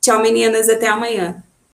Tchau, 0.00 0.20
meninas, 0.20 0.68
até 0.68 0.86
amanhã. 0.86 1.42